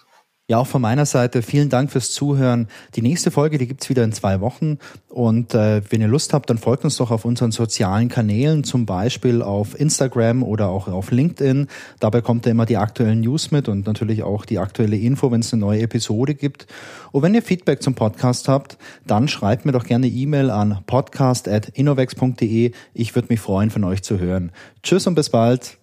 Ja, 0.52 0.58
auch 0.58 0.68
von 0.68 0.82
meiner 0.82 1.06
Seite 1.06 1.44
vielen 1.44 1.70
Dank 1.70 1.94
fürs 1.94 2.12
Zuhören. 2.12 2.68
Die 2.96 3.02
nächste 3.02 3.32
Folge, 3.32 3.58
die 3.58 3.68
gibt's 3.68 3.88
wieder 3.88 4.04
in 4.04 4.12
zwei 4.12 4.42
Wochen. 4.42 4.80
Und 5.08 5.54
äh, 5.54 5.82
wenn 5.90 6.02
ihr 6.02 6.10
Lust 6.10 6.34
habt, 6.34 6.50
dann 6.50 6.58
folgt 6.58 6.84
uns 6.84 6.98
doch 6.98 7.10
auf 7.10 7.24
unseren 7.24 7.54
sozialen 7.54 8.10
Kanälen, 8.10 8.66
zum 8.66 8.86
Beispiel 8.86 9.42
auf 9.42 9.80
Instagram 9.80 10.44
oder 10.44 10.68
auch 10.68 10.90
auf 10.90 11.12
LinkedIn. 11.12 11.68
Dabei 12.02 12.20
kommt 12.20 12.46
ihr 12.46 12.52
immer 12.52 12.66
die 12.66 12.76
aktuellen 12.76 13.22
News 13.22 13.52
mit 13.52 13.70
und 13.70 13.88
natürlich 13.88 14.24
auch 14.24 14.44
die 14.44 14.60
aktuelle 14.60 14.98
Info, 14.98 15.32
wenn 15.32 15.40
es 15.40 15.54
eine 15.54 15.62
neue 15.62 15.84
Episode 15.84 16.36
gibt. 16.36 16.68
Und 17.14 17.22
wenn 17.22 17.34
ihr 17.34 17.44
Feedback 17.44 17.82
zum 17.82 17.96
Podcast 17.96 18.50
habt, 18.50 18.78
dann 19.08 19.30
schreibt 19.30 19.66
mir 19.66 19.72
doch 19.72 19.86
gerne 19.86 20.08
E-Mail 20.08 20.50
an 20.52 20.80
podcast.innovex.de. 20.86 22.74
Ich 22.94 23.16
würde 23.16 23.28
mich 23.30 23.40
freuen, 23.40 23.70
von 23.70 23.86
euch 23.86 24.04
zu 24.04 24.20
hören. 24.20 24.52
Tschüss 24.84 25.08
und 25.08 25.16
bis 25.16 25.30
bald. 25.30 25.78